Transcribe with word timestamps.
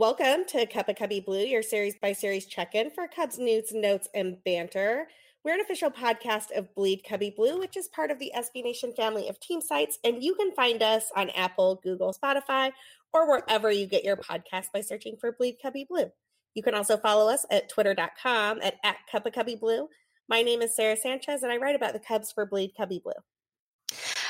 Welcome 0.00 0.46
to 0.46 0.64
Cup 0.64 0.88
of 0.88 0.96
Cubby 0.96 1.20
Blue, 1.20 1.44
your 1.44 1.62
series 1.62 1.94
by 1.94 2.14
series 2.14 2.46
check 2.46 2.74
in 2.74 2.90
for 2.90 3.06
Cubs 3.06 3.38
news, 3.38 3.70
notes, 3.74 4.08
and 4.14 4.42
banter. 4.44 5.06
We're 5.44 5.52
an 5.52 5.60
official 5.60 5.90
podcast 5.90 6.56
of 6.56 6.74
Bleed 6.74 7.02
Cubby 7.06 7.34
Blue, 7.36 7.58
which 7.58 7.76
is 7.76 7.86
part 7.88 8.10
of 8.10 8.18
the 8.18 8.32
SB 8.34 8.64
Nation 8.64 8.94
family 8.96 9.28
of 9.28 9.38
team 9.40 9.60
sites. 9.60 9.98
And 10.02 10.24
you 10.24 10.34
can 10.36 10.54
find 10.54 10.82
us 10.82 11.12
on 11.14 11.28
Apple, 11.36 11.82
Google, 11.84 12.14
Spotify, 12.14 12.72
or 13.12 13.28
wherever 13.28 13.70
you 13.70 13.84
get 13.84 14.02
your 14.02 14.16
podcast 14.16 14.72
by 14.72 14.80
searching 14.80 15.18
for 15.20 15.32
Bleed 15.32 15.56
Cubby 15.60 15.84
Blue. 15.86 16.10
You 16.54 16.62
can 16.62 16.74
also 16.74 16.96
follow 16.96 17.30
us 17.30 17.44
at 17.50 17.68
twitter.com 17.68 18.60
at, 18.62 18.76
at 18.82 18.96
Cup 19.12 19.26
of 19.26 19.34
Cubby 19.34 19.56
Blue. 19.56 19.86
My 20.30 20.40
name 20.40 20.62
is 20.62 20.74
Sara 20.74 20.96
Sanchez, 20.96 21.42
and 21.42 21.52
I 21.52 21.58
write 21.58 21.76
about 21.76 21.92
the 21.92 21.98
Cubs 21.98 22.32
for 22.32 22.46
Bleed 22.46 22.72
Cubby 22.74 23.02
Blue. 23.04 23.12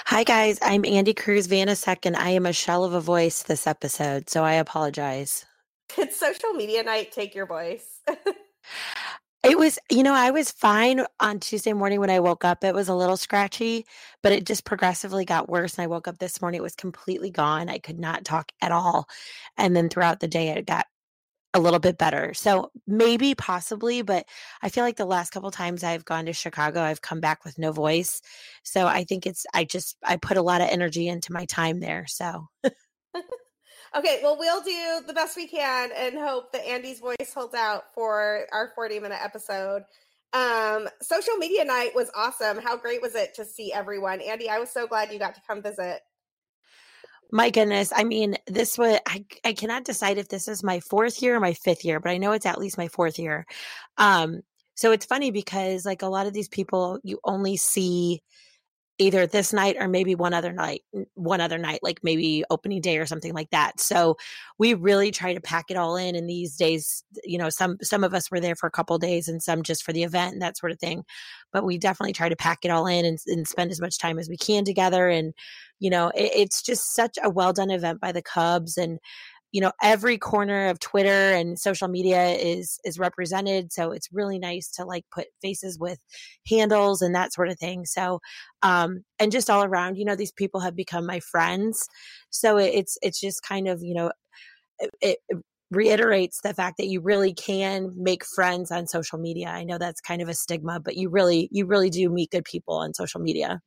Hi, 0.06 0.24
guys. 0.24 0.58
I'm 0.62 0.82
Andi 0.82 1.16
Cruz 1.16 1.46
Vanasek, 1.46 2.06
and 2.06 2.16
I 2.16 2.30
am 2.30 2.44
a 2.44 2.52
shell 2.52 2.82
of 2.82 2.92
a 2.92 3.00
voice 3.00 3.44
this 3.44 3.68
episode, 3.68 4.28
so 4.28 4.42
I 4.42 4.54
apologize. 4.54 5.46
Did 5.96 6.12
social 6.12 6.52
media 6.52 6.82
night 6.82 7.12
take 7.12 7.34
your 7.34 7.46
voice? 7.46 8.00
it 9.44 9.58
was, 9.58 9.78
you 9.90 10.02
know, 10.02 10.14
I 10.14 10.30
was 10.30 10.50
fine 10.50 11.04
on 11.18 11.40
Tuesday 11.40 11.72
morning 11.72 12.00
when 12.00 12.10
I 12.10 12.20
woke 12.20 12.44
up. 12.44 12.64
It 12.64 12.74
was 12.74 12.88
a 12.88 12.94
little 12.94 13.16
scratchy, 13.16 13.86
but 14.22 14.32
it 14.32 14.46
just 14.46 14.64
progressively 14.64 15.24
got 15.24 15.48
worse. 15.48 15.76
And 15.76 15.84
I 15.84 15.86
woke 15.86 16.08
up 16.08 16.18
this 16.18 16.40
morning, 16.40 16.58
it 16.58 16.62
was 16.62 16.74
completely 16.74 17.30
gone. 17.30 17.68
I 17.68 17.78
could 17.78 17.98
not 17.98 18.24
talk 18.24 18.52
at 18.60 18.72
all. 18.72 19.08
And 19.56 19.74
then 19.74 19.88
throughout 19.88 20.20
the 20.20 20.28
day, 20.28 20.48
it 20.48 20.66
got 20.66 20.86
a 21.52 21.60
little 21.60 21.80
bit 21.80 21.98
better. 21.98 22.32
So 22.34 22.70
maybe 22.86 23.34
possibly, 23.34 24.02
but 24.02 24.24
I 24.62 24.68
feel 24.68 24.84
like 24.84 24.96
the 24.96 25.04
last 25.04 25.30
couple 25.30 25.50
times 25.50 25.82
I've 25.82 26.04
gone 26.04 26.26
to 26.26 26.32
Chicago, 26.32 26.80
I've 26.80 27.02
come 27.02 27.20
back 27.20 27.44
with 27.44 27.58
no 27.58 27.72
voice. 27.72 28.20
So 28.62 28.86
I 28.86 29.04
think 29.04 29.26
it's 29.26 29.46
I 29.52 29.64
just 29.64 29.96
I 30.04 30.16
put 30.16 30.36
a 30.36 30.42
lot 30.42 30.60
of 30.60 30.68
energy 30.68 31.08
into 31.08 31.32
my 31.32 31.46
time 31.46 31.80
there. 31.80 32.06
So 32.06 32.48
Okay, 33.96 34.20
well, 34.22 34.36
we'll 34.38 34.62
do 34.62 35.02
the 35.06 35.12
best 35.12 35.36
we 35.36 35.48
can 35.48 35.90
and 35.96 36.16
hope 36.16 36.52
that 36.52 36.64
Andi's 36.64 37.00
voice 37.00 37.34
holds 37.34 37.54
out 37.54 37.92
for 37.92 38.46
our 38.52 38.72
40 38.74 39.00
minute 39.00 39.18
episode. 39.22 39.82
Um, 40.32 40.88
social 41.02 41.34
media 41.36 41.64
night 41.64 41.90
was 41.94 42.08
awesome. 42.14 42.58
How 42.58 42.76
great 42.76 43.02
was 43.02 43.16
it 43.16 43.34
to 43.34 43.44
see 43.44 43.72
everyone? 43.72 44.20
Andy, 44.20 44.48
I 44.48 44.60
was 44.60 44.70
so 44.70 44.86
glad 44.86 45.12
you 45.12 45.18
got 45.18 45.34
to 45.34 45.40
come 45.46 45.60
visit. 45.60 46.02
My 47.32 47.50
goodness. 47.50 47.92
I 47.94 48.04
mean, 48.04 48.36
this 48.46 48.78
was, 48.78 49.00
I, 49.06 49.24
I 49.44 49.52
cannot 49.54 49.84
decide 49.84 50.18
if 50.18 50.28
this 50.28 50.46
is 50.46 50.62
my 50.62 50.80
fourth 50.80 51.20
year 51.20 51.36
or 51.36 51.40
my 51.40 51.54
fifth 51.54 51.84
year, 51.84 51.98
but 51.98 52.10
I 52.10 52.18
know 52.18 52.32
it's 52.32 52.46
at 52.46 52.58
least 52.58 52.78
my 52.78 52.88
fourth 52.88 53.18
year. 53.18 53.44
Um, 53.98 54.42
so 54.74 54.92
it's 54.92 55.04
funny 55.04 55.30
because 55.30 55.84
like 55.84 56.02
a 56.02 56.08
lot 56.08 56.26
of 56.26 56.32
these 56.32 56.48
people 56.48 56.98
you 57.02 57.18
only 57.24 57.56
see 57.56 58.22
either 59.00 59.26
this 59.26 59.52
night 59.52 59.76
or 59.80 59.88
maybe 59.88 60.14
one 60.14 60.34
other 60.34 60.52
night 60.52 60.82
one 61.14 61.40
other 61.40 61.58
night 61.58 61.80
like 61.82 61.98
maybe 62.02 62.44
opening 62.50 62.80
day 62.80 62.98
or 62.98 63.06
something 63.06 63.32
like 63.32 63.50
that. 63.50 63.80
So 63.80 64.16
we 64.58 64.74
really 64.74 65.10
try 65.10 65.32
to 65.32 65.40
pack 65.40 65.70
it 65.70 65.76
all 65.76 65.96
in 65.96 66.14
and 66.14 66.28
these 66.28 66.56
days 66.56 67.02
you 67.24 67.38
know 67.38 67.48
some 67.48 67.78
some 67.82 68.04
of 68.04 68.14
us 68.14 68.30
were 68.30 68.40
there 68.40 68.54
for 68.54 68.66
a 68.66 68.70
couple 68.70 68.98
days 68.98 69.26
and 69.26 69.42
some 69.42 69.62
just 69.62 69.82
for 69.82 69.92
the 69.92 70.04
event 70.04 70.34
and 70.34 70.42
that 70.42 70.58
sort 70.58 70.70
of 70.70 70.78
thing. 70.78 71.04
But 71.52 71.64
we 71.64 71.78
definitely 71.78 72.12
try 72.12 72.28
to 72.28 72.36
pack 72.36 72.60
it 72.62 72.70
all 72.70 72.86
in 72.86 73.04
and, 73.04 73.18
and 73.26 73.48
spend 73.48 73.70
as 73.70 73.80
much 73.80 73.98
time 73.98 74.18
as 74.18 74.28
we 74.28 74.36
can 74.36 74.64
together. 74.64 75.08
And 75.08 75.32
you 75.78 75.90
know 75.90 76.08
it, 76.08 76.32
it's 76.34 76.62
just 76.62 76.94
such 76.94 77.16
a 77.22 77.30
well 77.30 77.52
done 77.52 77.70
event 77.70 78.00
by 78.00 78.12
the 78.12 78.22
cubs 78.22 78.76
and 78.76 78.98
you 79.52 79.60
know 79.60 79.72
every 79.82 80.18
corner 80.18 80.68
of 80.68 80.78
twitter 80.80 81.32
and 81.32 81.58
social 81.58 81.88
media 81.88 82.28
is 82.30 82.78
is 82.84 82.98
represented 82.98 83.72
so 83.72 83.90
it's 83.90 84.08
really 84.12 84.38
nice 84.38 84.70
to 84.70 84.84
like 84.84 85.04
put 85.12 85.26
faces 85.42 85.78
with 85.78 85.98
handles 86.48 87.02
and 87.02 87.14
that 87.14 87.32
sort 87.32 87.48
of 87.48 87.58
thing 87.58 87.84
so 87.84 88.20
um 88.62 89.02
and 89.18 89.32
just 89.32 89.50
all 89.50 89.64
around 89.64 89.96
you 89.96 90.04
know 90.04 90.16
these 90.16 90.32
people 90.32 90.60
have 90.60 90.76
become 90.76 91.06
my 91.06 91.20
friends 91.20 91.88
so 92.30 92.56
it, 92.56 92.72
it's 92.74 92.98
it's 93.02 93.20
just 93.20 93.42
kind 93.42 93.68
of 93.68 93.82
you 93.82 93.94
know 93.94 94.10
it, 94.78 95.18
it 95.30 95.38
reiterates 95.70 96.40
the 96.42 96.52
fact 96.52 96.78
that 96.78 96.88
you 96.88 97.00
really 97.00 97.32
can 97.32 97.92
make 97.96 98.24
friends 98.24 98.72
on 98.72 98.86
social 98.88 99.18
media. 99.18 99.48
I 99.48 99.62
know 99.62 99.78
that's 99.78 100.00
kind 100.00 100.20
of 100.20 100.28
a 100.28 100.34
stigma 100.34 100.80
but 100.80 100.96
you 100.96 101.08
really 101.08 101.48
you 101.52 101.66
really 101.66 101.90
do 101.90 102.08
meet 102.10 102.30
good 102.30 102.44
people 102.44 102.74
on 102.74 102.94
social 102.94 103.20
media. 103.20 103.60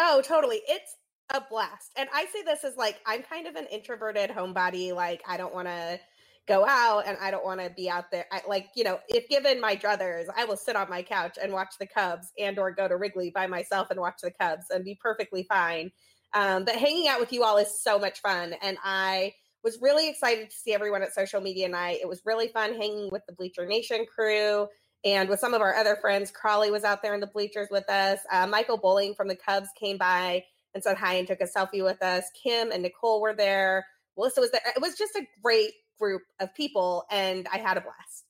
Oh 0.00 0.22
totally. 0.24 0.62
It's 0.66 0.96
a 1.34 1.40
blast. 1.48 1.92
And 1.96 2.08
I 2.14 2.26
say 2.26 2.42
this 2.44 2.64
as 2.64 2.76
like 2.76 3.00
I'm 3.06 3.22
kind 3.22 3.46
of 3.46 3.56
an 3.56 3.66
introverted 3.66 4.30
homebody. 4.30 4.94
Like 4.94 5.22
I 5.26 5.36
don't 5.36 5.54
want 5.54 5.68
to 5.68 6.00
go 6.48 6.66
out 6.66 7.06
and 7.06 7.16
I 7.20 7.30
don't 7.30 7.44
want 7.44 7.60
to 7.60 7.70
be 7.70 7.88
out 7.88 8.10
there. 8.10 8.26
I, 8.32 8.40
like 8.48 8.68
you 8.74 8.84
know, 8.84 8.98
if 9.08 9.28
given 9.28 9.60
my 9.60 9.76
druthers, 9.76 10.26
I 10.36 10.44
will 10.44 10.56
sit 10.56 10.76
on 10.76 10.90
my 10.90 11.02
couch 11.02 11.38
and 11.40 11.52
watch 11.52 11.74
the 11.78 11.86
Cubs 11.86 12.32
and 12.38 12.58
or 12.58 12.72
go 12.72 12.88
to 12.88 12.96
Wrigley 12.96 13.30
by 13.30 13.46
myself 13.46 13.90
and 13.90 14.00
watch 14.00 14.20
the 14.22 14.32
Cubs 14.32 14.66
and 14.70 14.84
be 14.84 14.98
perfectly 15.00 15.44
fine. 15.48 15.90
Um, 16.34 16.64
but 16.64 16.76
hanging 16.76 17.08
out 17.08 17.20
with 17.20 17.32
you 17.32 17.44
all 17.44 17.58
is 17.58 17.82
so 17.82 17.98
much 17.98 18.20
fun, 18.20 18.54
and 18.62 18.78
I 18.82 19.34
was 19.62 19.78
really 19.80 20.08
excited 20.08 20.50
to 20.50 20.56
see 20.56 20.74
everyone 20.74 21.02
at 21.02 21.14
social 21.14 21.40
media 21.40 21.68
night. 21.68 21.98
It 22.02 22.08
was 22.08 22.22
really 22.24 22.48
fun 22.48 22.74
hanging 22.74 23.10
with 23.12 23.22
the 23.28 23.34
Bleacher 23.34 23.66
Nation 23.66 24.06
crew 24.12 24.66
and 25.04 25.28
with 25.28 25.40
some 25.40 25.54
of 25.54 25.60
our 25.60 25.74
other 25.74 25.96
friends. 26.00 26.30
Crawley 26.30 26.70
was 26.70 26.84
out 26.84 27.02
there 27.02 27.14
in 27.14 27.20
the 27.20 27.26
bleachers 27.28 27.68
with 27.70 27.88
us. 27.88 28.20
Uh, 28.30 28.46
Michael 28.46 28.78
Bowling 28.78 29.14
from 29.14 29.28
the 29.28 29.36
Cubs 29.36 29.68
came 29.78 29.98
by 29.98 30.44
and 30.74 30.82
said 30.82 30.96
hi 30.96 31.14
and 31.14 31.26
took 31.26 31.40
a 31.40 31.46
selfie 31.46 31.84
with 31.84 32.02
us. 32.02 32.24
Kim 32.42 32.70
and 32.70 32.82
Nicole 32.82 33.20
were 33.20 33.34
there. 33.34 33.86
Melissa 34.16 34.40
was 34.40 34.50
there. 34.50 34.60
It 34.74 34.82
was 34.82 34.96
just 34.96 35.14
a 35.16 35.26
great 35.42 35.72
group 35.98 36.22
of 36.40 36.54
people, 36.54 37.04
and 37.10 37.46
I 37.52 37.58
had 37.58 37.76
a 37.76 37.80
blast. 37.80 38.24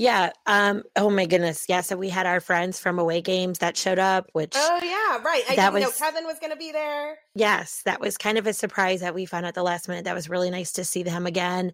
Yeah. 0.00 0.30
Um, 0.46 0.84
oh 0.96 1.10
my 1.10 1.26
goodness. 1.26 1.66
Yeah. 1.68 1.82
So 1.82 1.94
we 1.94 2.08
had 2.08 2.24
our 2.24 2.40
friends 2.40 2.80
from 2.80 2.98
away 2.98 3.20
games 3.20 3.58
that 3.58 3.76
showed 3.76 3.98
up, 3.98 4.30
which 4.32 4.54
Oh 4.56 4.80
yeah, 4.82 5.22
right. 5.22 5.42
I 5.46 5.56
that 5.56 5.74
was, 5.74 5.82
know 5.82 5.90
Kevin 5.90 6.24
was 6.24 6.38
gonna 6.40 6.56
be 6.56 6.72
there. 6.72 7.18
Yes, 7.34 7.82
that 7.84 8.00
was 8.00 8.16
kind 8.16 8.38
of 8.38 8.46
a 8.46 8.54
surprise 8.54 9.02
that 9.02 9.14
we 9.14 9.26
found 9.26 9.44
out 9.44 9.52
the 9.52 9.62
last 9.62 9.88
minute. 9.88 10.06
That 10.06 10.14
was 10.14 10.30
really 10.30 10.48
nice 10.48 10.72
to 10.72 10.84
see 10.86 11.02
them 11.02 11.26
again. 11.26 11.72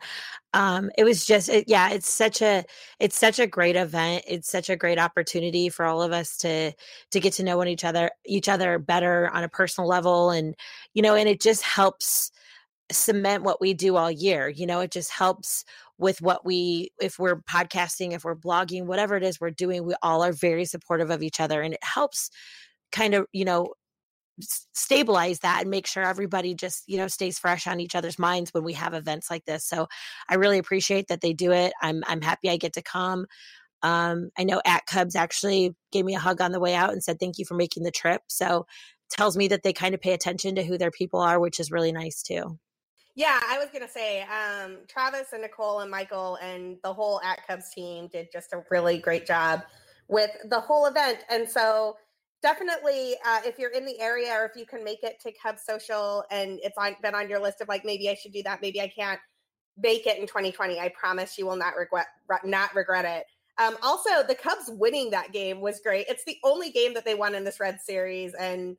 Um, 0.54 0.90
it 0.98 1.04
was 1.04 1.24
just 1.24 1.48
it, 1.48 1.66
yeah, 1.68 1.90
it's 1.90 2.08
such 2.08 2.42
a 2.42 2.64
it's 2.98 3.16
such 3.16 3.38
a 3.38 3.46
great 3.46 3.76
event. 3.76 4.24
It's 4.26 4.50
such 4.50 4.70
a 4.70 4.76
great 4.76 4.98
opportunity 4.98 5.68
for 5.68 5.84
all 5.84 6.02
of 6.02 6.10
us 6.10 6.36
to 6.38 6.72
to 7.12 7.20
get 7.20 7.34
to 7.34 7.44
know 7.44 7.58
one 7.58 7.68
each 7.68 7.84
other 7.84 8.10
each 8.26 8.48
other 8.48 8.80
better 8.80 9.30
on 9.32 9.44
a 9.44 9.48
personal 9.48 9.86
level 9.88 10.30
and 10.30 10.56
you 10.94 11.02
know, 11.02 11.14
and 11.14 11.28
it 11.28 11.40
just 11.40 11.62
helps 11.62 12.32
cement 12.90 13.42
what 13.42 13.60
we 13.60 13.74
do 13.74 13.96
all 13.96 14.10
year. 14.10 14.48
You 14.48 14.66
know, 14.66 14.80
it 14.80 14.90
just 14.90 15.10
helps 15.10 15.64
with 15.98 16.20
what 16.20 16.44
we 16.44 16.90
if 17.00 17.18
we're 17.18 17.40
podcasting 17.42 18.12
if 18.12 18.24
we're 18.24 18.36
blogging 18.36 18.84
whatever 18.86 19.16
it 19.16 19.22
is 19.22 19.40
we're 19.40 19.50
doing 19.50 19.84
we 19.84 19.94
all 20.02 20.22
are 20.22 20.32
very 20.32 20.64
supportive 20.64 21.10
of 21.10 21.22
each 21.22 21.40
other 21.40 21.62
and 21.62 21.74
it 21.74 21.82
helps 21.82 22.30
kind 22.92 23.14
of 23.14 23.26
you 23.32 23.44
know 23.44 23.72
stabilize 24.40 25.38
that 25.38 25.62
and 25.62 25.70
make 25.70 25.86
sure 25.86 26.02
everybody 26.02 26.54
just 26.54 26.82
you 26.86 26.98
know 26.98 27.08
stays 27.08 27.38
fresh 27.38 27.66
on 27.66 27.80
each 27.80 27.94
other's 27.94 28.18
minds 28.18 28.52
when 28.52 28.64
we 28.64 28.74
have 28.74 28.92
events 28.92 29.30
like 29.30 29.44
this 29.46 29.64
so 29.64 29.86
i 30.28 30.34
really 30.34 30.58
appreciate 30.58 31.08
that 31.08 31.22
they 31.22 31.32
do 31.32 31.52
it 31.52 31.72
i'm 31.80 32.02
i'm 32.06 32.20
happy 32.20 32.50
i 32.50 32.56
get 32.56 32.74
to 32.74 32.82
come 32.82 33.26
um, 33.82 34.30
i 34.38 34.44
know 34.44 34.60
at 34.66 34.84
cubs 34.86 35.16
actually 35.16 35.74
gave 35.90 36.04
me 36.04 36.14
a 36.14 36.18
hug 36.18 36.40
on 36.40 36.52
the 36.52 36.60
way 36.60 36.74
out 36.74 36.92
and 36.92 37.02
said 37.02 37.18
thank 37.18 37.38
you 37.38 37.46
for 37.46 37.54
making 37.54 37.82
the 37.82 37.90
trip 37.90 38.20
so 38.28 38.66
tells 39.08 39.36
me 39.36 39.48
that 39.48 39.62
they 39.62 39.72
kind 39.72 39.94
of 39.94 40.00
pay 40.00 40.12
attention 40.12 40.54
to 40.54 40.64
who 40.64 40.76
their 40.76 40.90
people 40.90 41.20
are 41.20 41.40
which 41.40 41.58
is 41.58 41.70
really 41.70 41.92
nice 41.92 42.22
too 42.22 42.58
yeah, 43.16 43.40
I 43.48 43.58
was 43.58 43.68
gonna 43.72 43.88
say, 43.88 44.22
um, 44.22 44.78
Travis 44.86 45.32
and 45.32 45.40
Nicole 45.40 45.80
and 45.80 45.90
Michael 45.90 46.36
and 46.42 46.76
the 46.84 46.92
whole 46.92 47.20
At 47.22 47.46
Cubs 47.46 47.70
team 47.74 48.08
did 48.08 48.28
just 48.30 48.52
a 48.52 48.62
really 48.70 48.98
great 48.98 49.26
job 49.26 49.62
with 50.08 50.30
the 50.50 50.60
whole 50.60 50.84
event. 50.84 51.20
And 51.30 51.48
so, 51.48 51.96
definitely, 52.42 53.14
uh, 53.26 53.40
if 53.46 53.58
you're 53.58 53.70
in 53.70 53.86
the 53.86 53.98
area 54.00 54.32
or 54.32 54.44
if 54.44 54.52
you 54.54 54.66
can 54.66 54.84
make 54.84 55.02
it 55.02 55.18
to 55.22 55.32
Cubs 55.42 55.62
Social 55.64 56.24
and 56.30 56.60
it's 56.62 56.76
on, 56.76 56.94
been 57.02 57.14
on 57.14 57.30
your 57.30 57.40
list 57.40 57.62
of 57.62 57.68
like 57.68 57.86
maybe 57.86 58.10
I 58.10 58.14
should 58.14 58.32
do 58.32 58.42
that, 58.42 58.60
maybe 58.60 58.82
I 58.82 58.88
can't 58.88 59.20
make 59.78 60.06
it 60.06 60.18
in 60.18 60.26
2020. 60.26 60.78
I 60.78 60.90
promise 60.90 61.38
you 61.38 61.46
will 61.46 61.56
not 61.56 61.74
regret 61.74 62.06
not 62.44 62.74
regret 62.74 63.06
it. 63.06 63.24
Um, 63.58 63.78
also, 63.82 64.22
the 64.28 64.34
Cubs 64.34 64.68
winning 64.68 65.10
that 65.10 65.32
game 65.32 65.62
was 65.62 65.80
great. 65.80 66.06
It's 66.10 66.24
the 66.24 66.36
only 66.44 66.70
game 66.70 66.92
that 66.92 67.06
they 67.06 67.14
won 67.14 67.34
in 67.34 67.44
this 67.44 67.60
Red 67.60 67.80
Series, 67.80 68.34
and 68.34 68.76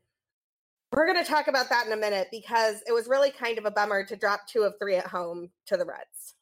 we're 0.91 1.05
going 1.05 1.23
to 1.23 1.29
talk 1.29 1.47
about 1.47 1.69
that 1.69 1.85
in 1.85 1.91
a 1.91 1.97
minute 1.97 2.27
because 2.31 2.81
it 2.87 2.93
was 2.93 3.07
really 3.07 3.31
kind 3.31 3.57
of 3.57 3.65
a 3.65 3.71
bummer 3.71 4.05
to 4.05 4.15
drop 4.15 4.47
two 4.47 4.61
of 4.61 4.73
three 4.79 4.95
at 4.95 5.07
home 5.07 5.49
to 5.67 5.77
the 5.77 5.85
Reds. 5.85 6.35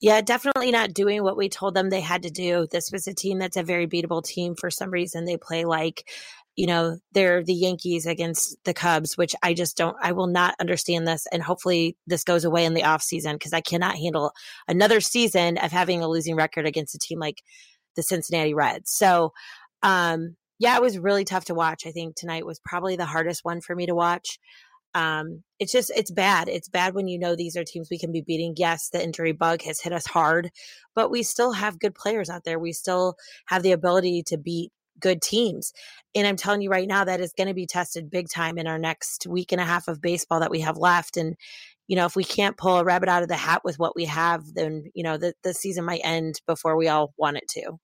Yeah, 0.00 0.20
definitely 0.20 0.70
not 0.70 0.94
doing 0.94 1.24
what 1.24 1.36
we 1.36 1.48
told 1.48 1.74
them 1.74 1.90
they 1.90 2.00
had 2.00 2.22
to 2.22 2.30
do. 2.30 2.68
This 2.70 2.90
was 2.92 3.06
a 3.08 3.14
team 3.14 3.38
that's 3.38 3.56
a 3.56 3.64
very 3.64 3.86
beatable 3.86 4.22
team. 4.24 4.54
For 4.54 4.70
some 4.70 4.90
reason, 4.90 5.24
they 5.24 5.36
play 5.36 5.64
like, 5.64 6.08
you 6.54 6.66
know, 6.68 6.98
they're 7.12 7.42
the 7.42 7.54
Yankees 7.54 8.06
against 8.06 8.56
the 8.64 8.74
Cubs, 8.74 9.18
which 9.18 9.34
I 9.42 9.54
just 9.54 9.76
don't, 9.76 9.96
I 10.00 10.12
will 10.12 10.28
not 10.28 10.54
understand 10.60 11.06
this. 11.06 11.26
And 11.32 11.42
hopefully 11.42 11.96
this 12.06 12.22
goes 12.22 12.44
away 12.44 12.64
in 12.64 12.74
the 12.74 12.84
off 12.84 13.02
season 13.02 13.34
because 13.34 13.52
I 13.52 13.60
cannot 13.60 13.96
handle 13.96 14.32
another 14.68 15.00
season 15.00 15.58
of 15.58 15.72
having 15.72 16.00
a 16.00 16.08
losing 16.08 16.36
record 16.36 16.64
against 16.64 16.94
a 16.94 16.98
team 16.98 17.18
like 17.18 17.42
the 17.96 18.02
Cincinnati 18.02 18.54
Reds. 18.54 18.92
So, 18.92 19.32
um, 19.82 20.36
yeah, 20.58 20.76
it 20.76 20.82
was 20.82 20.98
really 20.98 21.24
tough 21.24 21.46
to 21.46 21.54
watch. 21.54 21.86
I 21.86 21.92
think 21.92 22.16
tonight 22.16 22.46
was 22.46 22.60
probably 22.64 22.96
the 22.96 23.06
hardest 23.06 23.44
one 23.44 23.60
for 23.60 23.74
me 23.74 23.86
to 23.86 23.94
watch. 23.94 24.38
Um, 24.94 25.42
it's 25.58 25.70
just, 25.72 25.92
it's 25.94 26.10
bad. 26.10 26.48
It's 26.48 26.68
bad 26.68 26.94
when 26.94 27.08
you 27.08 27.18
know 27.18 27.36
these 27.36 27.56
are 27.56 27.64
teams 27.64 27.88
we 27.90 27.98
can 27.98 28.10
be 28.10 28.22
beating. 28.22 28.54
Yes, 28.56 28.88
the 28.90 29.02
injury 29.02 29.32
bug 29.32 29.62
has 29.62 29.80
hit 29.80 29.92
us 29.92 30.06
hard, 30.06 30.50
but 30.94 31.10
we 31.10 31.22
still 31.22 31.52
have 31.52 31.78
good 31.78 31.94
players 31.94 32.30
out 32.30 32.44
there. 32.44 32.58
We 32.58 32.72
still 32.72 33.16
have 33.46 33.62
the 33.62 33.72
ability 33.72 34.22
to 34.28 34.38
beat 34.38 34.72
good 34.98 35.22
teams. 35.22 35.72
And 36.14 36.26
I'm 36.26 36.36
telling 36.36 36.62
you 36.62 36.70
right 36.70 36.88
now, 36.88 37.04
that 37.04 37.20
is 37.20 37.32
going 37.32 37.48
to 37.48 37.54
be 37.54 37.66
tested 37.66 38.10
big 38.10 38.28
time 38.28 38.58
in 38.58 38.66
our 38.66 38.78
next 38.78 39.26
week 39.26 39.52
and 39.52 39.60
a 39.60 39.64
half 39.64 39.88
of 39.88 40.00
baseball 40.00 40.40
that 40.40 40.50
we 40.50 40.60
have 40.60 40.76
left. 40.76 41.16
And, 41.16 41.36
you 41.86 41.96
know, 41.96 42.06
if 42.06 42.16
we 42.16 42.24
can't 42.24 42.56
pull 42.56 42.78
a 42.78 42.84
rabbit 42.84 43.08
out 43.08 43.22
of 43.22 43.28
the 43.28 43.36
hat 43.36 43.62
with 43.64 43.78
what 43.78 43.94
we 43.94 44.06
have, 44.06 44.42
then, 44.54 44.84
you 44.94 45.04
know, 45.04 45.16
the, 45.16 45.34
the 45.44 45.54
season 45.54 45.84
might 45.84 46.00
end 46.02 46.40
before 46.46 46.76
we 46.76 46.88
all 46.88 47.12
want 47.16 47.36
it 47.36 47.48
to. 47.50 47.78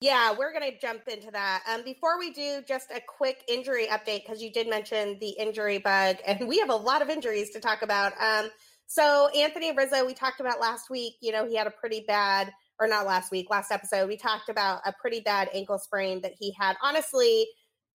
Yeah, 0.00 0.34
we're 0.38 0.52
going 0.52 0.70
to 0.70 0.78
jump 0.78 1.08
into 1.08 1.30
that. 1.32 1.62
Um, 1.68 1.82
before 1.84 2.18
we 2.18 2.30
do, 2.30 2.62
just 2.66 2.90
a 2.92 3.00
quick 3.00 3.42
injury 3.48 3.86
update 3.86 4.24
because 4.24 4.40
you 4.40 4.52
did 4.52 4.68
mention 4.68 5.18
the 5.20 5.30
injury 5.30 5.78
bug, 5.78 6.16
and 6.26 6.48
we 6.48 6.58
have 6.58 6.70
a 6.70 6.76
lot 6.76 7.02
of 7.02 7.08
injuries 7.08 7.50
to 7.50 7.60
talk 7.60 7.82
about. 7.82 8.12
Um, 8.20 8.50
so, 8.86 9.28
Anthony 9.36 9.72
Rizzo, 9.72 10.06
we 10.06 10.14
talked 10.14 10.40
about 10.40 10.60
last 10.60 10.88
week, 10.88 11.14
you 11.20 11.32
know, 11.32 11.46
he 11.46 11.56
had 11.56 11.66
a 11.66 11.70
pretty 11.70 12.04
bad 12.06 12.52
or 12.80 12.86
not 12.86 13.06
last 13.06 13.32
week, 13.32 13.50
last 13.50 13.72
episode, 13.72 14.08
we 14.08 14.16
talked 14.16 14.48
about 14.48 14.80
a 14.86 14.92
pretty 14.92 15.20
bad 15.20 15.48
ankle 15.52 15.78
sprain 15.78 16.20
that 16.20 16.32
he 16.38 16.54
had. 16.58 16.76
Honestly, 16.82 17.46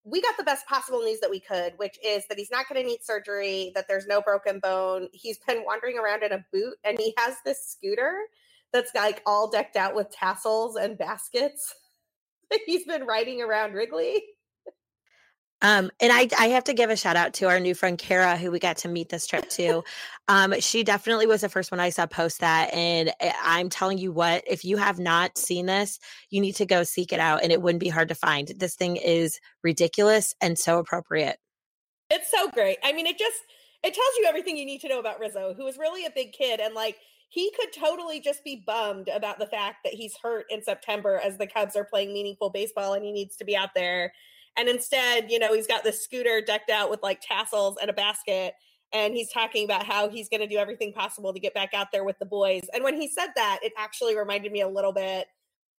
we 0.04 0.22
got 0.22 0.36
the 0.38 0.44
best 0.44 0.68
possible 0.68 1.02
news 1.02 1.22
that 1.22 1.30
we 1.30 1.40
could, 1.40 1.74
which 1.78 1.98
is 2.06 2.26
that 2.28 2.38
he's 2.38 2.52
not 2.52 2.68
going 2.68 2.82
to 2.82 2.88
need 2.88 3.02
surgery, 3.02 3.72
that 3.76 3.86
there's 3.88 4.06
no 4.06 4.22
broken 4.22 4.60
bone. 4.60 5.08
He's 5.14 5.40
been 5.48 5.64
wandering 5.66 5.98
around 5.98 6.24
in 6.24 6.34
a 6.34 6.46
boot 6.52 6.76
and 6.84 7.00
he 7.00 7.14
has 7.18 7.38
this 7.46 7.66
scooter 7.66 8.14
that's 8.74 8.94
like 8.94 9.22
all 9.26 9.50
decked 9.50 9.78
out 9.78 9.96
with 9.96 10.12
tassels 10.12 10.76
and 10.76 10.98
baskets. 10.98 11.74
he's 12.66 12.86
been 12.86 13.06
riding 13.06 13.42
around 13.42 13.74
Wrigley. 13.74 14.24
Um, 15.62 15.92
and 16.02 16.12
I, 16.12 16.28
I 16.38 16.48
have 16.50 16.66
to 16.66 16.74
give 16.74 16.90
a 16.90 16.98
shout 16.98 17.16
out 17.16 17.36
to 17.36 17.48
our 17.48 17.58
new 17.58 17.74
friend 17.74 17.98
Kara, 17.98 18.36
who 18.36 18.52
we 18.52 18.60
got 18.60 18.78
to 18.80 18.90
meet 18.90 19.08
this 19.08 19.26
trip 19.26 19.50
too. 19.50 19.82
um, 20.28 20.60
she 20.60 20.84
definitely 20.84 21.26
was 21.26 21.40
the 21.40 21.48
first 21.48 21.72
one 21.72 21.80
I 21.80 21.90
saw 21.90 22.06
post 22.06 22.42
that, 22.42 22.74
and 22.74 23.14
eh, 23.22 23.32
I'm 23.42 23.70
telling 23.70 23.98
you 23.98 24.12
what, 24.12 24.44
if 24.46 24.66
you 24.66 24.76
have 24.76 25.00
not 25.00 25.38
seen 25.38 25.66
this, 25.66 26.00
you 26.30 26.42
need 26.42 26.58
to 26.58 26.66
go 26.66 26.84
seek 26.84 27.14
it 27.14 27.20
out, 27.22 27.44
and 27.44 27.52
it 27.52 27.62
wouldn't 27.62 27.80
be 27.80 27.88
hard 27.88 28.10
to 28.10 28.16
find. 28.16 28.50
This 28.50 28.76
thing 28.76 28.98
is 28.98 29.40
ridiculous 29.64 30.36
and 30.42 30.60
so 30.60 30.80
appropriate. 30.80 31.38
It's 32.10 32.30
so 32.30 32.50
great. 32.50 32.78
I 32.84 32.92
mean, 32.92 33.08
it 33.08 33.18
just 33.18 33.40
it 33.84 33.94
tells 33.94 34.18
you 34.20 34.26
everything 34.28 34.58
you 34.58 34.66
need 34.66 34.82
to 34.82 34.90
know 34.90 35.00
about 35.00 35.22
Rizzo, 35.22 35.54
who 35.56 35.66
is 35.68 35.78
really 35.78 36.06
a 36.06 36.12
big 36.12 36.34
kid, 36.34 36.60
and 36.60 36.76
like 36.76 36.98
he 37.34 37.52
could 37.60 37.74
totally 37.74 38.20
just 38.20 38.44
be 38.44 38.64
bummed 38.66 39.08
about 39.08 39.40
the 39.40 39.48
fact 39.48 39.78
that 39.84 39.94
he's 39.94 40.16
hurt 40.22 40.46
in 40.50 40.62
September 40.62 41.20
as 41.24 41.38
the 41.38 41.48
Cubs 41.48 41.76
are 41.76 41.84
playing 41.84 42.14
meaningful 42.14 42.50
baseball, 42.50 42.94
and 42.94 43.04
he 43.04 43.12
needs 43.12 43.36
to 43.38 43.46
be 43.46 43.56
out 43.56 43.70
there 43.76 44.14
and 44.56 44.70
instead, 44.70 45.32
you 45.32 45.40
know, 45.40 45.54
he's 45.54 45.68
got 45.68 45.84
this 45.84 46.04
scooter 46.04 46.42
decked 46.42 46.70
out 46.70 46.90
with 46.90 47.02
like 47.02 47.22
tassels 47.22 47.78
and 47.82 47.90
a 47.90 47.94
basket. 47.94 48.54
And 48.92 49.16
he's 49.16 49.32
talking 49.32 49.66
about 49.66 49.86
how 49.88 50.10
he's 50.10 50.30
going 50.30 50.42
to 50.42 50.48
do 50.48 50.58
everything 50.58 50.94
possible 50.94 51.34
to 51.34 51.40
get 51.40 51.56
back 51.56 51.74
out 51.74 51.88
there 51.92 52.04
with 52.04 52.20
the 52.20 52.28
boys. 52.28 52.62
And 52.74 52.84
when 52.84 53.00
he 53.00 53.08
said 53.08 53.30
that, 53.36 53.60
it 53.64 53.74
actually 53.78 54.16
reminded 54.16 54.52
me 54.52 54.62
a 54.62 54.68
little 54.68 54.94
bit 54.94 55.26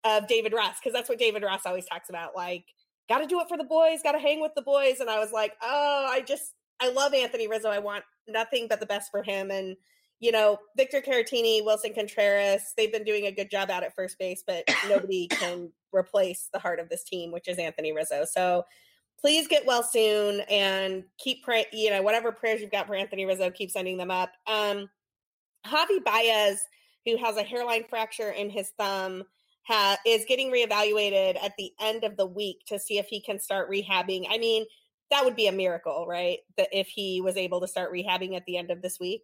of 0.03 0.27
David 0.27 0.51
Ross, 0.51 0.75
because 0.79 0.91
that's 0.91 1.07
what 1.07 1.17
David 1.17 1.41
Ross 1.41 1.61
always 1.65 1.85
talks 1.85 2.09
about. 2.09 2.35
Like, 2.35 2.65
got 3.07 3.19
to 3.19 3.27
do 3.27 3.39
it 3.39 3.47
for 3.47 3.57
the 3.57 3.63
boys, 3.63 3.99
got 4.03 4.11
to 4.11 4.19
hang 4.19 4.41
with 4.41 4.51
the 4.53 4.61
boys. 4.61 4.99
And 4.99 5.09
I 5.09 5.19
was 5.19 5.31
like, 5.31 5.53
oh, 5.63 6.07
I 6.11 6.21
just, 6.21 6.51
I 6.81 6.89
love 6.89 7.13
Anthony 7.13 7.47
Rizzo. 7.47 7.69
I 7.69 7.79
want 7.79 8.03
nothing 8.27 8.67
but 8.67 8.81
the 8.81 8.85
best 8.85 9.09
for 9.11 9.23
him. 9.23 9.49
And, 9.49 9.77
you 10.25 10.31
know, 10.31 10.57
Victor 10.75 11.01
Caratini, 11.01 11.63
Willson 11.63 11.93
Contreras, 11.93 12.73
they've 12.75 12.91
been 12.91 13.03
doing 13.03 13.27
a 13.27 13.31
good 13.31 13.51
job 13.51 13.69
out 13.69 13.83
at 13.83 13.93
first 13.93 14.17
base, 14.17 14.43
but 14.45 14.63
nobody 14.89 15.27
can 15.27 15.71
replace 15.93 16.49
the 16.51 16.57
heart 16.57 16.79
of 16.79 16.89
this 16.89 17.03
team, 17.03 17.31
which 17.31 17.47
is 17.47 17.59
Anthony 17.59 17.93
Rizzo. 17.93 18.25
So 18.25 18.65
please 19.19 19.47
get 19.47 19.67
well 19.67 19.83
soon 19.83 20.41
and 20.49 21.03
keep 21.19 21.43
praying, 21.43 21.67
you 21.71 21.91
know, 21.91 22.01
whatever 22.01 22.31
prayers 22.31 22.59
you've 22.59 22.71
got 22.71 22.87
for 22.87 22.95
Anthony 22.95 23.25
Rizzo, 23.25 23.51
keep 23.51 23.69
sending 23.69 23.97
them 23.97 24.09
up. 24.09 24.31
Um, 24.47 24.89
Javi 25.67 26.03
Baez, 26.03 26.59
who 27.05 27.17
has 27.17 27.37
a 27.37 27.43
hairline 27.43 27.83
fracture 27.87 28.31
in 28.31 28.49
his 28.49 28.71
thumb, 28.79 29.23
ha- 29.67 29.97
is 30.07 30.25
getting 30.27 30.51
reevaluated 30.51 31.37
at 31.43 31.53
the 31.59 31.71
end 31.79 32.03
of 32.03 32.17
the 32.17 32.25
week 32.25 32.61
to 32.69 32.79
see 32.79 32.97
if 32.97 33.05
he 33.05 33.21
can 33.21 33.39
start 33.39 33.69
rehabbing. 33.69 34.25
I 34.27 34.39
mean, 34.39 34.65
that 35.11 35.23
would 35.23 35.35
be 35.35 35.45
a 35.45 35.51
miracle, 35.51 36.07
right? 36.07 36.39
That 36.57 36.69
if 36.71 36.87
he 36.87 37.21
was 37.21 37.37
able 37.37 37.61
to 37.61 37.67
start 37.67 37.93
rehabbing 37.93 38.35
at 38.35 38.45
the 38.47 38.57
end 38.57 38.71
of 38.71 38.81
this 38.81 38.99
week. 38.99 39.21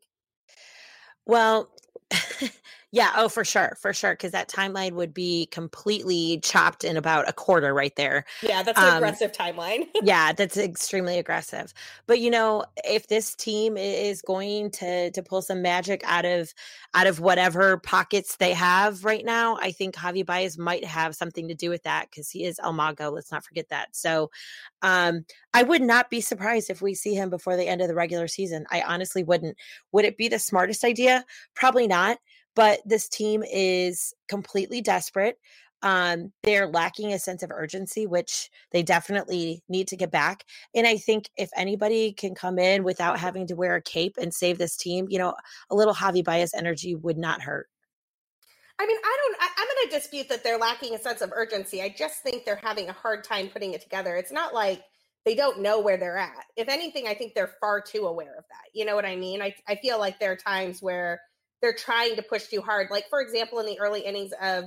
Well, 1.26 1.70
yeah, 2.92 3.14
oh 3.16 3.30
for 3.30 3.46
sure, 3.46 3.78
for 3.80 3.94
sure 3.94 4.16
cuz 4.16 4.32
that 4.32 4.50
timeline 4.50 4.94
would 4.94 5.14
be 5.14 5.46
completely 5.48 6.40
chopped 6.44 6.84
in 6.84 6.98
about 6.98 7.30
a 7.30 7.34
quarter 7.34 7.74
right 7.74 7.96
there. 7.96 8.26
Yeah, 8.42 8.64
that's 8.64 8.78
an 8.78 8.90
um, 8.90 8.96
aggressive 8.98 9.32
timeline. 9.32 9.88
yeah, 10.04 10.34
that's 10.34 10.58
extremely 10.58 11.18
aggressive. 11.18 11.74
But 12.06 12.20
you 12.20 12.30
know, 12.30 12.66
if 12.84 13.08
this 13.08 13.34
team 13.34 13.78
is 13.78 14.22
going 14.22 14.72
to 14.72 15.12
to 15.12 15.24
pull 15.24 15.42
some 15.42 15.62
magic 15.62 16.02
out 16.04 16.26
of 16.26 16.54
out 16.94 17.08
of 17.08 17.22
whatever 17.22 17.78
pockets 17.78 18.36
they 18.36 18.54
have 18.54 19.06
right 19.06 19.24
now, 19.24 19.58
I 19.62 19.72
think 19.72 19.96
Javi 19.96 20.26
Baez 20.26 20.58
might 20.58 20.84
have 20.84 21.16
something 21.16 21.48
to 21.48 21.56
do 21.56 21.70
with 21.70 21.84
that 21.84 22.12
cuz 22.12 22.30
he 22.30 22.44
is 22.44 22.60
El 22.62 22.74
Mago, 22.74 23.10
let's 23.10 23.32
not 23.32 23.46
forget 23.46 23.70
that. 23.70 23.96
So, 23.96 24.32
um 24.82 25.26
I 25.54 25.64
would 25.64 25.82
not 25.82 26.10
be 26.10 26.22
surprised 26.22 26.70
if 26.70 26.82
we 26.82 26.94
see 26.94 27.14
him 27.14 27.30
before 27.30 27.56
the 27.58 27.68
end 27.68 27.82
of 27.82 27.88
the 27.88 27.96
regular 27.96 28.28
season. 28.28 28.66
I 28.72 28.82
honestly 28.82 29.24
wouldn't. 29.24 29.58
Would 29.92 30.06
it 30.06 30.18
be 30.18 30.28
the 30.28 30.40
smartest 30.40 30.84
idea? 30.84 31.26
Probably 31.56 31.88
not. 31.88 32.20
But 32.56 32.80
this 32.86 33.08
team 33.08 33.44
is 33.44 34.14
completely 34.28 34.82
desperate. 34.82 35.38
Um, 35.84 36.32
they're 36.44 36.68
lacking 36.68 37.14
a 37.14 37.20
sense 37.20 37.44
of 37.44 37.52
urgency, 37.52 38.06
which 38.06 38.50
they 38.72 38.84
definitely 38.84 39.64
need 39.68 39.88
to 39.88 39.98
get 39.98 40.12
back. 40.12 40.46
And 40.76 40.86
I 40.86 40.98
think 40.98 41.30
if 41.38 41.50
anybody 41.56 42.14
can 42.14 42.36
come 42.36 42.60
in 42.60 42.84
without 42.84 43.20
having 43.20 43.48
to 43.48 43.56
wear 43.56 43.76
a 43.76 43.82
cape 43.82 44.16
and 44.20 44.34
save 44.34 44.58
this 44.58 44.78
team, 44.78 45.08
you 45.10 45.18
know, 45.18 45.34
a 45.70 45.76
little 45.76 45.94
Javi 45.94 46.24
Baez 46.24 46.54
energy 46.54 46.96
would 46.96 47.18
not 47.18 47.42
hurt. 47.42 47.68
I 48.80 48.86
mean, 48.86 48.98
I 49.04 49.18
don't, 49.22 49.38
I, 49.42 49.62
am 49.62 49.68
going 49.68 49.90
to 49.90 49.96
dispute 49.96 50.30
that 50.30 50.44
they're 50.44 50.58
lacking 50.58 50.96
a 50.96 51.00
sense 51.00 51.22
of 51.22 51.32
urgency. 51.36 51.82
I 51.84 51.94
just 51.96 52.22
think 52.24 52.46
they're 52.46 52.60
having 52.64 52.90
a 52.90 52.94
hard 52.94 53.24
time 53.24 53.48
putting 53.48 53.74
it 53.74 53.82
together. 53.82 54.16
It's 54.16 54.32
not 54.32 54.56
like 54.56 54.84
they 55.24 55.36
don't 55.36 55.62
know 55.62 55.80
where 55.80 55.98
they're 55.98 56.18
at. 56.18 56.46
If 56.58 56.68
anything, 56.68 57.08
I 57.08 57.14
think 57.14 57.36
they're 57.36 57.56
far 57.60 57.80
too 57.82 58.08
aware 58.08 58.36
of 58.36 58.44
that. 58.50 58.70
You 58.74 58.86
know 58.86 58.96
what 58.96 59.06
I 59.06 59.16
mean? 59.16 59.42
I, 59.42 59.54
I 59.68 59.76
feel 59.76 60.00
like 60.00 60.20
there 60.20 60.32
are 60.32 60.36
times 60.36 60.82
where 60.82 61.22
they're 61.62 61.74
trying 61.74 62.16
to 62.16 62.24
push 62.24 62.48
too 62.48 62.62
hard. 62.62 62.88
Like, 62.90 63.10
for 63.10 63.22
example, 63.22 63.60
in 63.60 63.66
the 63.66 63.80
early 63.80 64.02
innings 64.02 64.32
of 64.42 64.66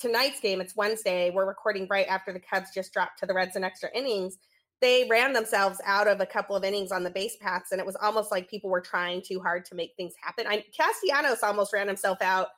tonight's 0.00 0.40
game, 0.40 0.60
it's 0.60 0.76
Wednesday, 0.76 1.30
we're 1.30 1.46
recording 1.46 1.86
right 1.88 2.06
after 2.08 2.32
the 2.32 2.40
Cubs 2.40 2.70
just 2.74 2.92
dropped 2.92 3.18
to 3.20 3.26
the 3.26 3.34
Reds 3.34 3.56
in 3.56 3.64
extra 3.64 3.88
innings. 3.94 4.38
They 4.80 5.06
ran 5.08 5.32
themselves 5.32 5.80
out 5.86 6.08
of 6.08 6.20
a 6.20 6.26
couple 6.26 6.56
of 6.56 6.64
innings 6.64 6.90
on 6.90 7.04
the 7.04 7.10
base 7.10 7.36
paths, 7.40 7.70
and 7.70 7.80
it 7.80 7.86
was 7.86 7.96
almost 8.02 8.32
like 8.32 8.50
people 8.50 8.68
were 8.68 8.80
trying 8.80 9.22
too 9.22 9.38
hard 9.40 9.64
to 9.66 9.76
make 9.76 9.92
things 9.96 10.14
happen. 10.20 10.46
I, 10.48 10.64
Castellanos 10.76 11.44
almost 11.44 11.72
ran 11.72 11.86
himself 11.86 12.18
out 12.20 12.48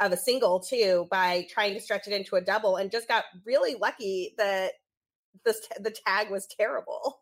of 0.00 0.10
a 0.12 0.16
single 0.16 0.60
too 0.60 1.06
by 1.10 1.46
trying 1.50 1.74
to 1.74 1.80
stretch 1.80 2.06
it 2.06 2.14
into 2.14 2.36
a 2.36 2.40
double, 2.40 2.76
and 2.76 2.90
just 2.90 3.06
got 3.06 3.24
really 3.44 3.74
lucky 3.74 4.34
that 4.38 4.72
the 5.44 5.54
the 5.78 5.94
tag 6.06 6.30
was 6.30 6.46
terrible. 6.46 7.20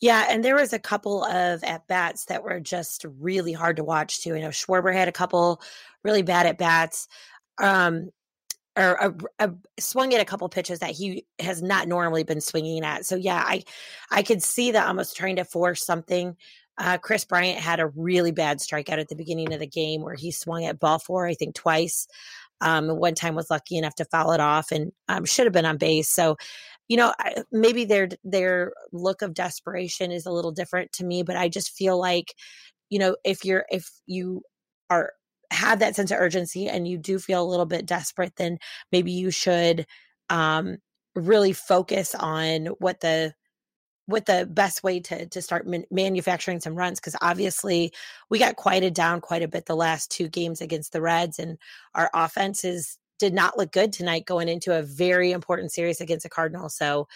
Yeah, 0.00 0.26
and 0.28 0.44
there 0.44 0.54
was 0.54 0.72
a 0.72 0.78
couple 0.78 1.24
of 1.24 1.64
at 1.64 1.86
bats 1.88 2.26
that 2.26 2.44
were 2.44 2.60
just 2.60 3.04
really 3.18 3.52
hard 3.52 3.76
to 3.76 3.84
watch 3.84 4.20
too. 4.20 4.34
You 4.34 4.42
know, 4.42 4.48
Schwarber 4.48 4.94
had 4.94 5.08
a 5.08 5.12
couple 5.12 5.60
really 6.04 6.22
bad 6.22 6.46
at 6.46 6.58
bats. 6.58 7.08
Um, 7.60 8.10
or 8.76 8.94
a, 8.94 9.14
a, 9.40 9.52
swung 9.80 10.14
at 10.14 10.20
a 10.20 10.24
couple 10.24 10.48
pitches 10.48 10.78
that 10.78 10.92
he 10.92 11.26
has 11.40 11.62
not 11.62 11.88
normally 11.88 12.22
been 12.22 12.40
swinging 12.40 12.84
at. 12.84 13.04
So 13.04 13.16
yeah, 13.16 13.42
I 13.44 13.64
I 14.10 14.22
could 14.22 14.42
see 14.42 14.70
that 14.70 14.86
almost 14.86 15.16
trying 15.16 15.36
to 15.36 15.44
force 15.44 15.84
something. 15.84 16.36
Uh, 16.78 16.96
Kris 16.96 17.24
Bryant 17.24 17.58
had 17.58 17.80
a 17.80 17.88
really 17.88 18.30
bad 18.30 18.58
strikeout 18.58 19.00
at 19.00 19.08
the 19.08 19.16
beginning 19.16 19.52
of 19.52 19.58
the 19.58 19.66
game 19.66 20.02
where 20.02 20.14
he 20.14 20.30
swung 20.30 20.64
at 20.64 20.78
ball 20.78 21.00
four, 21.00 21.26
I 21.26 21.34
think 21.34 21.56
twice. 21.56 22.06
Um, 22.60 22.88
one 22.88 23.14
time 23.14 23.34
was 23.34 23.50
lucky 23.50 23.76
enough 23.76 23.96
to 23.96 24.04
foul 24.04 24.32
it 24.32 24.40
off 24.40 24.70
and 24.70 24.92
um, 25.08 25.24
should 25.24 25.46
have 25.46 25.52
been 25.52 25.66
on 25.66 25.76
base. 25.76 26.08
So 26.10 26.36
you 26.88 26.96
know 26.96 27.12
maybe 27.52 27.84
their 27.84 28.08
their 28.24 28.72
look 28.92 29.22
of 29.22 29.34
desperation 29.34 30.10
is 30.10 30.26
a 30.26 30.32
little 30.32 30.52
different 30.52 30.90
to 30.92 31.04
me 31.04 31.22
but 31.22 31.36
i 31.36 31.48
just 31.48 31.70
feel 31.70 31.98
like 31.98 32.34
you 32.90 32.98
know 32.98 33.16
if 33.24 33.44
you're 33.44 33.64
if 33.70 33.88
you 34.06 34.42
are 34.90 35.12
have 35.50 35.78
that 35.78 35.96
sense 35.96 36.10
of 36.10 36.18
urgency 36.18 36.68
and 36.68 36.88
you 36.88 36.98
do 36.98 37.18
feel 37.18 37.42
a 37.42 37.48
little 37.48 37.66
bit 37.66 37.86
desperate 37.86 38.32
then 38.36 38.58
maybe 38.92 39.12
you 39.12 39.30
should 39.30 39.86
um 40.30 40.76
really 41.14 41.52
focus 41.52 42.14
on 42.14 42.66
what 42.78 43.00
the 43.00 43.32
what 44.06 44.24
the 44.24 44.48
best 44.50 44.82
way 44.82 45.00
to 45.00 45.26
to 45.26 45.42
start 45.42 45.66
man- 45.66 45.84
manufacturing 45.90 46.60
some 46.60 46.74
runs 46.74 46.98
because 46.98 47.16
obviously 47.20 47.92
we 48.30 48.38
got 48.38 48.56
quieted 48.56 48.94
down 48.94 49.20
quite 49.20 49.42
a 49.42 49.48
bit 49.48 49.66
the 49.66 49.76
last 49.76 50.10
two 50.10 50.28
games 50.28 50.60
against 50.60 50.92
the 50.92 51.00
Reds 51.02 51.38
and 51.38 51.58
our 51.94 52.10
offense 52.14 52.64
is 52.64 52.98
did 53.18 53.34
not 53.34 53.58
look 53.58 53.72
good 53.72 53.92
tonight 53.92 54.26
going 54.26 54.48
into 54.48 54.76
a 54.76 54.82
very 54.82 55.32
important 55.32 55.72
series 55.72 56.00
against 56.00 56.22
the 56.22 56.28
Cardinals. 56.30 56.76
So 56.76 57.08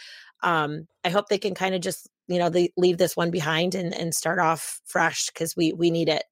um, 0.43 0.87
I 1.05 1.11
hope 1.11 1.29
they 1.29 1.39
can 1.39 1.55
kind 1.55 1.75
of 1.75 1.81
just 1.81 2.09
you 2.29 2.39
know 2.39 2.49
they 2.49 2.73
leave 2.77 2.99
this 2.99 3.17
one 3.17 3.31
behind 3.31 3.75
and 3.75 3.95
and 3.95 4.15
start 4.15 4.39
off 4.39 4.81
fresh 4.85 5.27
because 5.27 5.57
we 5.57 5.73
we 5.73 5.91
need 5.91 6.09
it. 6.09 6.25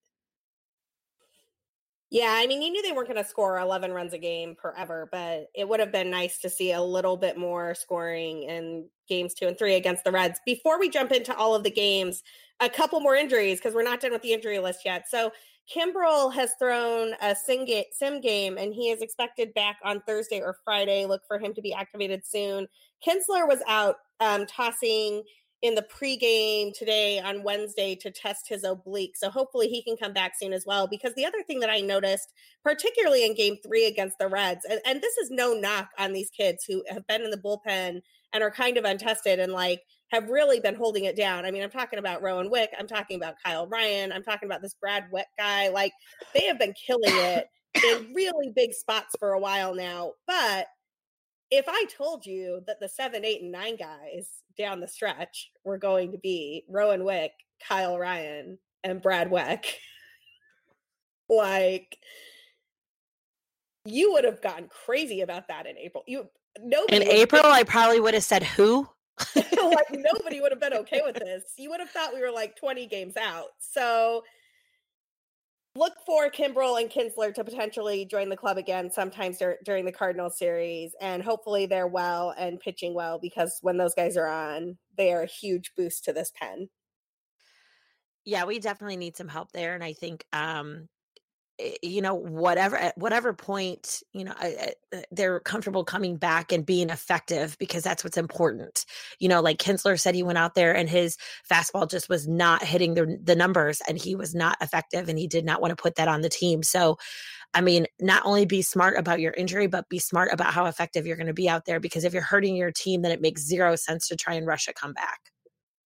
Yeah, 2.13 2.33
I 2.37 2.49
mean, 2.49 2.61
you 2.61 2.73
knew 2.73 2.83
they 2.83 2.91
weren't 2.91 3.07
going 3.07 3.23
to 3.23 3.29
score 3.29 3.57
11 3.61 3.93
runs 3.93 4.13
a 4.13 4.19
game 4.19 4.57
forever, 4.61 5.09
but 5.13 5.47
it 5.55 5.69
would 5.69 5.79
have 5.79 5.93
been 5.93 6.11
nice 6.11 6.39
to 6.39 6.51
see 6.51 6.73
a 6.73 6.83
little 6.83 7.17
bit 7.17 7.39
more 7.39 7.73
scoring 7.77 8.43
in 8.43 8.89
games 9.09 9.33
two 9.33 9.47
and 9.47 9.57
three 9.57 9.77
against 9.77 10.03
the 10.03 10.11
Reds. 10.11 10.41
Before 10.45 10.81
we 10.81 10.89
jump 10.91 11.13
into 11.13 11.37
all 11.37 11.55
of 11.55 11.63
the 11.63 11.71
games, 11.71 12.25
a 12.59 12.69
couple 12.69 12.99
more 12.99 13.15
injuries 13.15 13.59
because 13.59 13.75
we're 13.75 13.85
not 13.85 14.01
done 14.01 14.11
with 14.11 14.23
the 14.23 14.33
injury 14.33 14.59
list 14.59 14.81
yet. 14.85 15.09
So 15.09 15.31
Kimbrel 15.75 16.33
has 16.35 16.55
thrown 16.59 17.15
a 17.23 17.35
sim 17.37 18.21
game 18.21 18.59
and 18.59 18.75
he 18.75 18.91
is 18.91 19.03
expected 19.03 19.55
back 19.55 19.79
on 19.85 20.01
Thursday 20.03 20.41
or 20.41 20.57
Friday. 20.65 21.07
Look 21.07 21.23
for 21.29 21.39
him 21.39 21.55
to 21.55 21.63
be 21.63 21.73
activated 21.73 22.27
soon. 22.27 22.67
Kintzler 23.07 23.47
was 23.47 23.63
out 23.69 23.97
um, 24.21 24.47
tossing 24.47 25.23
in 25.63 25.75
the 25.75 25.83
pregame 25.83 26.73
today 26.77 27.21
on 27.21 27.43
Wednesday 27.43 27.95
to 27.95 28.11
test 28.11 28.49
his 28.49 28.65
oblique. 28.65 29.17
So 29.17 29.29
hopefully 29.29 29.69
he 29.69 29.83
can 29.83 29.97
come 29.97 30.13
back 30.13 30.33
soon 30.39 30.53
as 30.53 30.65
well. 30.67 30.87
Because 30.89 31.15
the 31.15 31.27
other 31.27 31.43
thing 31.47 31.61
that 31.61 31.71
I 31.71 31.81
noticed, 31.81 32.33
particularly 32.65 33.27
in 33.27 33.35
game 33.35 33.57
three 33.63 33.87
against 33.87 34.19
the 34.19 34.29
Reds, 34.29 34.65
and, 34.69 34.81
and 34.87 35.03
this 35.03 35.17
is 35.19 35.31
no 35.31 35.53
knock 35.53 35.91
on 35.99 36.13
these 36.13 36.31
kids 36.31 36.65
who 36.67 36.83
have 36.89 37.07
been 37.07 37.23
in 37.23 37.31
the 37.31 37.37
bullpen 37.37 38.01
and 38.33 38.43
are 38.43 38.51
kind 38.51 38.79
of 38.79 38.85
untested 38.85 39.39
and 39.39 39.53
like 39.53 39.83
have 40.11 40.29
really 40.29 40.61
been 40.61 40.75
holding 40.75 41.05
it 41.05 41.17
down. 41.17 41.45
I 41.45 41.51
mean, 41.51 41.63
I'm 41.63 41.71
talking 41.71 41.99
about 41.99 42.23
Rowan 42.23 42.51
Wick, 42.51 42.71
I'm 42.79 42.87
talking 42.87 43.17
about 43.17 43.37
Kyle 43.45 43.67
Ryan, 43.67 44.13
I'm 44.13 44.23
talking 44.23 44.49
about 44.49 44.63
this 44.63 44.75
Brad 44.75 45.05
Wieck 45.13 45.29
guy. 45.39 45.69
Like 45.69 45.93
they 46.35 46.47
have 46.47 46.59
been 46.59 46.75
killing 46.75 47.03
it 47.05 47.49
in 47.85 48.13
really 48.15 48.53
big 48.55 48.73
spots 48.73 49.15
for 49.19 49.33
a 49.33 49.39
while 49.39 49.75
now. 49.75 50.13
But 50.27 50.67
if 51.51 51.65
I 51.69 51.85
told 51.97 52.27
you 52.27 52.63
that 52.67 52.81
the 52.81 52.89
seven, 52.89 53.25
eight, 53.25 53.43
and 53.43 53.53
nine 53.53 53.77
guys 53.77 54.29
down 54.59 54.81
the 54.81 54.89
stretch 54.89 55.51
were 55.65 55.79
going 55.79 56.13
to 56.13 56.19
be 56.19 56.65
Rowan 56.69 57.05
Wick, 57.05 57.33
Kyle 57.67 57.99
Ryan, 57.99 58.59
and 58.83 59.03
Brad 59.03 59.31
Wieck, 59.31 59.65
like 61.29 61.99
you 63.85 64.13
would 64.13 64.25
have 64.25 64.43
gone 64.43 64.69
crazy 64.69 65.21
about 65.21 65.49
that 65.49 65.67
in 65.67 65.79
April. 65.79 66.05
You 66.07 66.29
nobody 66.61 66.97
in 66.97 67.03
April, 67.03 67.43
I 67.45 67.63
probably 67.63 68.01
would 68.01 68.15
have 68.15 68.25
said 68.25 68.43
who. 68.43 68.89
like 69.37 69.91
nobody 69.91 70.41
would 70.41 70.53
have 70.53 70.61
been 70.61 70.75
okay 70.75 71.03
with 71.05 71.17
this. 71.17 71.45
You 71.57 71.71
would 71.71 71.81
have 71.81 71.91
thought 71.91 72.15
we 72.15 72.21
were 72.21 72.31
like 72.31 72.57
20 72.57 72.87
games 72.87 73.17
out. 73.17 73.49
So 73.59 74.23
look 75.77 75.95
for 76.05 76.31
Kimbrel 76.31 76.81
and 76.81 76.91
Kintzler 76.91 77.33
to 77.35 77.45
potentially 77.45 78.05
join 78.05 78.29
the 78.29 78.37
club 78.37 78.59
again 78.59 78.91
sometimes 78.91 79.39
dur- 79.39 79.59
during 79.65 79.85
the 79.85 79.93
Cardinal 79.93 80.31
series. 80.31 80.95
And 81.01 81.23
hopefully 81.23 81.67
they're 81.67 81.87
well 81.87 82.35
and 82.37 82.61
pitching 82.61 82.95
well 82.95 83.19
because 83.21 83.59
when 83.63 83.77
those 83.77 83.95
guys 83.95 84.17
are 84.17 84.27
on, 84.27 84.77
they 84.97 85.13
are 85.13 85.23
a 85.23 85.27
huge 85.27 85.73
boost 85.77 86.05
to 86.05 86.13
this 86.13 86.33
pen. 86.35 86.69
Yeah, 88.25 88.45
we 88.45 88.59
definitely 88.59 88.97
need 88.97 89.17
some 89.17 89.29
help 89.29 89.53
there. 89.53 89.75
And 89.75 89.83
I 89.83 89.93
think 89.93 90.25
um, 90.33 90.89
Eh, 91.61 91.73
you 91.83 92.01
know 92.01 92.15
whatever 92.15 92.77
at 92.77 92.97
whatever 92.97 93.33
point 93.33 94.03
you 94.13 94.25
know 94.25 94.33
uh, 94.41 94.99
they're 95.11 95.41
comfortable 95.41 95.85
coming 95.85 96.17
back 96.17 96.53
and 96.53 96.67
being 96.67 96.91
effective 96.91 97.57
because 97.59 97.83
that's 97.83 98.05
what's 98.05 98.17
important. 98.17 98.85
You 99.19 99.29
know 99.29 99.41
like 99.41 99.59
Kintzler 99.59 99.99
said 99.99 100.15
he 100.15 100.23
went 100.23 100.39
out 100.39 100.55
there 100.55 100.75
and 100.75 100.89
his 100.89 101.17
fastball 101.51 101.89
just 101.89 102.09
was 102.09 102.27
not 102.27 102.63
hitting 102.63 102.95
the, 102.95 103.19
the 103.23 103.37
numbers 103.37 103.81
and 103.89 103.99
he 103.99 104.15
was 104.15 104.35
not 104.35 104.57
effective 104.61 105.09
and 105.09 105.19
he 105.19 105.27
did 105.27 105.45
not 105.45 105.61
want 105.61 105.71
to 105.71 105.83
put 105.83 105.97
that 105.97 106.09
on 106.09 106.21
the 106.23 106.29
team. 106.29 106.63
So 106.63 106.97
i 107.53 107.61
mean 107.61 107.85
not 108.01 108.25
only 108.25 108.47
be 108.47 108.63
smart 108.63 108.97
about 108.97 109.19
your 109.19 109.33
injury 109.33 109.67
but 109.67 109.89
be 109.89 109.99
smart 109.99 110.33
about 110.33 110.53
how 110.53 110.67
effective 110.67 111.05
you're 111.05 111.17
going 111.17 111.27
to 111.27 111.33
be 111.33 111.49
out 111.49 111.65
there 111.65 111.81
because 111.81 112.05
if 112.05 112.13
you're 112.13 112.23
hurting 112.23 112.55
your 112.55 112.71
team 112.71 113.03
then 113.03 113.11
it 113.11 113.21
makes 113.21 113.43
zero 113.43 113.75
sense 113.75 114.07
to 114.07 114.15
try 114.15 114.35
and 114.35 114.47
rush 114.47 114.69
a 114.69 114.73
comeback. 114.73 115.19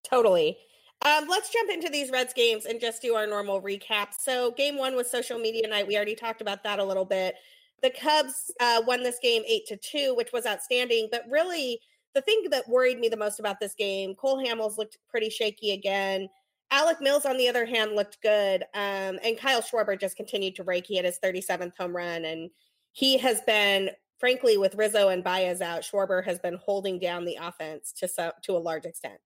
Totally 0.04 0.58
um, 1.06 1.28
let's 1.28 1.52
jump 1.52 1.70
into 1.70 1.90
these 1.90 2.12
Reds 2.12 2.34
games 2.34 2.66
and 2.66 2.80
just 2.80 3.02
do 3.02 3.16
our 3.16 3.28
normal 3.28 3.62
recap. 3.62 4.10
So, 4.18 4.52
game 4.52 4.78
one 4.78 4.96
was 4.96 5.10
social 5.10 5.38
media 5.38 5.68
night. 5.68 5.88
We 5.88 5.96
already 5.96 6.16
talked 6.16 6.42
about 6.42 6.64
that 6.64 6.80
a 6.80 6.84
little 6.84 7.06
bit. 7.06 7.36
The 7.82 7.90
Cubs 7.90 8.52
uh, 8.62 8.82
won 8.88 9.04
this 9.04 9.20
game 9.22 9.44
eight 9.46 9.66
to 9.68 9.78
two, 9.78 10.16
which 10.16 10.32
was 10.32 10.46
outstanding. 10.46 11.10
But 11.12 11.26
really, 11.30 11.80
the 12.14 12.22
thing 12.22 12.46
that 12.52 12.68
worried 12.70 13.00
me 13.00 13.10
the 13.10 13.18
most 13.18 13.40
about 13.40 13.60
this 13.60 13.76
game, 13.76 14.16
Cole 14.16 14.44
Hamels 14.44 14.78
looked 14.78 14.98
pretty 15.10 15.30
shaky 15.30 15.72
again. 15.72 16.30
Alec 16.72 17.02
Mills, 17.02 17.26
on 17.26 17.38
the 17.38 17.50
other 17.50 17.66
hand, 17.66 17.96
looked 17.96 18.22
good. 18.22 18.64
Um, 18.74 19.20
and 19.24 19.38
Kyle 19.38 19.62
Schwarber 19.62 20.00
just 20.00 20.16
continued 20.16 20.56
to 20.56 20.64
rake. 20.64 20.88
He 20.88 20.96
had 20.96 21.06
his 21.06 21.20
37th 21.20 21.78
home 21.78 21.96
run. 21.96 22.26
And 22.26 22.50
he 22.94 23.18
has 23.18 23.42
been, 23.42 23.90
frankly, 24.18 24.58
with 24.58 24.76
Rizzo 24.76 25.10
and 25.10 25.24
Baez 25.24 25.62
out, 25.62 25.82
Schwarber 25.82 26.24
has 26.24 26.40
been 26.40 26.58
holding 26.64 26.98
down 26.98 27.26
the 27.26 27.38
offense 27.42 27.92
to, 27.98 28.34
to 28.44 28.54
a 28.54 28.58
large 28.58 28.86
extent. 28.86 29.20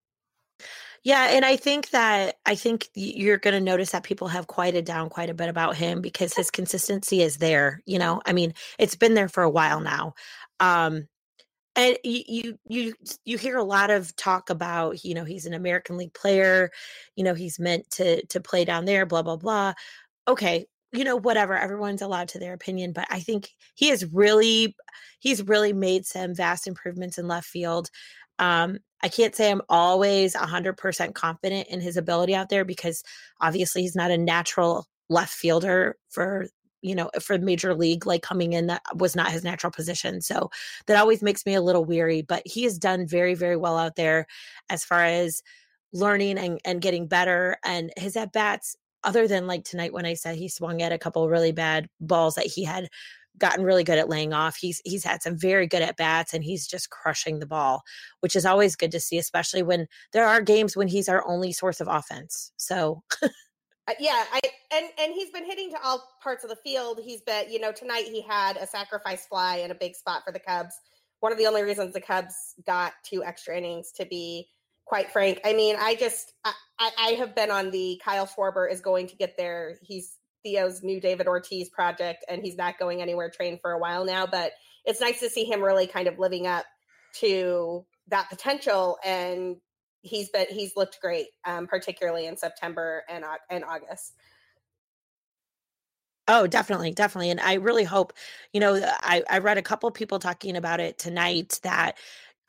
Yeah, 1.04 1.28
and 1.30 1.44
I 1.44 1.56
think 1.56 1.90
that 1.90 2.36
I 2.46 2.54
think 2.54 2.88
you're 2.94 3.38
going 3.38 3.54
to 3.54 3.60
notice 3.60 3.90
that 3.90 4.02
people 4.02 4.28
have 4.28 4.46
quieted 4.48 4.84
down 4.84 5.08
quite 5.08 5.30
a 5.30 5.34
bit 5.34 5.48
about 5.48 5.76
him 5.76 6.00
because 6.00 6.34
his 6.34 6.50
consistency 6.50 7.22
is 7.22 7.38
there. 7.38 7.80
You 7.86 7.98
know, 7.98 8.20
I 8.26 8.32
mean, 8.32 8.52
it's 8.78 8.96
been 8.96 9.14
there 9.14 9.28
for 9.28 9.42
a 9.42 9.50
while 9.50 9.80
now. 9.80 10.14
Um, 10.60 11.06
and 11.76 11.96
you, 12.04 12.58
you 12.68 12.94
you 13.24 13.38
hear 13.38 13.56
a 13.58 13.64
lot 13.64 13.90
of 13.90 14.14
talk 14.16 14.50
about 14.50 15.04
you 15.04 15.14
know 15.14 15.24
he's 15.24 15.46
an 15.46 15.54
American 15.54 15.96
League 15.98 16.14
player, 16.14 16.70
you 17.16 17.24
know 17.24 17.34
he's 17.34 17.58
meant 17.60 17.90
to 17.92 18.24
to 18.26 18.40
play 18.40 18.64
down 18.64 18.84
there, 18.86 19.06
blah 19.06 19.22
blah 19.22 19.36
blah. 19.36 19.74
Okay, 20.28 20.66
you 20.92 21.04
know 21.04 21.16
whatever 21.16 21.56
everyone's 21.56 22.02
allowed 22.02 22.28
to 22.28 22.38
their 22.38 22.54
opinion 22.54 22.92
but 22.92 23.06
i 23.10 23.20
think 23.20 23.50
he 23.74 23.88
has 23.90 24.06
really 24.12 24.74
he's 25.20 25.42
really 25.42 25.72
made 25.72 26.06
some 26.06 26.34
vast 26.34 26.66
improvements 26.66 27.18
in 27.18 27.28
left 27.28 27.46
field 27.48 27.90
um, 28.38 28.78
I 29.02 29.08
can't 29.08 29.34
say 29.34 29.50
I'm 29.50 29.62
always 29.68 30.34
100% 30.34 31.14
confident 31.14 31.68
in 31.68 31.80
his 31.80 31.96
ability 31.96 32.34
out 32.34 32.48
there 32.48 32.64
because 32.64 33.02
obviously 33.40 33.82
he's 33.82 33.96
not 33.96 34.10
a 34.10 34.18
natural 34.18 34.86
left 35.08 35.32
fielder 35.32 35.96
for 36.10 36.48
you 36.82 36.94
know 36.94 37.10
for 37.20 37.38
major 37.38 37.74
league 37.74 38.06
like 38.06 38.22
coming 38.22 38.52
in 38.52 38.66
that 38.66 38.82
was 38.94 39.16
not 39.16 39.32
his 39.32 39.42
natural 39.42 39.70
position. 39.70 40.20
So 40.20 40.50
that 40.86 40.98
always 40.98 41.22
makes 41.22 41.46
me 41.46 41.54
a 41.54 41.62
little 41.62 41.84
weary 41.84 42.22
but 42.22 42.42
he 42.44 42.64
has 42.64 42.78
done 42.78 43.06
very 43.06 43.34
very 43.34 43.56
well 43.56 43.76
out 43.78 43.96
there 43.96 44.26
as 44.68 44.84
far 44.84 45.04
as 45.04 45.42
learning 45.92 46.38
and, 46.38 46.60
and 46.64 46.80
getting 46.80 47.06
better 47.06 47.56
and 47.64 47.92
his 47.96 48.16
at 48.16 48.32
bats 48.32 48.76
other 49.04 49.26
than 49.26 49.46
like 49.46 49.64
tonight 49.64 49.92
when 49.92 50.04
i 50.04 50.14
said 50.14 50.36
he 50.36 50.48
swung 50.48 50.82
at 50.82 50.92
a 50.92 50.98
couple 50.98 51.28
really 51.28 51.52
bad 51.52 51.88
balls 52.00 52.34
that 52.34 52.46
he 52.46 52.64
had 52.64 52.88
gotten 53.38 53.64
really 53.64 53.84
good 53.84 53.98
at 53.98 54.08
laying 54.08 54.32
off. 54.32 54.56
He's 54.56 54.80
he's 54.84 55.04
had 55.04 55.22
some 55.22 55.36
very 55.36 55.66
good 55.66 55.82
at 55.82 55.96
bats 55.96 56.34
and 56.34 56.44
he's 56.44 56.66
just 56.66 56.90
crushing 56.90 57.38
the 57.38 57.46
ball, 57.46 57.82
which 58.20 58.36
is 58.36 58.44
always 58.46 58.76
good 58.76 58.92
to 58.92 59.00
see, 59.00 59.18
especially 59.18 59.62
when 59.62 59.86
there 60.12 60.26
are 60.26 60.40
games 60.40 60.76
when 60.76 60.88
he's 60.88 61.08
our 61.08 61.26
only 61.26 61.52
source 61.52 61.80
of 61.80 61.88
offense. 61.88 62.52
So 62.56 63.02
uh, 63.22 63.28
yeah, 63.98 64.24
I 64.32 64.40
and 64.72 64.86
and 64.98 65.12
he's 65.14 65.30
been 65.30 65.46
hitting 65.46 65.70
to 65.70 65.82
all 65.82 66.04
parts 66.22 66.44
of 66.44 66.50
the 66.50 66.56
field. 66.56 67.00
He's 67.02 67.22
been, 67.22 67.50
you 67.50 67.60
know, 67.60 67.72
tonight 67.72 68.04
he 68.04 68.22
had 68.22 68.56
a 68.56 68.66
sacrifice 68.66 69.26
fly 69.26 69.56
and 69.56 69.72
a 69.72 69.76
big 69.76 69.94
spot 69.94 70.22
for 70.24 70.32
the 70.32 70.40
Cubs. 70.40 70.74
One 71.20 71.32
of 71.32 71.38
the 71.38 71.46
only 71.46 71.62
reasons 71.62 71.94
the 71.94 72.00
Cubs 72.00 72.54
got 72.66 72.92
two 73.04 73.24
extra 73.24 73.56
innings 73.56 73.92
to 73.92 74.06
be 74.06 74.48
quite 74.84 75.10
frank. 75.10 75.40
I 75.44 75.52
mean, 75.52 75.76
I 75.78 75.94
just 75.94 76.32
I, 76.44 76.52
I 76.78 77.08
have 77.18 77.34
been 77.34 77.50
on 77.50 77.70
the 77.70 78.00
Kyle 78.04 78.26
Schwarber 78.26 78.70
is 78.70 78.80
going 78.80 79.06
to 79.08 79.16
get 79.16 79.36
there. 79.36 79.78
He's 79.82 80.17
Theo's 80.44 80.82
new 80.82 81.00
David 81.00 81.26
Ortiz 81.26 81.68
project, 81.68 82.24
and 82.28 82.42
he's 82.42 82.56
not 82.56 82.78
going 82.78 83.02
anywhere 83.02 83.30
trained 83.30 83.60
for 83.60 83.72
a 83.72 83.78
while 83.78 84.04
now. 84.04 84.26
But 84.26 84.52
it's 84.84 85.00
nice 85.00 85.20
to 85.20 85.30
see 85.30 85.44
him 85.44 85.62
really 85.62 85.86
kind 85.86 86.08
of 86.08 86.18
living 86.18 86.46
up 86.46 86.64
to 87.20 87.84
that 88.08 88.28
potential, 88.30 88.98
and 89.04 89.56
he's 90.02 90.30
been 90.30 90.46
he's 90.50 90.76
looked 90.76 90.98
great, 91.00 91.28
um, 91.44 91.66
particularly 91.66 92.26
in 92.26 92.36
September 92.36 93.02
and 93.08 93.24
and 93.50 93.64
August. 93.64 94.14
Oh, 96.30 96.46
definitely, 96.46 96.92
definitely. 96.92 97.30
And 97.30 97.40
I 97.40 97.54
really 97.54 97.84
hope, 97.84 98.12
you 98.52 98.60
know, 98.60 98.74
I, 99.00 99.22
I 99.30 99.38
read 99.38 99.56
a 99.56 99.62
couple 99.62 99.90
people 99.90 100.18
talking 100.18 100.56
about 100.56 100.78
it 100.78 100.98
tonight 100.98 101.58
that 101.62 101.96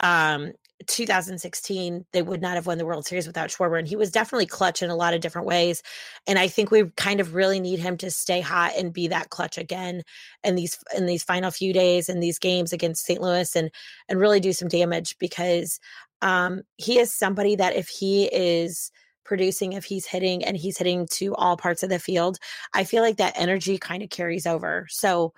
um 0.01 0.53
2016 0.88 2.05
they 2.13 2.21
would 2.21 2.41
not 2.41 2.55
have 2.55 2.65
won 2.65 2.77
the 2.77 2.86
World 2.86 3.05
Series 3.05 3.27
without 3.27 3.50
Schwarber 3.50 3.77
and 3.77 3.88
he 3.88 3.95
was 3.95 4.12
definitely 4.12 4.45
clutch 4.45 4.81
in 4.81 4.89
a 4.89 4.95
lot 4.95 5.13
of 5.13 5.21
different 5.21 5.48
ways 5.48 5.83
and 6.25 6.39
I 6.39 6.48
think 6.48 6.71
we 6.71 6.86
kind 6.95 7.19
of 7.19 7.33
really 7.33 7.59
need 7.59 7.79
him 7.79 7.98
to 7.98 8.09
stay 8.09 8.39
hot 8.39 8.74
and 8.77 8.93
be 8.93 9.07
that 9.09 9.29
clutch 9.29 9.57
again 9.57 10.03
in 10.43 10.55
these 10.55 10.77
in 10.95 11.05
these 11.05 11.24
final 11.24 11.51
few 11.51 11.74
days 11.74 12.07
and 12.07 12.24
these 12.24 12.39
games 12.39 12.71
against 12.71 13.05
St. 13.05 13.21
Louis 13.21 13.55
and 13.55 13.69
and 14.07 14.19
really 14.19 14.39
do 14.39 14.53
some 14.53 14.69
damage 14.69 15.17
because 15.19 15.79
um 16.21 16.62
he 16.77 17.00
is 17.00 17.13
somebody 17.13 17.55
that 17.55 17.75
if 17.75 17.89
he 17.89 18.25
is 18.25 18.91
producing 19.25 19.74
if 19.74 19.83
he's 19.86 20.05
hitting 20.05 20.43
and 20.45 20.55
he's 20.57 20.77
hitting 20.77 21.07
to 21.12 21.36
all 21.36 21.57
parts 21.57 21.83
of 21.83 21.89
the 21.89 22.00
field 22.00 22.39
I 22.74 22.83
feel 22.86 23.03
like 23.03 23.17
that 23.17 23.38
energy 23.38 23.77
kind 23.77 24.01
of 24.01 24.09
carries 24.09 24.48
over 24.48 24.88
so 24.89 25.33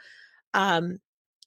um 0.53 0.99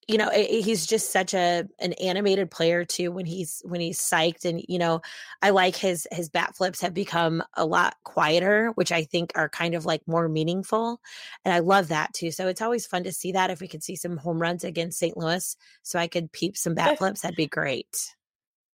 you 0.09 0.19
know 0.19 0.31
he's 0.31 0.87
just 0.87 1.13
such 1.13 1.35
a 1.35 1.65
an 1.79 1.93
animated 1.95 2.51
player 2.51 2.85
too 2.85 3.11
when 3.11 3.27
he's 3.27 3.63
when 3.65 3.81
he's 3.81 3.99
psyched 3.99 4.45
and 4.45 4.65
you 4.69 4.79
know 4.79 5.01
i 5.43 5.51
like 5.51 5.77
his 5.77 6.07
his 6.13 6.29
bat 6.29 6.55
flips 6.57 6.81
have 6.81 6.95
become 6.95 7.43
a 7.55 7.65
lot 7.65 7.97
quieter 8.05 8.71
which 8.75 8.93
i 8.93 9.05
think 9.05 9.33
are 9.35 9.49
kind 9.49 9.75
of 9.75 9.87
like 9.87 10.03
more 10.07 10.29
meaningful 10.29 11.01
and 11.45 11.55
i 11.55 11.59
love 11.59 11.89
that 11.89 12.13
too 12.13 12.31
so 12.31 12.49
it's 12.49 12.63
always 12.63 12.87
fun 12.87 13.05
to 13.05 13.13
see 13.13 13.33
that 13.33 13.51
if 13.51 13.61
we 13.61 13.69
could 13.69 13.83
see 13.83 13.97
some 13.97 14.17
home 14.17 14.41
runs 14.41 14.65
against 14.65 14.99
st 14.99 15.17
louis 15.17 15.57
so 15.83 15.99
i 15.99 16.07
could 16.07 16.31
peep 16.33 16.57
some 16.57 16.75
bat 16.75 16.99
flips 16.99 17.23
that'd 17.23 17.37
be 17.37 17.47
great. 17.47 18.15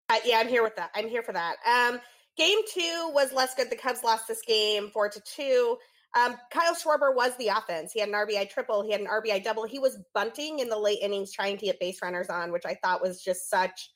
Uh, 0.09 0.17
yeah 0.25 0.39
i'm 0.39 0.49
here 0.49 0.63
with 0.63 0.77
that 0.77 0.91
i'm 0.95 1.09
here 1.09 1.23
for 1.23 1.33
that 1.33 1.57
um 1.67 2.01
game 2.37 2.59
two 2.73 3.11
was 3.13 3.33
less 3.33 3.55
good 3.55 3.71
the 3.71 3.77
cubs 3.77 4.03
lost 4.03 4.27
this 4.27 4.43
game 4.47 4.91
four 4.93 5.09
to 5.09 5.21
two 5.21 5.77
um, 6.19 6.37
Kyle 6.53 6.75
Schwarber 6.75 7.15
was 7.15 7.37
the 7.37 7.49
offense. 7.49 7.93
He 7.93 8.01
had 8.01 8.09
an 8.09 8.15
RBI 8.15 8.51
triple, 8.51 8.83
he 8.83 8.93
had 8.93 9.01
an 9.01 9.07
RBI 9.07 9.45
double. 9.45 9.65
He 9.65 9.79
was 9.79 9.99
bunting 10.15 10.59
in 10.59 10.69
the 10.69 10.79
late 10.79 10.99
innings 11.03 11.33
trying 11.33 11.57
to 11.59 11.67
get 11.67 11.81
base 11.81 11.99
runners 12.03 12.29
on, 12.29 12.53
which 12.53 12.65
I 12.67 12.77
thought 12.83 13.03
was 13.03 13.23
just 13.23 13.49
such. 13.49 13.91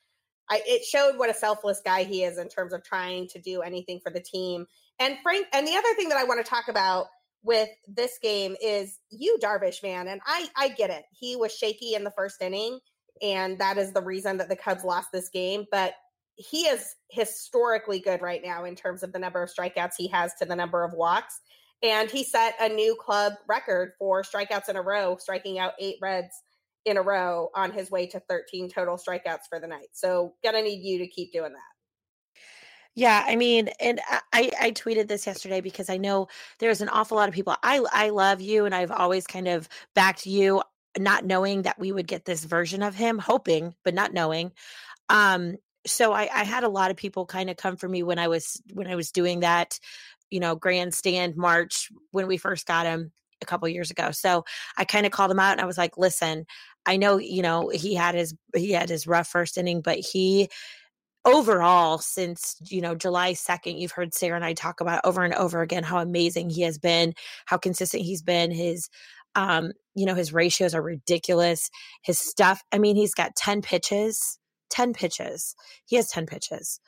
I, 0.50 0.61
it 0.66 0.85
showed 0.85 1.18
what 1.18 1.30
a 1.30 1.35
selfless 1.35 1.80
guy 1.85 2.04
he 2.04 2.23
is 2.23 2.38
in 2.38 2.49
terms 2.49 2.73
of 2.73 2.85
trying 2.85 3.28
to 3.28 3.40
do 3.40 3.62
anything 3.62 4.00
for 4.02 4.12
the 4.12 4.21
team. 4.21 4.66
And 5.00 5.16
Frank, 5.23 5.47
and 5.52 5.66
the 5.66 5.75
other 5.75 5.94
thing 5.97 6.09
that 6.11 6.18
I 6.18 6.25
want 6.25 6.44
to 6.44 6.49
talk 6.49 6.68
about 6.68 7.06
with 7.42 7.68
this 7.88 8.18
game 8.23 8.54
is 8.62 8.99
Yu, 9.11 9.38
Darvish, 9.42 9.83
man. 9.83 10.09
And 10.09 10.21
I, 10.26 10.49
I 10.56 10.68
get 10.68 10.90
it. 10.90 11.04
He 11.12 11.35
was 11.35 11.52
shaky 11.52 11.94
in 11.94 12.04
the 12.04 12.12
first 12.12 12.40
inning, 12.42 12.78
and 13.23 13.59
that 13.59 13.78
is 13.78 13.92
the 13.92 14.02
reason 14.02 14.37
that 14.37 14.49
the 14.49 14.56
Cubs 14.56 14.85
lost 14.85 15.09
this 15.12 15.30
game. 15.30 15.64
But 15.71 15.94
he 16.37 16.62
is 16.62 16.94
historically 17.11 18.00
good 18.00 18.23
right 18.23 18.42
now 18.44 18.64
in 18.64 18.75
terms 18.75 19.02
of 19.02 19.12
the 19.12 19.18
number 19.18 19.42
of 19.42 19.50
strikeouts 19.50 19.94
he 19.97 20.09
has 20.09 20.35
to 20.35 20.44
the 20.44 20.56
number 20.56 20.85
of 20.85 20.92
walks. 20.92 21.40
And 21.85 22.11
he 22.11 22.25
set 22.25 22.55
a 22.61 22.69
new 22.69 22.97
club 22.99 23.35
record 23.47 23.93
for 23.99 24.23
strikeouts 24.23 24.71
in 24.71 24.76
a 24.76 24.83
row, 24.83 25.19
striking 25.19 25.59
out 25.59 25.75
eight 25.79 25.97
Reds 26.00 26.43
in 26.87 26.97
a 26.97 27.03
row 27.03 27.50
on 27.55 27.73
his 27.73 27.91
way 27.91 28.07
to 28.07 28.21
13 28.21 28.71
total 28.71 28.97
strikeouts 28.97 29.43
for 29.50 29.61
the 29.61 29.67
night. 29.67 29.88
So, 29.93 30.35
gonna 30.43 30.62
need 30.62 30.83
you 30.83 30.99
to 30.99 31.07
keep 31.07 31.33
doing 31.33 31.53
that. 31.53 32.41
Yeah, 32.97 33.25
I 33.26 33.37
mean, 33.37 33.69
and 33.81 34.00
I 34.33 34.50
I 34.61 34.71
tweeted 34.71 35.09
this 35.09 35.26
yesterday 35.26 35.61
because 35.61 35.91
I 35.91 35.97
know 35.97 36.29
there's 36.59 36.81
an 36.81 36.88
awful 36.88 37.17
lot 37.17 37.29
of 37.29 37.35
people. 37.35 37.57
I 37.62 37.85
I 37.93 38.11
love 38.11 38.41
you, 38.41 38.64
and 38.64 38.75
I've 38.75 38.93
always 38.93 39.26
kind 39.26 39.49
of 39.49 39.69
backed 39.95 40.26
you, 40.26 40.62
not 40.99 41.25
knowing 41.25 41.62
that 41.62 41.79
we 41.79 41.93
would 41.93 42.07
get 42.07 42.25
this 42.25 42.45
version 42.45 42.83
of 42.83 42.95
him, 42.95 43.19
hoping 43.19 43.75
but 43.85 43.95
not 43.95 44.14
knowing. 44.14 44.53
Um, 45.09 45.57
so 45.87 46.12
I, 46.12 46.29
I 46.33 46.45
had 46.45 46.64
a 46.64 46.69
lot 46.69 46.91
of 46.91 46.97
people 46.97 47.26
kind 47.26 47.50
of 47.50 47.57
come 47.57 47.76
for 47.76 47.88
me 47.88 48.03
when 48.03 48.19
I 48.19 48.29
was 48.29 48.62
when 48.73 48.87
I 48.87 48.95
was 48.95 49.11
doing 49.11 49.41
that, 49.41 49.79
you 50.31 50.40
know, 50.40 50.54
grandstand 50.54 51.37
march 51.37 51.88
when 52.11 52.26
we 52.26 52.37
first 52.37 52.66
got 52.66 52.87
him 52.87 53.12
a 53.43 53.47
couple 53.47 53.69
years 53.69 53.90
ago. 53.90 54.11
So 54.11 54.45
I 54.76 54.85
kind 54.85 55.07
of 55.07 55.12
called 55.12 55.31
him 55.31 55.40
out 55.40 55.52
and 55.52 55.61
I 55.61 55.66
was 55.66 55.78
like, 55.78 55.97
listen, 55.97 56.47
I 56.87 56.97
know, 56.97 57.19
you 57.19 57.43
know, 57.43 57.69
he 57.69 57.95
had 57.95 58.14
his 58.14 58.35
he 58.54 58.73
had 58.73 58.88
his 58.88 59.07
rough 59.07 59.28
first 59.28 59.59
inning, 59.59 59.81
but 59.81 59.99
he 59.99 60.49
overall 61.26 61.97
since 61.97 62.57
you 62.66 62.83
know 62.83 62.95
july 62.95 63.33
2nd 63.33 63.81
you've 63.81 63.93
heard 63.93 64.12
sara 64.12 64.37
and 64.37 64.45
i 64.45 64.52
talk 64.52 64.83
about 64.83 65.00
over 65.04 65.23
and 65.23 65.33
over 65.35 65.62
again 65.62 65.83
how 65.83 65.99
amazing 65.99 66.50
he 66.50 66.61
has 66.61 66.76
been 66.76 67.14
how 67.47 67.57
consistent 67.57 68.02
he's 68.02 68.21
been 68.21 68.50
his 68.50 68.90
um 69.35 69.73
you 69.95 70.04
know 70.04 70.14
his 70.14 70.35
ratios 70.35 70.75
are 70.75 70.83
ridiculous 70.83 71.71
his 72.02 72.19
stuff 72.19 72.62
i 72.73 72.78
mean 72.78 72.95
he's 72.95 73.14
got 73.14 73.35
10 73.37 73.62
pitches 73.62 74.38
10 74.69 74.93
pitches 74.93 75.57
he 75.87 75.97
has 75.97 76.11
10 76.11 76.26
pitches 76.26 76.78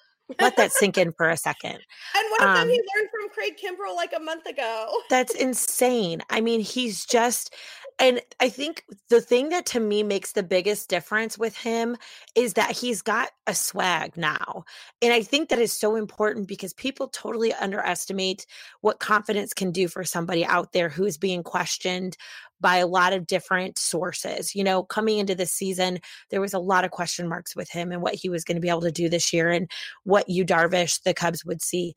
let 0.40 0.57
that 0.57 0.73
sink 0.73 0.99
in 0.99 1.12
for 1.12 1.28
a 1.28 1.37
second. 1.37 1.78
And 2.16 2.31
one 2.31 2.43
of 2.43 2.49
um, 2.49 2.55
them 2.57 2.69
he 2.69 2.81
learned 2.97 3.09
from 3.26 3.35
Craig 3.35 3.56
Kimbrel 3.56 3.95
like 3.95 4.12
a 4.16 4.21
month 4.21 4.47
ago. 4.47 5.00
That's 5.11 5.35
insane. 5.35 6.21
I 6.30 6.40
mean, 6.40 6.61
he's 6.61 7.04
just 7.04 7.54
and 7.99 8.21
I 8.40 8.50
think 8.50 8.85
the 9.09 9.23
thing 9.23 9.49
that 9.49 9.64
to 9.66 9.80
me 9.80 10.02
makes 10.02 10.33
the 10.33 10.42
biggest 10.42 10.90
difference 10.90 11.38
with 11.38 11.56
him 11.56 11.97
is 12.35 12.52
that 12.52 12.73
he's 12.73 13.00
got 13.00 13.30
a 13.47 13.54
swag 13.54 14.18
now. 14.18 14.64
And 15.00 15.14
I 15.14 15.23
think 15.23 15.49
that 15.49 15.59
is 15.59 15.73
so 15.73 15.97
important 15.97 16.47
because 16.47 16.75
people 16.75 17.09
totally 17.09 17.54
underestimate 17.54 18.45
what 18.83 19.00
confidence 19.00 19.54
can 19.54 19.71
do 19.71 19.88
for 19.88 20.04
somebody 20.04 20.45
out 20.45 20.73
there 20.73 20.90
who 20.90 21.06
is 21.06 21.16
being 21.16 21.42
questioned 21.42 22.18
by 22.61 22.76
a 22.76 22.87
lot 22.87 23.12
of 23.12 23.26
different 23.26 23.78
sources. 23.78 24.54
You 24.54 24.64
know, 24.64 24.83
coming 24.83 25.18
into 25.18 25.35
this 25.35 25.52
season, 25.52 26.00
there 26.30 26.40
was 26.40 26.54
a 26.54 26.59
lot 26.59 26.85
of 26.85 26.90
question 26.90 27.28
marks 27.28 27.56
with 27.56 27.71
him 27.71 27.92
and 27.92 28.02
what 28.02 28.14
he 28.14 28.28
was 28.28 28.45
going 28.45 28.56
to 28.56 28.62
be 28.62 28.68
able 28.68 28.80
to 28.83 28.92
do 28.92 29.09
this 29.09 29.33
year 29.33 29.50
and 29.50 29.71
what 30.04 30.28
Yu 30.28 30.45
Darvish, 30.45 31.02
the 31.02 31.14
Cubs 31.14 31.45
would 31.45 31.62
see. 31.62 31.95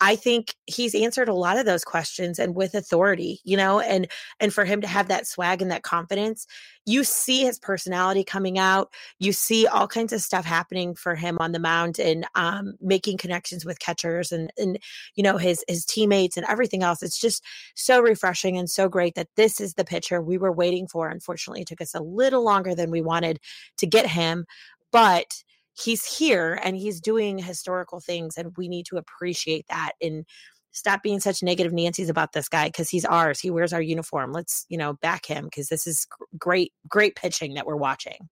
I 0.00 0.16
think 0.16 0.54
he's 0.66 0.96
answered 0.96 1.28
a 1.28 1.34
lot 1.34 1.58
of 1.58 1.64
those 1.64 1.84
questions 1.84 2.40
and 2.40 2.56
with 2.56 2.74
authority, 2.74 3.40
you 3.44 3.56
know, 3.56 3.78
and 3.78 4.08
and 4.40 4.52
for 4.52 4.64
him 4.64 4.80
to 4.80 4.88
have 4.88 5.06
that 5.08 5.28
swag 5.28 5.62
and 5.62 5.70
that 5.70 5.84
confidence, 5.84 6.46
you 6.86 7.04
see 7.04 7.42
his 7.44 7.58
personality 7.60 8.24
coming 8.24 8.58
out. 8.58 8.92
You 9.20 9.32
see 9.32 9.66
all 9.66 9.86
kinds 9.86 10.12
of 10.12 10.20
stuff 10.20 10.44
happening 10.44 10.96
for 10.96 11.14
him 11.14 11.38
on 11.38 11.52
the 11.52 11.60
mound 11.60 12.00
and 12.00 12.26
um, 12.34 12.74
making 12.80 13.18
connections 13.18 13.64
with 13.64 13.78
catchers 13.78 14.32
and 14.32 14.52
and 14.58 14.78
you 15.14 15.22
know 15.22 15.36
his 15.36 15.64
his 15.68 15.84
teammates 15.84 16.36
and 16.36 16.46
everything 16.48 16.82
else. 16.82 17.02
It's 17.02 17.20
just 17.20 17.44
so 17.76 18.00
refreshing 18.00 18.56
and 18.56 18.68
so 18.68 18.88
great 18.88 19.14
that 19.14 19.28
this 19.36 19.60
is 19.60 19.74
the 19.74 19.84
pitcher 19.84 20.20
we 20.20 20.36
were 20.36 20.52
waiting 20.52 20.88
for. 20.88 21.08
Unfortunately, 21.08 21.62
it 21.62 21.68
took 21.68 21.80
us 21.80 21.94
a 21.94 22.02
little 22.02 22.44
longer 22.44 22.74
than 22.74 22.90
we 22.90 23.02
wanted 23.02 23.38
to 23.78 23.86
get 23.86 24.06
him, 24.06 24.46
but 24.90 25.26
he's 25.74 26.04
here 26.04 26.58
and 26.62 26.76
he's 26.76 27.00
doing 27.00 27.38
historical 27.38 28.00
things 28.00 28.36
and 28.36 28.56
we 28.56 28.68
need 28.68 28.86
to 28.86 28.96
appreciate 28.96 29.66
that 29.68 29.92
and 30.00 30.24
stop 30.72 31.02
being 31.02 31.20
such 31.20 31.42
negative 31.42 31.72
Nancy's 31.72 32.08
about 32.08 32.32
this 32.32 32.48
guy 32.48 32.66
because 32.66 32.88
he's 32.88 33.04
ours. 33.04 33.40
He 33.40 33.50
wears 33.50 33.72
our 33.72 33.82
uniform. 33.82 34.32
Let's, 34.32 34.64
you 34.68 34.78
know, 34.78 34.94
back 34.94 35.26
him 35.26 35.44
because 35.44 35.68
this 35.68 35.86
is 35.86 36.06
great, 36.38 36.72
great 36.88 37.14
pitching 37.14 37.54
that 37.54 37.66
we're 37.66 37.76
watching. 37.76 38.28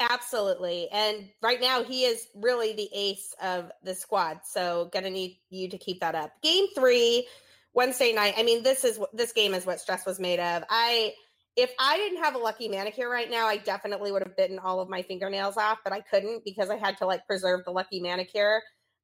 Absolutely. 0.00 0.88
And 0.90 1.28
right 1.40 1.60
now 1.60 1.84
he 1.84 2.04
is 2.04 2.26
really 2.34 2.74
the 2.74 2.88
ace 2.92 3.34
of 3.42 3.70
the 3.82 3.94
squad. 3.94 4.40
So 4.44 4.90
gonna 4.92 5.10
need 5.10 5.38
you 5.50 5.68
to 5.68 5.78
keep 5.78 6.00
that 6.00 6.14
up. 6.14 6.32
Game 6.42 6.66
three, 6.74 7.28
Wednesday 7.74 8.12
night. 8.12 8.34
I 8.36 8.42
mean, 8.42 8.62
this 8.62 8.84
is 8.84 8.98
this 9.12 9.32
game 9.32 9.54
is 9.54 9.66
what 9.66 9.80
stress 9.80 10.04
was 10.04 10.18
made 10.18 10.40
of. 10.40 10.64
I 10.68 11.14
if 11.56 11.70
I 11.78 11.96
didn't 11.96 12.22
have 12.22 12.34
a 12.34 12.38
lucky 12.38 12.68
manicure 12.68 13.08
right 13.08 13.30
now, 13.30 13.46
I 13.46 13.56
definitely 13.56 14.10
would 14.10 14.22
have 14.22 14.36
bitten 14.36 14.58
all 14.58 14.80
of 14.80 14.88
my 14.88 15.02
fingernails 15.02 15.56
off, 15.56 15.78
but 15.84 15.92
I 15.92 16.00
couldn't 16.00 16.44
because 16.44 16.70
I 16.70 16.76
had 16.76 16.98
to 16.98 17.06
like 17.06 17.26
preserve 17.26 17.64
the 17.64 17.70
lucky 17.70 18.00
manicure. 18.00 18.60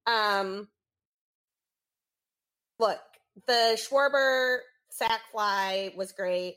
Um, 0.07 0.69
look, 2.79 2.99
the 3.47 3.79
Schwarber 3.79 4.59
sac 4.91 5.21
fly 5.31 5.93
was 5.97 6.13
great. 6.13 6.57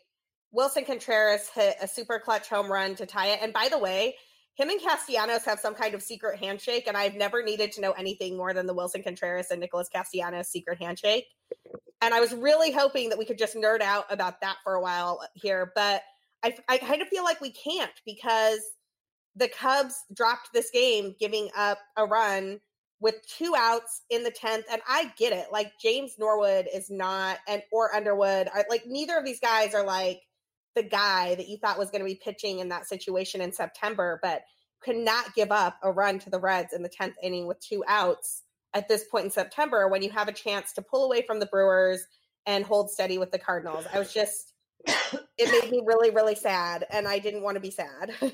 Willson 0.56 0.86
Contreras 0.86 1.50
hit 1.50 1.76
a 1.82 1.88
super 1.88 2.20
clutch 2.20 2.48
home 2.48 2.72
run 2.72 2.96
to 2.96 3.06
tie 3.06 3.28
it. 3.28 3.40
And 3.42 3.54
by 3.54 3.70
the 3.70 3.78
way, 3.78 4.16
him 4.56 4.70
and 4.70 4.80
Castellanos 4.80 5.46
have 5.46 5.60
some 5.60 5.74
kind 5.74 5.96
of 5.96 6.04
secret 6.04 6.40
handshake, 6.40 6.86
and 6.88 6.96
I've 6.96 7.16
never 7.16 7.44
needed 7.44 7.72
to 7.74 7.82
know 7.82 7.92
anything 7.94 8.38
more 8.38 8.54
than 8.54 8.68
the 8.68 8.74
Willson 8.74 9.04
Contreras 9.04 9.50
and 9.50 9.60
Nicholas 9.60 9.90
Castellanos 9.90 10.50
secret 10.50 10.80
handshake. 10.80 11.26
And 12.04 12.14
I 12.14 12.20
was 12.20 12.34
really 12.34 12.70
hoping 12.70 13.08
that 13.10 13.18
we 13.18 13.24
could 13.24 13.38
just 13.38 13.56
nerd 13.56 13.80
out 13.80 14.04
about 14.10 14.42
that 14.42 14.58
for 14.62 14.74
a 14.74 14.82
while 14.82 15.22
here, 15.36 15.72
but 15.74 16.02
I, 16.44 16.54
I 16.68 16.78
kind 16.78 17.02
of 17.02 17.08
feel 17.08 17.24
like 17.24 17.40
we 17.40 17.52
can't 17.52 17.94
because 18.06 18.60
the 19.38 19.48
Cubs 19.48 19.96
dropped 20.14 20.50
this 20.54 20.70
game, 20.70 21.16
giving 21.18 21.48
up 21.56 21.80
a 21.96 22.06
run 22.06 22.60
with 23.00 23.16
two 23.26 23.54
outs 23.58 24.02
in 24.10 24.24
the 24.24 24.32
10th. 24.32 24.64
And 24.70 24.82
I 24.86 25.14
get 25.18 25.32
it. 25.32 25.48
Like 25.50 25.72
James 25.82 26.16
Norwood 26.20 26.68
is 26.74 26.90
not, 26.90 27.40
and 27.48 27.64
or 27.72 27.96
Underwood, 27.96 28.50
I, 28.54 28.66
like 28.70 28.84
neither 28.86 29.18
of 29.18 29.24
these 29.24 29.40
guys 29.40 29.74
are 29.74 29.86
like 29.86 30.20
the 30.76 30.84
guy 30.84 31.36
that 31.36 31.48
you 31.48 31.56
thought 31.56 31.80
was 31.80 31.90
going 31.90 32.02
to 32.02 32.06
be 32.06 32.20
pitching 32.22 32.60
in 32.60 32.68
that 32.68 32.86
situation 32.86 33.40
in 33.40 33.54
September, 33.54 34.20
but 34.22 34.42
could 34.82 34.98
not 34.98 35.34
give 35.36 35.54
up 35.54 35.78
a 35.84 35.90
run 35.90 36.20
to 36.20 36.30
the 36.30 36.40
Reds 36.40 36.74
in 36.74 36.84
the 36.84 36.90
10th 36.90 37.14
inning 37.24 37.48
with 37.48 37.62
two 37.62 37.82
outs 37.88 38.44
at 38.74 38.88
this 38.88 39.06
point 39.06 39.26
in 39.26 39.32
September 39.32 39.88
when 39.88 40.02
you 40.02 40.10
have 40.10 40.28
a 40.28 40.34
chance 40.34 40.74
to 40.74 40.82
pull 40.82 41.06
away 41.06 41.24
from 41.26 41.40
the 41.40 41.46
Brewers 41.46 42.06
and 42.46 42.66
hold 42.66 42.92
steady 42.92 43.18
with 43.18 43.32
the 43.32 43.40
Cardinals. 43.40 43.86
I 43.94 44.00
was 44.00 44.14
just, 44.14 44.54
it 44.88 45.64
made 45.64 45.72
me 45.72 45.82
really, 45.86 46.10
really 46.10 46.36
sad. 46.36 46.86
And 46.90 47.08
I 47.08 47.20
didn't 47.20 47.44
want 47.44 47.56
to 47.56 47.62
be 47.62 47.72
sad. 47.72 48.14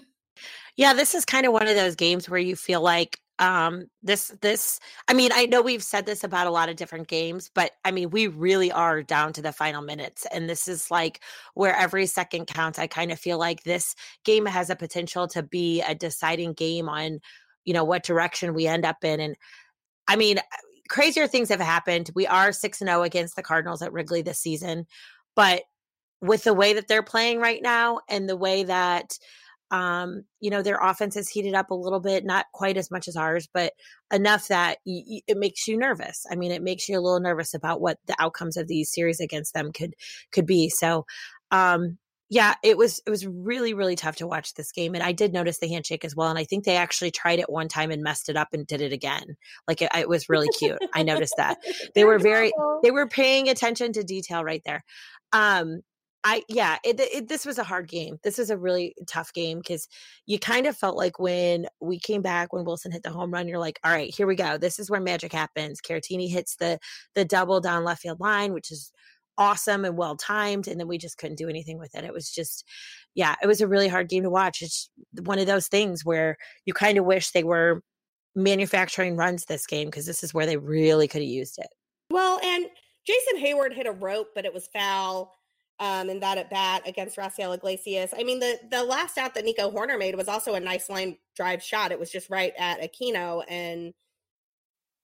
yeah, 0.78 0.94
this 0.94 1.14
is 1.14 1.26
kind 1.26 1.46
of 1.46 1.54
one 1.54 1.68
of 1.68 1.76
those 1.76 1.96
games 1.96 2.30
where 2.30 2.40
you 2.40 2.56
feel 2.56 2.82
like 2.82 3.20
um 3.40 3.86
this 4.04 4.36
this 4.42 4.82
i 5.08 5.14
mean 5.14 5.32
i 5.34 5.46
know 5.46 5.62
we've 5.62 5.84
said 5.84 6.06
this 6.06 6.26
about 6.26 6.46
a 6.46 6.52
lot 6.52 6.68
of 6.68 6.76
different 6.76 7.08
games 7.08 7.50
but 7.56 7.72
i 7.86 7.92
mean 7.92 8.10
we 8.10 8.28
really 8.28 8.70
are 8.70 9.02
down 9.02 9.32
to 9.32 9.42
the 9.42 9.54
final 9.54 9.82
minutes 9.82 10.28
and 10.32 10.50
this 10.50 10.68
is 10.68 10.92
like 10.92 11.22
where 11.54 11.74
every 11.76 12.06
second 12.06 12.48
counts 12.48 12.78
i 12.78 12.86
kind 12.86 13.12
of 13.12 13.20
feel 13.20 13.38
like 13.38 13.64
this 13.64 13.96
game 14.26 14.46
has 14.46 14.70
a 14.70 14.76
potential 14.76 15.26
to 15.26 15.42
be 15.42 15.82
a 15.82 15.96
deciding 15.96 16.52
game 16.52 16.90
on 16.90 17.20
you 17.64 17.74
know 17.74 17.86
what 17.86 18.04
direction 18.04 18.54
we 18.54 18.68
end 18.68 18.86
up 18.86 18.98
in 19.04 19.22
and 19.22 19.38
i 20.10 20.18
mean 20.18 20.40
crazier 20.90 21.28
things 21.28 21.48
have 21.48 21.62
happened 21.62 22.10
we 22.16 22.28
are 22.28 22.52
6 22.52 22.82
and 22.82 22.90
0 22.90 23.04
against 23.04 23.38
the 23.38 23.44
cardinals 23.44 23.82
at 23.82 23.94
wrigley 23.94 24.22
this 24.22 24.40
season 24.40 24.86
but 25.36 25.64
with 26.22 26.44
the 26.44 26.54
way 26.54 26.74
that 26.74 26.90
they're 26.90 27.02
playing 27.04 27.40
right 27.40 27.62
now 27.62 28.00
and 28.10 28.28
the 28.28 28.36
way 28.36 28.64
that 28.64 29.18
um, 29.72 30.24
you 30.40 30.50
know, 30.50 30.62
their 30.62 30.80
offense 30.82 31.16
has 31.16 31.30
heated 31.30 31.54
up 31.54 31.70
a 31.70 31.76
little 31.76 32.00
bit, 32.00 32.26
not 32.26 32.48
quite 32.54 32.78
as 32.78 32.90
much 32.90 33.08
as 33.08 33.16
ours, 33.16 33.48
but 33.54 33.74
enough 34.12 34.48
that 34.48 34.80
y- 34.86 35.04
y- 35.08 35.22
it 35.28 35.38
makes 35.38 35.68
you 35.68 35.78
nervous. 35.78 36.26
I 36.32 36.36
mean, 36.36 36.52
it 36.52 36.64
makes 36.64 36.90
you 36.90 36.98
a 36.98 37.02
little 37.02 37.20
nervous 37.20 37.54
about 37.54 37.82
what 37.82 38.00
the 38.08 38.16
outcomes 38.20 38.58
of 38.58 38.68
these 38.68 38.92
series 38.92 39.20
against 39.20 39.54
them 39.54 39.72
could 39.72 39.94
could 40.32 40.48
be. 40.48 40.70
So, 40.70 41.06
um, 41.52 41.98
yeah, 42.30 42.54
it 42.64 42.78
was 42.78 43.02
it 43.08 43.10
was 43.10 43.26
really 43.26 43.74
really 43.74 43.96
tough 43.96 44.18
to 44.18 44.28
watch 44.28 44.54
this 44.54 44.72
game, 44.72 44.94
and 44.94 45.04
I 45.04 45.12
did 45.12 45.34
notice 45.34 45.58
the 45.58 45.68
handshake 45.68 46.06
as 46.06 46.16
well. 46.16 46.30
And 46.30 46.38
I 46.38 46.44
think 46.44 46.64
they 46.64 46.76
actually 46.76 47.12
tried 47.12 47.40
it 47.40 47.50
one 47.50 47.68
time 47.68 47.90
and 47.90 48.04
messed 48.04 48.30
it 48.30 48.38
up 48.38 48.50
and 48.54 48.68
did 48.68 48.82
it 48.82 48.94
again. 48.94 49.36
Like 49.68 49.82
it, 49.82 49.90
it 49.98 50.08
was 50.08 50.30
really 50.30 50.50
cute. 50.50 50.78
I 50.94 51.02
noticed 51.02 51.34
that 51.38 51.58
they 51.96 52.04
were 52.04 52.20
very 52.20 52.52
they 52.84 52.92
were 52.92 53.08
paying 53.08 53.50
attention 53.50 53.94
to 53.94 54.04
detail 54.04 54.44
right 54.44 54.62
there. 54.64 54.84
Um, 55.34 55.82
I 56.24 56.44
yeah, 56.50 56.78
it, 56.84 57.00
it, 57.00 57.28
this 57.30 57.46
was 57.46 57.58
a 57.58 57.64
hard 57.64 57.88
game. 57.88 58.20
This 58.24 58.38
was 58.38 58.50
a 58.52 58.58
really 58.58 58.94
tough 59.08 59.34
game 59.34 59.60
because 59.60 59.88
you 60.26 60.38
kind 60.38 60.68
of 60.68 60.78
felt 60.78 60.98
like 60.98 61.18
when 61.18 61.66
we 61.80 61.98
came 61.98 62.22
back 62.22 62.54
when 62.54 62.66
Willson 62.66 62.92
hit 62.92 63.04
the 63.04 63.10
home 63.10 63.32
run, 63.32 63.48
you're 63.48 63.58
like, 63.58 63.80
all 63.84 63.92
right, 63.92 64.14
here 64.14 64.28
we 64.28 64.36
go. 64.36 64.58
This 64.58 64.78
is 64.78 64.90
where 64.90 65.00
magic 65.00 65.32
happens. 65.32 65.82
Caratini 65.82 66.30
hits 66.30 66.58
the 66.58 66.78
the 67.16 67.26
double 67.26 67.62
down 67.62 67.86
left 67.86 68.02
field 68.02 68.20
line, 68.20 68.54
which 68.54 68.70
is 68.70 68.92
awesome 69.40 69.86
and 69.86 69.98
well 69.98 70.16
timed, 70.16 70.68
and 70.68 70.80
then 70.80 70.88
we 70.88 71.00
just 71.00 71.18
couldn't 71.18 71.38
do 71.38 71.50
anything 71.50 71.80
with 71.80 71.96
it. 71.96 72.04
It 72.04 72.14
was 72.14 72.30
just, 72.30 72.66
yeah, 73.16 73.36
it 73.42 73.48
was 73.48 73.62
a 73.62 73.68
really 73.68 73.88
hard 73.88 74.10
game 74.10 74.24
to 74.24 74.30
watch. 74.30 74.62
It's 74.62 74.90
one 75.24 75.40
of 75.40 75.48
those 75.48 75.68
things 75.68 76.06
where 76.06 76.38
you 76.66 76.74
kind 76.74 77.00
of 77.00 77.06
wish 77.06 77.32
they 77.32 77.44
were 77.44 77.82
manufacturing 78.36 79.16
runs 79.16 79.46
this 79.46 79.66
game 79.66 79.88
because 79.88 80.06
this 80.06 80.24
is 80.24 80.34
where 80.34 80.46
they 80.46 80.58
really 80.58 81.08
could 81.08 81.22
have 81.22 81.30
used 81.30 81.58
it. 81.58 81.70
Well, 82.12 82.40
and 82.44 82.68
Jason 83.08 83.42
Heyward 83.42 83.74
hit 83.74 83.88
a 83.88 83.92
rope, 83.92 84.30
but 84.36 84.46
it 84.46 84.54
was 84.54 84.68
foul. 84.68 85.34
Um, 85.82 86.10
and 86.10 86.22
that 86.22 86.38
at 86.38 86.50
bat 86.50 86.82
against 86.86 87.16
Raisel 87.16 87.56
Iglesias. 87.56 88.14
I 88.14 88.24
mean, 88.24 88.40
the 88.40 88.60
the 88.70 88.84
last 88.84 89.18
out 89.18 89.34
that 89.36 89.46
Nico 89.46 89.72
Hoerner 89.72 89.98
made 89.98 90.14
was 90.16 90.28
also 90.28 90.56
a 90.56 90.60
nice 90.60 90.90
line 90.90 91.18
drive 91.38 91.64
shot. 91.64 91.94
It 91.94 92.00
was 92.00 92.12
just 92.12 92.30
right 92.30 92.52
at 92.60 92.82
Aquino, 92.82 93.46
and 93.48 93.94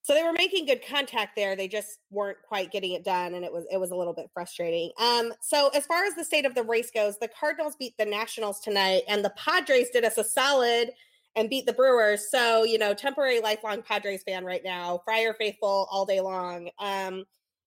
so 0.06 0.14
they 0.14 0.22
were 0.22 0.34
making 0.34 0.68
good 0.68 0.86
contact 0.88 1.36
there. 1.36 1.56
They 1.56 1.68
just 1.68 1.98
weren't 2.12 2.38
quite 2.48 2.72
getting 2.72 2.92
it 2.92 3.04
done, 3.04 3.34
and 3.34 3.44
it 3.44 3.52
was 3.52 3.66
it 3.72 3.78
was 3.78 3.90
a 3.90 3.96
little 3.96 4.14
bit 4.14 4.30
frustrating. 4.32 4.92
Um, 5.02 5.34
so 5.42 5.70
as 5.70 5.88
far 5.88 6.04
as 6.04 6.14
the 6.14 6.24
state 6.24 6.46
of 6.46 6.54
the 6.54 6.62
race 6.62 6.92
goes, 6.92 7.18
the 7.18 7.28
Cardinals 7.28 7.76
beat 7.76 7.98
the 7.98 8.06
Nationals 8.06 8.60
tonight, 8.60 9.02
and 9.08 9.26
the 9.26 9.32
Padres 9.32 9.90
did 9.90 10.06
us 10.06 10.20
a 10.20 10.24
solid 10.24 10.92
and 11.36 11.50
beat 11.50 11.66
the 11.66 11.74
Brewers. 11.74 12.30
So 12.30 12.64
you 12.64 12.78
know, 12.78 12.94
temporary 12.94 13.40
lifelong 13.40 13.82
Padres 13.82 14.22
fan 14.22 14.46
right 14.46 14.64
now, 14.64 15.02
Friar 15.06 15.34
faithful 15.40 15.88
all 15.90 16.06
day 16.06 16.22
long. 16.22 16.70
Um, 16.78 17.26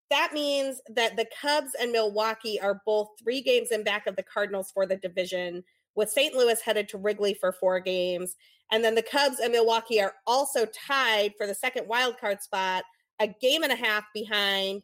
that 0.09 0.31
means 0.33 0.81
that 0.91 1.17
the 1.17 1.27
Cubs 1.43 1.73
and 1.81 1.91
Milwaukee 1.91 2.61
are 2.61 2.83
both 2.87 3.09
three 3.21 3.43
games 3.43 3.73
in 3.73 3.83
back 3.83 4.07
of 4.07 4.15
the 4.15 4.23
Cardinals 4.23 4.71
for 4.71 4.87
the 4.87 4.97
division, 4.97 5.65
with 5.99 6.11
St. 6.11 6.33
Louis 6.33 6.61
headed 6.61 6.89
to 6.91 6.97
Wrigley 6.97 7.35
for 7.35 7.51
four 7.51 7.81
games. 7.81 8.37
And 8.71 8.85
then 8.85 8.95
the 8.95 9.03
Cubs 9.03 9.41
and 9.41 9.53
Milwaukee 9.53 10.01
are 10.01 10.15
also 10.29 10.65
tied 10.67 11.33
for 11.37 11.47
the 11.47 11.55
second 11.55 11.89
wild 11.89 12.19
card 12.19 12.41
spot, 12.41 12.85
a 13.21 13.27
game 13.27 13.65
and 13.65 13.73
a 13.73 13.77
half 13.77 14.05
behind 14.15 14.83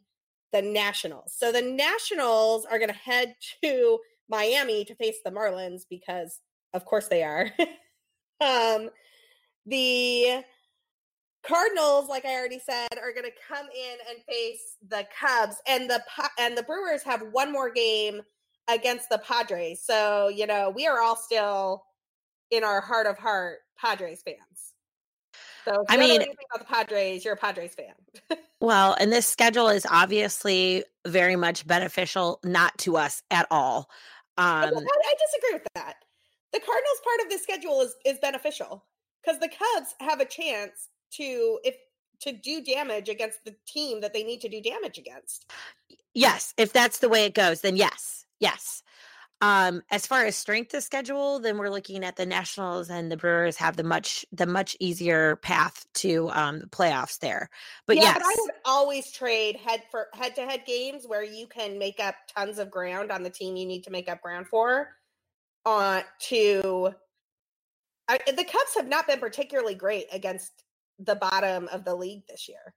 the 0.52 0.60
Nationals. 0.60 1.32
So 1.36 1.52
the 1.52 1.62
Nationals 1.62 2.66
are 2.66 2.78
going 2.78 2.90
to 2.90 2.96
head 2.96 3.36
to 3.62 4.00
Miami 4.28 4.84
to 4.86 4.94
face 4.96 5.18
the 5.24 5.30
Marlins 5.30 5.82
because, 5.88 6.40
of 6.72 6.84
course, 6.84 7.06
they 7.06 7.22
are. 7.22 7.48
um, 8.40 8.90
the 9.66 10.42
Cardinals, 11.46 12.08
like 12.08 12.24
I 12.24 12.34
already 12.34 12.58
said, 12.58 12.88
are 13.00 13.12
going 13.12 13.26
to 13.26 13.32
come 13.48 13.66
in 13.66 13.96
and 14.10 14.24
face 14.28 14.78
the 14.88 15.06
Cubs, 15.20 15.56
and 15.68 15.88
the 15.88 16.02
and 16.38 16.56
the 16.56 16.62
Brewers 16.62 17.02
have 17.02 17.22
one 17.32 17.52
more 17.52 17.70
game 17.70 18.22
against 18.68 19.08
the 19.08 19.18
Padres. 19.18 19.82
So 19.84 20.28
you 20.28 20.46
know 20.46 20.70
we 20.70 20.86
are 20.86 21.00
all 21.00 21.16
still 21.16 21.84
in 22.50 22.64
our 22.64 22.80
heart 22.80 23.06
of 23.06 23.18
heart 23.18 23.58
Padres 23.78 24.22
fans. 24.22 24.38
So 25.64 25.84
I 25.88 25.96
mean, 25.96 26.20
about 26.20 26.58
the 26.58 26.64
Padres, 26.64 27.24
you're 27.24 27.34
a 27.34 27.38
Padres 27.38 27.74
fan. 27.74 28.38
well, 28.60 28.94
and 29.00 29.10
this 29.10 29.26
schedule 29.26 29.68
is 29.68 29.86
obviously 29.90 30.84
very 31.06 31.36
much 31.36 31.66
beneficial, 31.66 32.38
not 32.44 32.76
to 32.78 32.96
us 32.96 33.22
at 33.30 33.46
all. 33.50 33.88
Um, 34.36 34.46
I, 34.46 34.66
I 34.66 34.70
disagree 34.70 35.54
with 35.54 35.66
that. 35.74 35.96
The 36.52 36.60
Cardinals 36.60 37.00
part 37.02 37.20
of 37.24 37.30
the 37.30 37.38
schedule 37.38 37.80
is 37.80 37.94
is 38.04 38.18
beneficial 38.18 38.84
because 39.22 39.40
the 39.40 39.48
Cubs 39.48 39.94
have 40.00 40.20
a 40.20 40.24
chance 40.24 40.90
to 41.12 41.58
if 41.64 41.76
to 42.20 42.32
do 42.32 42.62
damage 42.62 43.08
against 43.08 43.44
the 43.44 43.54
team 43.66 44.00
that 44.00 44.12
they 44.12 44.22
need 44.22 44.40
to 44.42 44.48
do 44.48 44.60
damage 44.60 44.98
against. 44.98 45.50
Yes, 46.14 46.54
if 46.56 46.72
that's 46.72 46.98
the 46.98 47.08
way 47.08 47.24
it 47.24 47.34
goes, 47.34 47.60
then 47.62 47.76
yes. 47.76 48.24
Yes. 48.40 48.82
Um, 49.40 49.82
as 49.90 50.06
far 50.06 50.24
as 50.24 50.36
strength 50.36 50.72
of 50.74 50.82
schedule, 50.82 51.38
then 51.38 51.58
we're 51.58 51.68
looking 51.68 52.04
at 52.04 52.16
the 52.16 52.24
Nationals 52.24 52.88
and 52.88 53.10
the 53.10 53.16
Brewers 53.16 53.56
have 53.56 53.76
the 53.76 53.82
much 53.82 54.24
the 54.32 54.46
much 54.46 54.76
easier 54.80 55.36
path 55.36 55.84
to 55.94 56.30
um 56.30 56.60
the 56.60 56.66
playoffs 56.66 57.18
there. 57.18 57.50
But 57.86 57.96
yeah, 57.96 58.02
yes. 58.04 58.18
but 58.18 58.24
I 58.24 58.36
would 58.38 58.52
always 58.64 59.10
trade 59.12 59.56
head 59.56 59.82
for 59.90 60.06
head 60.14 60.34
to 60.36 60.46
head 60.46 60.64
games 60.66 61.04
where 61.06 61.24
you 61.24 61.46
can 61.46 61.78
make 61.78 62.00
up 62.00 62.14
tons 62.34 62.58
of 62.58 62.70
ground 62.70 63.10
on 63.10 63.22
the 63.22 63.28
team 63.28 63.56
you 63.56 63.66
need 63.66 63.84
to 63.84 63.90
make 63.90 64.08
up 64.08 64.22
ground 64.22 64.46
for. 64.46 64.88
Uh 65.66 66.02
to 66.28 66.94
I, 68.08 68.18
the 68.26 68.44
Cubs 68.44 68.74
have 68.76 68.88
not 68.88 69.06
been 69.06 69.18
particularly 69.18 69.74
great 69.74 70.06
against 70.12 70.52
the 70.98 71.16
bottom 71.16 71.68
of 71.68 71.84
the 71.84 71.94
league 71.94 72.22
this 72.28 72.48
year. 72.48 72.74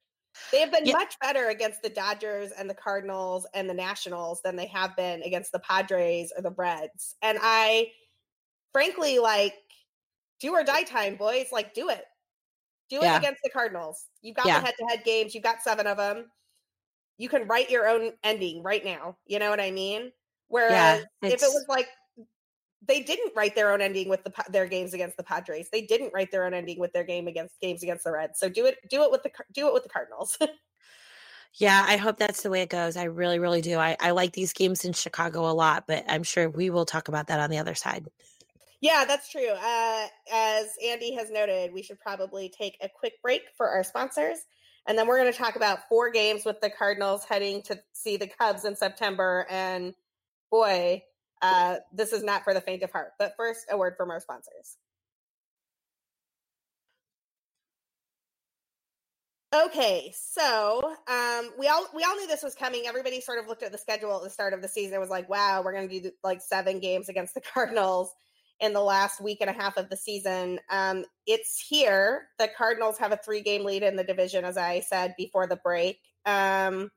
They 0.52 0.60
have 0.60 0.71
been 0.71 0.86
yeah. 0.86 0.93
much 0.93 1.17
better 1.19 1.50
against 1.50 1.82
the 1.82 1.89
Dodgers 1.89 2.52
and 2.52 2.69
the 2.69 2.73
Cardinals 2.73 3.45
and 3.54 3.69
the 3.69 3.73
Nationals 3.73 4.41
than 4.43 4.56
they 4.56 4.67
have 4.67 4.95
been 4.95 5.21
against 5.23 5.52
the 5.52 5.60
Padres 5.60 6.32
or 6.36 6.41
the 6.41 6.52
Reds. 6.52 7.15
And 7.21 7.38
I 7.41 7.91
frankly 8.71 9.19
like 9.19 9.54
do 10.39 10.52
or 10.52 10.63
die 10.63 10.84
time, 10.84 11.15
boys. 11.15 11.47
Like 11.52 11.73
do 11.73 11.89
it. 11.89 12.06
Do 12.89 12.97
it 12.97 13.04
yeah. 13.04 13.17
against 13.17 13.41
the 13.43 13.50
Cardinals. 13.50 14.06
You've 14.21 14.36
got 14.36 14.45
yeah. 14.45 14.60
the 14.60 14.65
head 14.65 14.76
to 14.80 14.86
head 14.86 15.04
games, 15.04 15.36
you've 15.36 15.43
got 15.43 15.62
seven 15.62 15.88
of 15.88 15.97
them. 15.97 16.26
You 17.17 17.30
can 17.30 17.47
write 17.47 17.69
your 17.69 17.88
own 17.88 18.12
ending 18.23 18.63
right 18.63 18.86
now. 18.86 19.17
You 19.26 19.39
know 19.39 19.50
what 19.50 19.60
I 19.60 19.71
mean? 19.71 20.12
Whereas 20.50 21.04
if 21.21 21.34
it 21.34 21.41
was 21.41 21.65
like 21.67 21.88
they 22.88 23.02
didn't 23.02 23.34
write 23.36 23.56
their 23.56 23.71
own 23.71 23.82
ending 23.82 24.10
with 24.10 24.23
the 24.23 24.34
their 24.50 24.65
games 24.65 24.93
against 24.93 25.17
the 25.17 25.23
Padres. 25.23 25.69
They 25.71 25.82
didn't 25.82 26.13
write 26.13 26.32
their 26.32 26.45
own 26.45 26.54
ending 26.54 26.80
with 26.80 26.93
their 26.93 27.04
game 27.04 27.28
against 27.28 27.60
games 27.60 27.84
against 27.84 28.04
the 28.04 28.12
Reds. 28.12 28.39
So 28.39 28.50
do 28.50 28.65
it 28.65 28.78
do 28.89 29.04
it 29.04 29.12
with 29.12 29.23
the 29.23 29.32
do 29.54 29.67
it 29.67 29.73
with 29.73 29.84
the 29.84 29.89
Cardinals. 29.89 30.38
yeah, 31.54 31.86
I 31.88 31.97
hope 31.97 32.17
that's 32.17 32.43
the 32.43 32.50
way 32.50 32.62
it 32.62 32.69
goes. 32.69 32.97
I 32.97 33.04
really 33.04 33.39
really 33.39 33.62
do. 33.62 33.78
I 33.78 33.97
I 34.00 34.12
like 34.12 34.34
these 34.34 34.54
games 34.54 34.86
in 34.86 34.93
Chicago 34.93 35.50
a 35.50 35.54
lot, 35.54 35.86
but 35.88 36.06
I'm 36.08 36.23
sure 36.23 36.50
we 36.50 36.69
will 36.69 36.86
talk 36.86 37.08
about 37.08 37.28
that 37.28 37.39
on 37.39 37.50
the 37.50 37.58
other 37.58 37.76
side. 37.76 38.08
Yeah, 38.80 39.06
that's 39.08 39.32
true. 39.32 39.50
Uh, 39.50 40.08
as 40.32 40.67
Andi 40.86 41.17
has 41.17 41.32
noted, 41.32 41.73
we 41.73 41.82
should 41.82 42.00
probably 42.00 42.50
take 42.50 42.78
a 42.82 42.88
quick 42.88 43.13
break 43.23 43.41
for 43.58 43.67
our 43.69 43.84
sponsors. 43.84 44.38
And 44.88 44.97
then 44.97 45.08
we're 45.08 45.19
going 45.19 45.32
to 45.32 45.38
talk 45.38 45.56
about 45.56 45.89
four 45.89 46.12
games 46.12 46.45
with 46.45 46.62
the 46.62 46.69
Cardinals 46.69 47.26
heading 47.26 47.62
to 47.63 47.80
see 47.93 48.17
the 48.17 48.28
Cubs 48.28 48.65
in 48.65 48.76
September. 48.76 49.45
And 49.50 49.93
boy, 50.52 51.04
uh, 51.41 51.78
this 51.93 52.13
is 52.13 52.23
not 52.23 52.43
for 52.43 52.54
the 52.54 52.62
faint 52.62 52.84
of 52.84 52.91
heart. 52.91 53.12
But 53.19 53.34
first, 53.38 53.65
a 53.71 53.78
word 53.78 53.95
from 53.97 54.10
our 54.12 54.19
sponsors. 54.19 54.78
Okay, 59.56 60.13
so 60.13 60.82
um, 61.08 61.50
we 61.58 61.67
all 61.67 61.88
we 61.95 62.04
all 62.04 62.15
knew 62.17 62.28
this 62.28 62.43
was 62.43 62.54
coming. 62.54 62.84
Everybody 62.86 63.21
sort 63.21 63.39
of 63.39 63.47
looked 63.47 63.63
at 63.63 63.71
the 63.71 63.78
schedule 63.78 64.17
at 64.17 64.23
the 64.23 64.30
start 64.30 64.54
of 64.54 64.62
the 64.62 64.67
season. 64.67 64.95
It 64.95 65.00
was 65.00 65.10
like, 65.10 65.30
wow, 65.30 65.62
we're 65.63 65.71
going 65.71 65.88
to 65.88 66.00
do 66.02 66.12
like 66.23 66.41
seven 66.41 66.80
games 66.80 67.08
against 67.08 67.34
the 67.34 67.41
Cardinals 67.54 68.12
in 68.60 68.73
the 68.73 68.82
last 68.82 69.21
week 69.21 69.38
and 69.39 69.50
a 69.50 69.54
half 69.54 69.78
of 69.78 69.89
the 69.89 69.95
season. 69.95 70.60
Um, 70.69 71.06
it's 71.26 71.65
here. 71.65 72.28
The 72.39 72.50
Cardinals 72.58 72.97
have 72.97 73.13
a 73.13 73.17
three 73.17 73.41
game 73.41 73.63
lead 73.63 73.84
in 73.84 73.95
the 73.95 74.04
division, 74.04 74.43
as 74.43 74.58
I 74.58 74.82
said 74.82 75.15
before 75.17 75.47
the 75.47 75.56
break. 75.56 76.00
Um, 76.26 76.91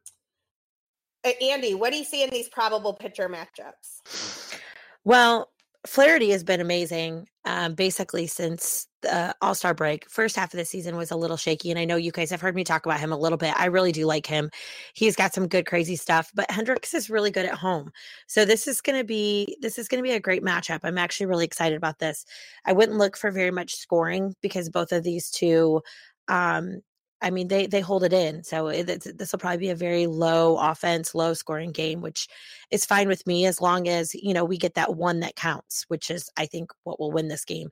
Andi, 1.24 1.74
what 1.78 1.92
do 1.92 1.98
you 1.98 2.04
see 2.04 2.22
in 2.22 2.30
these 2.30 2.48
probable 2.48 2.94
pitcher 2.94 3.28
matchups? 3.28 4.58
Well, 5.04 5.50
Flaherty 5.86 6.30
has 6.30 6.44
been 6.44 6.60
amazing 6.60 7.26
um, 7.46 7.74
basically 7.74 8.26
since 8.26 8.86
the 9.00 9.34
All 9.40 9.54
Star 9.54 9.72
break. 9.72 10.08
First 10.10 10.36
half 10.36 10.52
of 10.52 10.58
the 10.58 10.64
season 10.66 10.96
was 10.96 11.10
a 11.10 11.16
little 11.16 11.38
shaky, 11.38 11.70
and 11.70 11.78
I 11.78 11.86
know 11.86 11.96
you 11.96 12.12
guys 12.12 12.30
have 12.30 12.40
heard 12.40 12.54
me 12.54 12.64
talk 12.64 12.84
about 12.84 13.00
him 13.00 13.12
a 13.12 13.18
little 13.18 13.38
bit. 13.38 13.54
I 13.58 13.66
really 13.66 13.92
do 13.92 14.04
like 14.04 14.26
him. 14.26 14.50
He's 14.92 15.16
got 15.16 15.32
some 15.32 15.48
good, 15.48 15.64
crazy 15.66 15.96
stuff, 15.96 16.30
but 16.34 16.50
Hendricks 16.50 16.92
is 16.92 17.08
really 17.08 17.30
good 17.30 17.46
at 17.46 17.54
home. 17.54 17.92
So 18.26 18.44
this 18.44 18.68
is 18.68 18.82
going 18.82 18.98
to 18.98 19.04
be 19.04 19.56
this 19.62 19.78
is 19.78 19.88
going 19.88 20.02
to 20.02 20.08
be 20.08 20.14
a 20.14 20.20
great 20.20 20.42
matchup. 20.42 20.80
I'm 20.82 20.98
actually 20.98 21.26
really 21.26 21.46
excited 21.46 21.76
about 21.76 21.98
this. 21.98 22.26
I 22.66 22.72
wouldn't 22.72 22.98
look 22.98 23.16
for 23.16 23.30
very 23.30 23.50
much 23.50 23.74
scoring 23.74 24.34
because 24.42 24.68
both 24.68 24.92
of 24.92 25.02
these 25.02 25.30
two 25.30 25.80
um, 26.28 26.82
I 27.22 27.30
mean, 27.30 27.48
they 27.48 27.66
they 27.66 27.80
hold 27.80 28.04
it 28.04 28.12
in. 28.12 28.42
So 28.44 28.70
this 28.70 29.32
will 29.32 29.38
probably 29.38 29.58
be 29.58 29.70
a 29.70 29.74
very 29.74 30.06
low 30.06 30.56
offense, 30.58 31.14
low 31.14 31.34
scoring 31.34 31.72
game, 31.72 32.00
which 32.00 32.28
is 32.70 32.86
fine 32.86 33.08
with 33.08 33.26
me 33.26 33.46
as 33.46 33.60
long 33.60 33.88
as 33.88 34.14
you 34.14 34.32
know 34.34 34.44
we 34.44 34.56
get 34.58 34.74
that 34.74 34.94
one 34.96 35.20
that 35.20 35.36
counts, 35.36 35.84
which 35.88 36.10
is 36.10 36.30
I 36.36 36.46
think 36.46 36.72
what 36.84 36.98
will 36.98 37.12
win 37.12 37.28
this 37.28 37.44
game. 37.44 37.70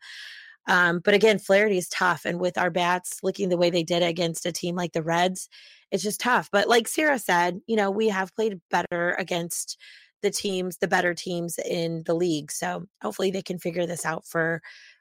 Um, 0.67 1.01
but 1.03 1.15
again, 1.15 1.39
Flaherty 1.39 1.79
is 1.79 1.89
tough, 1.89 2.27
and 2.27 2.39
with 2.39 2.59
our 2.59 2.71
bats 2.71 3.21
looking 3.23 3.49
the 3.49 3.57
way 3.57 3.71
they 3.71 3.85
did 3.85 4.03
against 4.03 4.45
a 4.45 4.53
team 4.53 4.77
like 4.77 4.93
the 4.93 5.03
Reds, 5.03 5.49
it's 5.91 6.03
just 6.03 6.21
tough. 6.21 6.51
But 6.53 6.69
like 6.69 6.87
Sara 6.87 7.19
said, 7.19 7.61
you 7.67 7.77
know, 7.77 7.91
we 7.91 8.09
have 8.09 8.35
played 8.35 8.61
better 8.71 9.17
against 9.19 9.79
the 10.23 10.31
teams, 10.31 10.79
the 10.79 10.89
better 10.89 11.15
teams 11.15 11.59
in 11.59 12.03
the 12.05 12.15
league. 12.15 12.51
So 12.53 12.87
hopefully 13.01 13.31
they 13.31 13.43
can 13.43 13.59
figure 13.59 13.87
this 13.87 14.05
out 14.05 14.27
for 14.27 14.61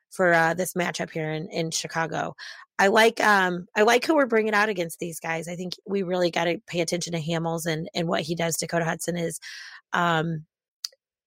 for 0.10 0.34
uh, 0.34 0.54
this 0.54 0.74
matchup 0.74 1.12
here 1.12 1.32
in, 1.32 1.50
in 1.50 1.72
Chicago. 1.72 2.36
I 2.80 2.88
like 2.88 3.20
um 3.22 3.68
I 3.76 3.82
like 3.82 4.06
who 4.06 4.16
we're 4.16 4.28
bringing 4.28 4.54
out 4.54 4.70
against 4.70 5.00
these 5.00 5.20
guys. 5.20 5.48
I 5.48 5.56
think 5.56 5.74
we 5.86 6.04
really 6.04 6.30
got 6.30 6.46
to 6.46 6.60
pay 6.68 6.82
attention 6.82 7.14
to 7.14 7.22
Hamels 7.22 7.66
and 7.66 7.90
and 7.96 8.08
what 8.08 8.22
he 8.22 8.36
does. 8.36 8.58
Dakota 8.58 8.86
Hudson 8.86 9.18
is, 9.18 9.40
um, 9.94 10.46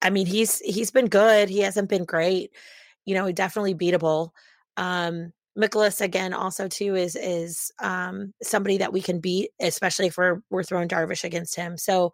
I 0.01 0.11
mean 0.11 0.27
he's 0.27 0.61
he's 0.61 0.91
been 0.91 1.09
good. 1.09 1.49
He 1.49 1.61
hasn't 1.61 1.89
been 1.89 2.05
great. 2.05 2.53
You 3.05 3.15
know, 3.15 3.33
definitely 3.33 3.75
beatable. 3.75 4.31
Um, 4.77 5.33
Mikolas 5.59 6.01
again 6.01 6.33
also 6.33 6.69
too 6.69 6.95
is 6.95 7.17
is 7.17 7.73
um 7.81 8.33
somebody 8.43 8.79
that 8.79 8.93
we 8.93 9.01
can 9.01 9.21
beat, 9.21 9.51
especially 9.61 10.07
if 10.07 10.17
we're 10.17 10.41
we're 10.51 10.63
throwing 10.63 10.89
Darvish 10.89 11.25
against 11.25 11.57
him. 11.57 11.77
So 11.77 12.13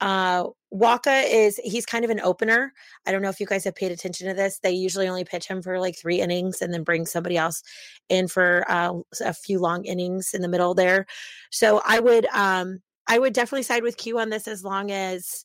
uh, 0.00 0.44
Wacha 0.72 1.24
is 1.30 1.58
he's 1.62 1.86
kind 1.86 2.04
of 2.04 2.10
an 2.10 2.20
opener. 2.20 2.72
I 3.06 3.12
don't 3.12 3.22
know 3.22 3.28
if 3.28 3.40
you 3.40 3.46
guys 3.46 3.64
have 3.64 3.74
paid 3.74 3.92
attention 3.92 4.28
to 4.28 4.34
this. 4.34 4.58
They 4.58 4.72
usually 4.72 5.08
only 5.08 5.24
pitch 5.24 5.46
him 5.46 5.62
for 5.62 5.78
like 5.78 5.96
three 5.96 6.20
innings 6.20 6.62
and 6.62 6.74
then 6.74 6.82
bring 6.82 7.06
somebody 7.06 7.36
else 7.36 7.62
in 8.08 8.28
for 8.28 8.64
uh, 8.68 8.94
a 9.24 9.32
few 9.32 9.60
long 9.60 9.84
innings 9.84 10.34
in 10.34 10.42
the 10.42 10.48
middle 10.48 10.74
there. 10.74 11.06
So 11.50 11.80
I 11.86 12.00
would 12.00 12.26
um, 12.26 12.82
I 13.06 13.18
would 13.18 13.32
definitely 13.32 13.62
side 13.62 13.82
with 13.82 13.96
Q 13.96 14.18
on 14.18 14.30
this 14.30 14.48
as 14.48 14.64
long 14.64 14.90
as 14.90 15.44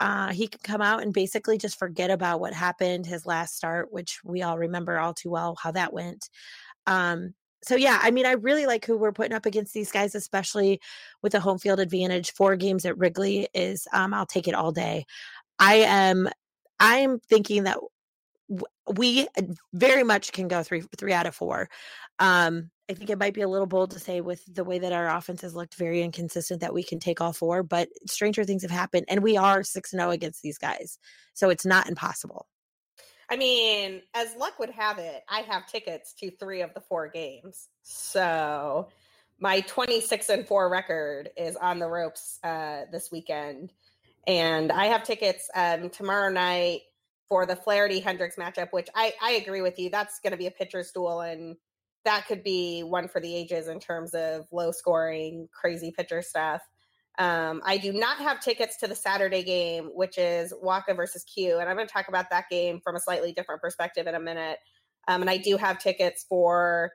uh, 0.00 0.32
he 0.32 0.46
can 0.46 0.60
come 0.62 0.80
out 0.80 1.02
and 1.02 1.12
basically 1.12 1.58
just 1.58 1.78
forget 1.78 2.10
about 2.10 2.40
what 2.40 2.52
happened 2.52 3.04
his 3.04 3.26
last 3.26 3.56
start, 3.56 3.92
which 3.92 4.20
we 4.24 4.42
all 4.42 4.56
remember 4.56 4.98
all 4.98 5.12
too 5.12 5.30
well 5.30 5.56
how 5.60 5.72
that 5.72 5.92
went. 5.92 6.30
Um, 6.88 7.34
so 7.62 7.76
yeah, 7.76 7.98
I 8.02 8.10
mean, 8.10 8.24
I 8.24 8.32
really 8.32 8.66
like 8.66 8.84
who 8.86 8.96
we're 8.96 9.12
putting 9.12 9.34
up 9.34 9.46
against 9.46 9.74
these 9.74 9.92
guys, 9.92 10.14
especially 10.14 10.80
with 11.22 11.32
the 11.32 11.40
home 11.40 11.58
field 11.58 11.80
advantage. 11.80 12.32
Four 12.32 12.56
games 12.56 12.86
at 12.86 12.96
Wrigley 12.96 13.48
is, 13.52 13.86
um, 13.92 14.14
I'll 14.14 14.26
take 14.26 14.48
it 14.48 14.54
all 14.54 14.72
day. 14.72 15.04
I 15.58 15.74
am, 15.76 16.28
I 16.80 16.98
am 16.98 17.18
thinking 17.28 17.64
that 17.64 17.78
we 18.94 19.28
uh, 19.36 19.42
very 19.74 20.04
much 20.04 20.32
can 20.32 20.48
go 20.48 20.62
three 20.62 20.82
three 20.96 21.12
out 21.12 21.26
of 21.26 21.34
four. 21.34 21.68
Um, 22.18 22.70
I 22.90 22.94
think 22.94 23.10
it 23.10 23.18
might 23.18 23.34
be 23.34 23.42
a 23.42 23.48
little 23.48 23.66
bold 23.66 23.90
to 23.90 23.98
say 23.98 24.22
with 24.22 24.42
the 24.46 24.64
way 24.64 24.78
that 24.78 24.92
our 24.92 25.14
offense 25.14 25.42
has 25.42 25.54
looked 25.54 25.74
very 25.74 26.00
inconsistent 26.00 26.62
that 26.62 26.72
we 26.72 26.82
can 26.82 26.98
take 26.98 27.20
all 27.20 27.34
four, 27.34 27.62
but 27.62 27.90
stranger 28.06 28.44
things 28.44 28.62
have 28.62 28.70
happened, 28.70 29.04
and 29.08 29.22
we 29.22 29.36
are 29.36 29.62
six 29.62 29.92
and 29.92 30.00
zero 30.00 30.10
against 30.10 30.40
these 30.42 30.56
guys, 30.56 30.98
so 31.34 31.50
it's 31.50 31.66
not 31.66 31.88
impossible. 31.88 32.46
I 33.30 33.36
mean, 33.36 34.02
as 34.14 34.34
luck 34.36 34.58
would 34.58 34.70
have 34.70 34.98
it, 34.98 35.22
I 35.28 35.40
have 35.40 35.66
tickets 35.66 36.14
to 36.14 36.30
three 36.30 36.62
of 36.62 36.72
the 36.74 36.80
four 36.80 37.08
games, 37.08 37.68
so 37.82 38.88
my 39.38 39.60
twenty 39.60 40.00
six 40.00 40.30
and 40.30 40.46
four 40.46 40.70
record 40.70 41.30
is 41.36 41.54
on 41.56 41.78
the 41.78 41.88
ropes 41.88 42.38
uh, 42.42 42.82
this 42.90 43.12
weekend, 43.12 43.72
and 44.26 44.72
I 44.72 44.86
have 44.86 45.02
tickets 45.02 45.50
um, 45.54 45.90
tomorrow 45.90 46.30
night 46.30 46.80
for 47.28 47.44
the 47.44 47.56
Flaherty 47.56 48.00
Hendricks 48.00 48.36
matchup, 48.36 48.72
which 48.72 48.88
I, 48.94 49.12
I 49.22 49.32
agree 49.32 49.60
with 49.60 49.78
you. 49.78 49.90
That's 49.90 50.18
going 50.20 50.30
to 50.30 50.38
be 50.38 50.46
a 50.46 50.50
pitcher's 50.50 50.90
duel, 50.92 51.20
and 51.20 51.56
that 52.04 52.26
could 52.26 52.42
be 52.42 52.82
one 52.82 53.08
for 53.08 53.20
the 53.20 53.34
ages 53.34 53.68
in 53.68 53.80
terms 53.80 54.14
of 54.14 54.46
low 54.50 54.72
scoring, 54.72 55.48
crazy 55.52 55.90
pitcher 55.90 56.22
stuff. 56.22 56.62
Um, 57.18 57.60
I 57.64 57.78
do 57.78 57.92
not 57.92 58.18
have 58.18 58.40
tickets 58.40 58.76
to 58.78 58.86
the 58.86 58.94
Saturday 58.94 59.42
game, 59.42 59.90
which 59.92 60.18
is 60.18 60.52
Wacha 60.52 60.94
versus 60.94 61.24
Q, 61.24 61.58
and 61.58 61.68
I'm 61.68 61.74
going 61.74 61.88
to 61.88 61.92
talk 61.92 62.08
about 62.08 62.30
that 62.30 62.44
game 62.48 62.80
from 62.80 62.94
a 62.94 63.00
slightly 63.00 63.32
different 63.32 63.60
perspective 63.60 64.06
in 64.06 64.14
a 64.14 64.20
minute. 64.20 64.58
Um, 65.08 65.22
and 65.22 65.30
I 65.30 65.36
do 65.36 65.56
have 65.56 65.78
tickets 65.78 66.24
for 66.28 66.92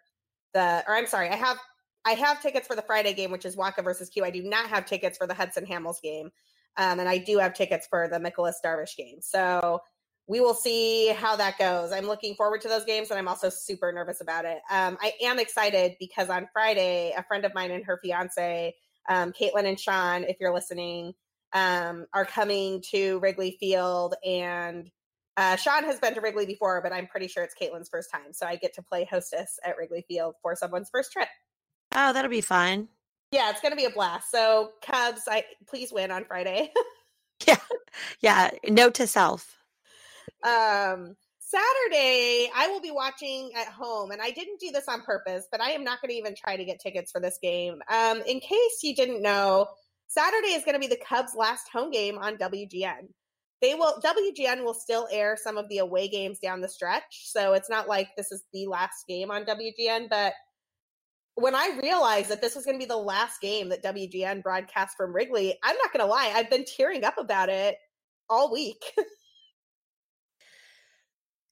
the, 0.54 0.84
or 0.88 0.96
I'm 0.96 1.08
sorry, 1.08 1.30
I 1.30 1.36
have 1.36 1.58
I 2.06 2.12
have 2.12 2.42
tickets 2.42 2.68
for 2.68 2.76
the 2.76 2.82
Friday 2.82 3.14
game, 3.14 3.32
which 3.32 3.46
is 3.46 3.56
Wacha 3.56 3.84
versus 3.84 4.10
Q. 4.10 4.26
I 4.26 4.30
do 4.30 4.44
not 4.44 4.68
have 4.68 4.86
tickets 4.86 5.18
for 5.18 5.28
the 5.28 5.34
Hudson 5.34 5.66
Hamels 5.66 6.02
game, 6.02 6.32
um, 6.78 7.00
and 7.00 7.10
I 7.10 7.18
do 7.18 7.38
have 7.40 7.54
tickets 7.54 7.88
for 7.90 8.08
the 8.08 8.18
Mikolas 8.18 8.56
Darvish 8.64 8.96
game. 8.98 9.18
So 9.20 9.82
we 10.28 10.40
will 10.40 10.54
see 10.54 11.10
how 11.10 11.36
that 11.36 11.58
goes. 11.58 11.92
I'm 11.92 12.06
looking 12.06 12.36
forward 12.36 12.62
to 12.62 12.70
those 12.70 12.86
games, 12.86 13.10
and 13.10 13.20
I'm 13.20 13.28
also 13.28 13.50
super 13.50 13.92
nervous 13.92 14.22
about 14.22 14.46
it. 14.46 14.60
Um, 14.72 14.98
I 15.02 15.14
am 15.22 15.38
excited 15.38 15.96
because 16.00 16.30
on 16.30 16.48
Friday, 16.54 17.14
a 17.18 17.24
friend 17.24 17.44
of 17.44 17.54
mine 17.54 17.72
and 17.72 17.84
her 17.86 18.00
fiance, 18.02 18.74
um, 19.10 19.32
Caitlin 19.34 19.68
and 19.68 19.80
Sean, 19.80 20.24
if 20.24 20.38
you're 20.40 20.54
listening, 20.54 21.14
um, 21.54 22.06
are 22.14 22.26
coming 22.26 22.82
to 22.92 23.20
Wrigley 23.20 23.58
Field. 23.60 24.16
And 24.26 24.90
uh, 25.38 25.56
Sean 25.56 25.84
has 25.84 26.00
been 26.00 26.14
to 26.16 26.22
Wrigley 26.22 26.46
before, 26.46 26.82
but 26.82 26.94
I'm 26.94 27.08
pretty 27.08 27.28
sure 27.28 27.44
it's 27.44 27.56
Caitlin's 27.60 27.90
first 27.90 28.12
time. 28.12 28.34
So 28.34 28.46
I 28.46 28.56
get 28.56 28.74
to 28.76 28.82
play 28.82 29.06
hostess 29.10 29.60
at 29.66 29.78
Wrigley 29.78 30.06
Field 30.08 30.36
for 30.42 30.56
someone's 30.56 30.90
first 30.90 31.12
trip. 31.12 31.28
Oh, 31.96 32.14
that'll 32.14 32.30
be 32.30 32.42
fun. 32.42 32.88
Yeah, 33.32 33.50
it's 33.50 33.62
going 33.62 33.72
to 33.72 33.78
be 33.78 33.86
a 33.86 33.90
blast. 33.90 34.30
So 34.32 34.72
Cubs, 34.84 35.24
I 35.28 35.44
please 35.68 35.92
win 35.92 36.12
on 36.12 36.26
Friday. 36.26 36.72
yeah, 37.48 37.58
yeah. 38.20 38.52
Note 38.68 38.94
to 38.96 39.08
self. 39.08 39.58
Um, 40.44 41.16
Saturday, 41.54 42.50
I 42.56 42.68
will 42.68 42.82
be 42.82 42.90
watching 42.90 43.52
at 43.56 43.68
home, 43.68 44.10
and 44.10 44.20
I 44.20 44.32
didn't 44.32 44.60
do 44.60 44.72
this 44.72 44.88
on 44.88 45.02
purpose, 45.02 45.46
but 45.52 45.62
I 45.62 45.70
am 45.72 45.84
not 45.84 46.02
going 46.02 46.10
to 46.10 46.18
even 46.18 46.34
try 46.36 46.58
to 46.58 46.66
get 46.66 46.80
tickets 46.80 47.12
for 47.12 47.22
this 47.22 47.38
game. 47.44 47.76
Um, 47.90 48.24
in 48.26 48.40
case 48.40 48.80
you 48.82 48.96
didn't 48.96 49.22
know, 49.22 49.68
Saturday 50.08 50.54
is 50.54 50.64
going 50.64 50.74
to 50.74 50.80
be 50.80 50.88
the 50.88 51.02
Cubs' 51.08 51.36
last 51.36 51.68
home 51.72 51.92
game 51.92 52.18
on 52.18 52.38
WGN. 52.38 53.08
They 53.62 53.76
will 53.76 54.02
WGN 54.04 54.64
will 54.64 54.74
still 54.74 55.08
air 55.12 55.38
some 55.42 55.58
of 55.58 55.70
the 55.70 55.78
away 55.78 56.08
games 56.08 56.40
down 56.40 56.60
the 56.60 56.68
stretch, 56.68 57.22
so 57.26 57.54
it's 57.54 57.70
not 57.70 57.88
like 57.88 58.10
this 58.18 58.32
is 58.32 58.44
the 58.52 58.66
last 58.66 59.06
game 59.08 59.30
on 59.30 59.46
WGN. 59.46 60.10
But 60.10 60.34
when 61.36 61.54
I 61.54 61.80
realized 61.82 62.30
that 62.30 62.42
this 62.42 62.56
was 62.56 62.66
going 62.66 62.80
to 62.80 62.84
be 62.84 62.90
the 62.90 62.98
last 62.98 63.42
game 63.42 63.70
that 63.70 63.84
WGN 63.84 64.42
broadcast 64.42 64.98
from 64.98 65.14
Wrigley, 65.14 65.58
I'm 65.64 65.78
not 65.78 65.94
going 65.94 66.04
to 66.04 66.12
lie, 66.12 66.32
I've 66.34 66.50
been 66.50 66.66
tearing 66.66 67.04
up 67.04 67.20
about 67.20 67.50
it 67.50 67.76
all 68.28 68.52
week. 68.52 68.84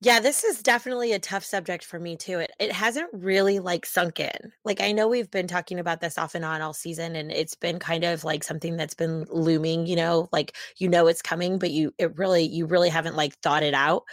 Yeah, 0.04 0.20
this 0.20 0.44
is 0.44 0.64
definitely 0.64 1.14
a 1.14 1.20
tough 1.20 1.46
subject 1.46 1.86
for 1.86 2.00
me 2.00 2.16
too. 2.18 2.40
It 2.40 2.52
it 2.60 2.72
hasn't 2.72 3.10
really 3.14 3.60
like 3.60 3.86
sunk 3.86 4.20
in. 4.20 4.52
Like 4.66 4.82
I 4.82 4.92
know 4.94 5.08
we've 5.08 5.30
been 5.30 5.48
talking 5.48 5.78
about 5.80 6.02
this 6.02 6.18
off 6.18 6.34
and 6.34 6.44
on 6.44 6.60
all 6.62 6.74
season 6.74 7.16
and 7.16 7.32
it's 7.32 7.54
been 7.54 7.78
kind 7.78 8.04
of 8.04 8.24
like 8.24 8.44
something 8.44 8.78
that's 8.78 8.96
been 8.96 9.26
looming, 9.30 9.86
you 9.86 9.96
know, 9.96 10.28
like 10.32 10.56
you 10.80 10.90
know 10.90 11.06
it's 11.06 11.22
coming, 11.22 11.60
but 11.60 11.70
you 11.70 11.94
it 12.00 12.18
really 12.18 12.44
you 12.44 12.66
really 12.66 12.90
haven't 12.90 13.16
like 13.16 13.36
thought 13.44 13.62
it 13.62 13.76
out. 13.76 14.04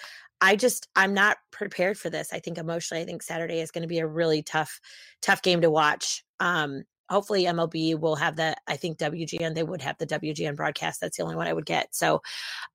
I 0.43 0.57
just 0.57 0.89
I'm 0.95 1.15
not 1.15 1.39
prepared 1.53 1.97
for 1.99 2.11
this. 2.11 2.33
I 2.35 2.39
think 2.41 2.59
emotionally 2.59 3.03
I 3.03 3.07
think 3.07 3.23
Saturday 3.23 3.61
is 3.61 3.71
going 3.71 3.83
to 3.83 3.89
be 3.89 3.99
a 4.01 4.07
really 4.07 4.43
tough 4.43 4.81
tough 5.23 5.41
game 5.43 5.63
to 5.63 5.71
watch. 5.71 6.23
Um 6.39 6.83
hopefully 7.09 7.45
MLB 7.47 7.95
will 7.99 8.17
have 8.17 8.37
that 8.37 8.59
I 8.67 8.77
think 8.77 8.99
WGN 8.99 9.55
they 9.55 9.63
would 9.63 9.81
have 9.81 9.97
the 9.99 10.07
WGN 10.07 10.55
broadcast. 10.55 11.01
That's 11.01 11.17
the 11.17 11.23
only 11.23 11.37
one 11.37 11.49
I 11.49 11.55
would 11.55 11.65
get. 11.67 11.95
So 11.95 12.21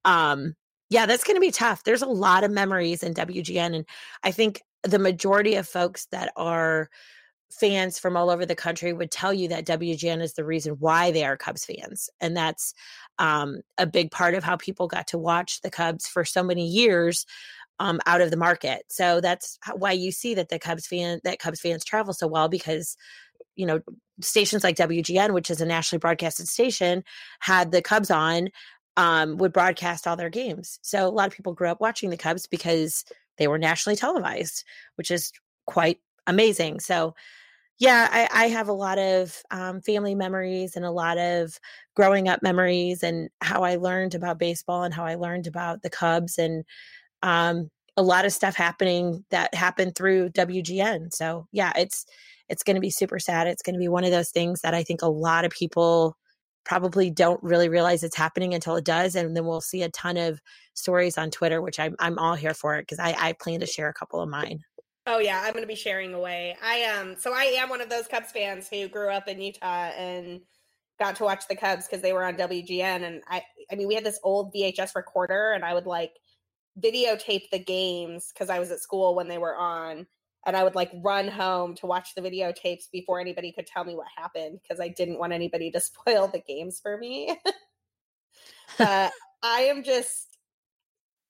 um 0.05 0.55
yeah, 0.93 1.07
that's 1.07 1.23
going 1.23 1.35
to 1.35 1.41
be 1.41 1.49
tough. 1.49 1.83
There's 1.83 2.03
a 2.03 2.07
lot 2.07 2.43
of 2.43 2.51
memories 2.51 3.01
in 3.01 3.15
WGN. 3.15 3.75
And 3.75 3.85
I 4.23 4.29
think 4.29 4.61
the 4.83 4.99
majority 4.99 5.55
of 5.55 5.67
folks 5.67 6.05
that 6.11 6.31
are 6.35 6.87
fans 7.49 7.97
from 7.97 8.15
all 8.15 8.29
over 8.29 8.45
the 8.45 8.55
country 8.55 8.93
would 8.93 9.09
tell 9.09 9.33
you 9.33 9.47
that 9.47 9.65
WGN 9.65 10.21
is 10.21 10.33
the 10.33 10.45
reason 10.45 10.75
why 10.77 11.09
they 11.09 11.23
are 11.25 11.35
Cubs 11.35 11.65
fans. 11.65 12.11
And 12.21 12.37
that's 12.37 12.75
um, 13.17 13.61
a 13.79 13.87
big 13.87 14.11
part 14.11 14.35
of 14.35 14.43
how 14.43 14.55
people 14.55 14.87
got 14.87 15.07
to 15.07 15.17
watch 15.17 15.61
the 15.61 15.71
Cubs 15.71 16.07
for 16.07 16.23
so 16.23 16.43
many 16.43 16.67
years 16.67 17.25
um, 17.79 17.99
out 18.05 18.21
of 18.21 18.29
the 18.29 18.37
market. 18.37 18.83
So 18.89 19.19
that's 19.19 19.57
why 19.75 19.93
you 19.93 20.11
see 20.11 20.35
that 20.35 20.49
the 20.49 20.59
Cubs 20.59 20.85
fan 20.85 21.21
that 21.23 21.39
Cubs 21.39 21.59
fans 21.59 21.83
travel 21.83 22.13
so 22.13 22.27
well 22.27 22.49
because 22.49 22.95
you 23.55 23.65
know 23.65 23.79
stations 24.21 24.63
like 24.63 24.75
WGN, 24.75 25.33
which 25.33 25.49
is 25.49 25.59
a 25.59 25.65
nationally 25.65 25.99
broadcasted 25.99 26.47
station, 26.47 27.03
had 27.39 27.71
the 27.71 27.81
Cubs 27.81 28.11
on 28.11 28.49
um, 28.97 29.37
would 29.37 29.53
broadcast 29.53 30.07
all 30.07 30.15
their 30.15 30.29
games. 30.29 30.79
So 30.81 31.07
a 31.07 31.09
lot 31.09 31.27
of 31.27 31.33
people 31.33 31.53
grew 31.53 31.69
up 31.69 31.81
watching 31.81 32.09
the 32.09 32.17
Cubs 32.17 32.47
because 32.47 33.03
they 33.37 33.47
were 33.47 33.57
nationally 33.57 33.95
televised, 33.95 34.63
which 34.95 35.09
is 35.09 35.31
quite 35.65 35.99
amazing. 36.27 36.79
So, 36.79 37.15
yeah, 37.79 38.07
I, 38.11 38.29
I 38.31 38.47
have 38.49 38.67
a 38.67 38.73
lot 38.73 38.99
of 38.99 39.41
um, 39.49 39.81
family 39.81 40.13
memories 40.13 40.75
and 40.75 40.85
a 40.85 40.91
lot 40.91 41.17
of 41.17 41.59
growing 41.95 42.29
up 42.29 42.43
memories 42.43 43.01
and 43.01 43.29
how 43.41 43.63
I 43.63 43.75
learned 43.75 44.13
about 44.13 44.37
baseball 44.37 44.83
and 44.83 44.93
how 44.93 45.05
I 45.05 45.15
learned 45.15 45.47
about 45.47 45.81
the 45.81 45.89
Cubs 45.89 46.37
and 46.37 46.63
um, 47.23 47.69
a 47.97 48.03
lot 48.03 48.25
of 48.25 48.33
stuff 48.33 48.55
happening 48.55 49.25
that 49.31 49.53
happened 49.55 49.95
through 49.95 50.29
WGN. 50.29 51.13
So, 51.13 51.47
yeah, 51.51 51.73
it's 51.75 52.05
it's 52.49 52.63
going 52.63 52.75
to 52.75 52.81
be 52.81 52.89
super 52.89 53.19
sad. 53.19 53.47
It's 53.47 53.63
going 53.63 53.73
to 53.73 53.79
be 53.79 53.87
one 53.87 54.03
of 54.03 54.11
those 54.11 54.29
things 54.29 54.61
that 54.61 54.73
I 54.73 54.83
think 54.83 55.01
a 55.01 55.07
lot 55.07 55.45
of 55.45 55.51
people 55.51 56.15
probably 56.65 57.09
don't 57.09 57.41
really 57.43 57.69
realize 57.69 58.03
it's 58.03 58.15
happening 58.15 58.53
until 58.53 58.75
it 58.75 58.85
does 58.85 59.15
and 59.15 59.35
then 59.35 59.45
we'll 59.45 59.61
see 59.61 59.83
a 59.83 59.89
ton 59.89 60.17
of 60.17 60.39
stories 60.73 61.17
on 61.17 61.29
twitter 61.29 61.61
which 61.61 61.79
i'm, 61.79 61.95
I'm 61.99 62.17
all 62.17 62.35
here 62.35 62.53
for 62.53 62.75
it 62.75 62.83
because 62.83 62.99
I, 62.99 63.15
I 63.17 63.33
plan 63.33 63.59
to 63.59 63.65
share 63.65 63.89
a 63.89 63.93
couple 63.93 64.21
of 64.21 64.29
mine. 64.29 64.63
Oh 65.05 65.19
yeah 65.19 65.41
i'm 65.43 65.53
going 65.53 65.63
to 65.63 65.67
be 65.67 65.75
sharing 65.75 66.13
away. 66.13 66.55
I 66.63 66.75
am 66.75 67.09
um, 67.09 67.15
so 67.17 67.33
i 67.33 67.43
am 67.43 67.69
one 67.69 67.81
of 67.81 67.89
those 67.89 68.07
cubs 68.07 68.31
fans 68.31 68.69
who 68.69 68.87
grew 68.87 69.09
up 69.09 69.27
in 69.27 69.41
utah 69.41 69.91
and 69.97 70.41
got 70.99 71.15
to 71.17 71.23
watch 71.23 71.47
the 71.47 71.55
cubs 71.55 71.87
because 71.87 72.01
they 72.01 72.13
were 72.13 72.23
on 72.23 72.35
wgn 72.35 73.03
and 73.03 73.21
i 73.27 73.41
i 73.71 73.75
mean 73.75 73.87
we 73.87 73.95
had 73.95 74.03
this 74.03 74.19
old 74.23 74.53
vhs 74.53 74.95
recorder 74.95 75.53
and 75.53 75.65
i 75.65 75.73
would 75.73 75.87
like 75.87 76.13
videotape 76.79 77.49
the 77.51 77.59
games 77.59 78.31
because 78.33 78.49
i 78.49 78.59
was 78.59 78.71
at 78.71 78.79
school 78.79 79.15
when 79.15 79.27
they 79.27 79.37
were 79.37 79.55
on 79.55 80.05
and 80.45 80.55
I 80.55 80.63
would 80.63 80.75
like 80.75 80.91
run 81.01 81.27
home 81.27 81.75
to 81.75 81.85
watch 81.85 82.15
the 82.15 82.21
videotapes 82.21 82.89
before 82.91 83.19
anybody 83.19 83.51
could 83.51 83.67
tell 83.67 83.83
me 83.83 83.95
what 83.95 84.07
happened 84.15 84.59
because 84.61 84.79
I 84.79 84.89
didn't 84.89 85.19
want 85.19 85.33
anybody 85.33 85.71
to 85.71 85.79
spoil 85.79 86.27
the 86.27 86.39
games 86.39 86.79
for 86.81 86.97
me. 86.97 87.37
uh, 88.79 89.09
I 89.41 89.61
am 89.61 89.83
just, 89.83 90.37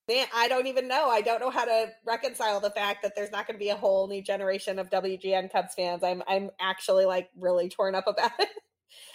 man, 0.08 0.28
I 0.36 0.47
don't 0.47 0.67
even 0.67 0.88
know. 0.88 1.10
I 1.10 1.21
don't 1.21 1.39
know 1.39 1.49
how 1.49 1.65
to 1.65 1.91
reconcile 2.06 2.60
the 2.60 2.71
fact 2.71 3.04
that 3.04 3.15
there's 3.15 3.32
not 3.32 3.47
going 3.47 3.56
to 3.56 3.63
be 3.63 3.69
a 3.69 3.76
whole 3.76 4.08
new 4.08 4.21
generation 4.21 4.80
of 4.80 4.89
WGN 4.89 5.52
Cubs 5.52 5.76
fans. 5.76 6.04
I'm, 6.04 6.23
I'm 6.28 6.49
actually 6.60 7.06
like 7.06 7.30
really 7.38 7.69
torn 7.69 7.95
up 7.95 8.08
about 8.08 8.32
it. 8.39 8.49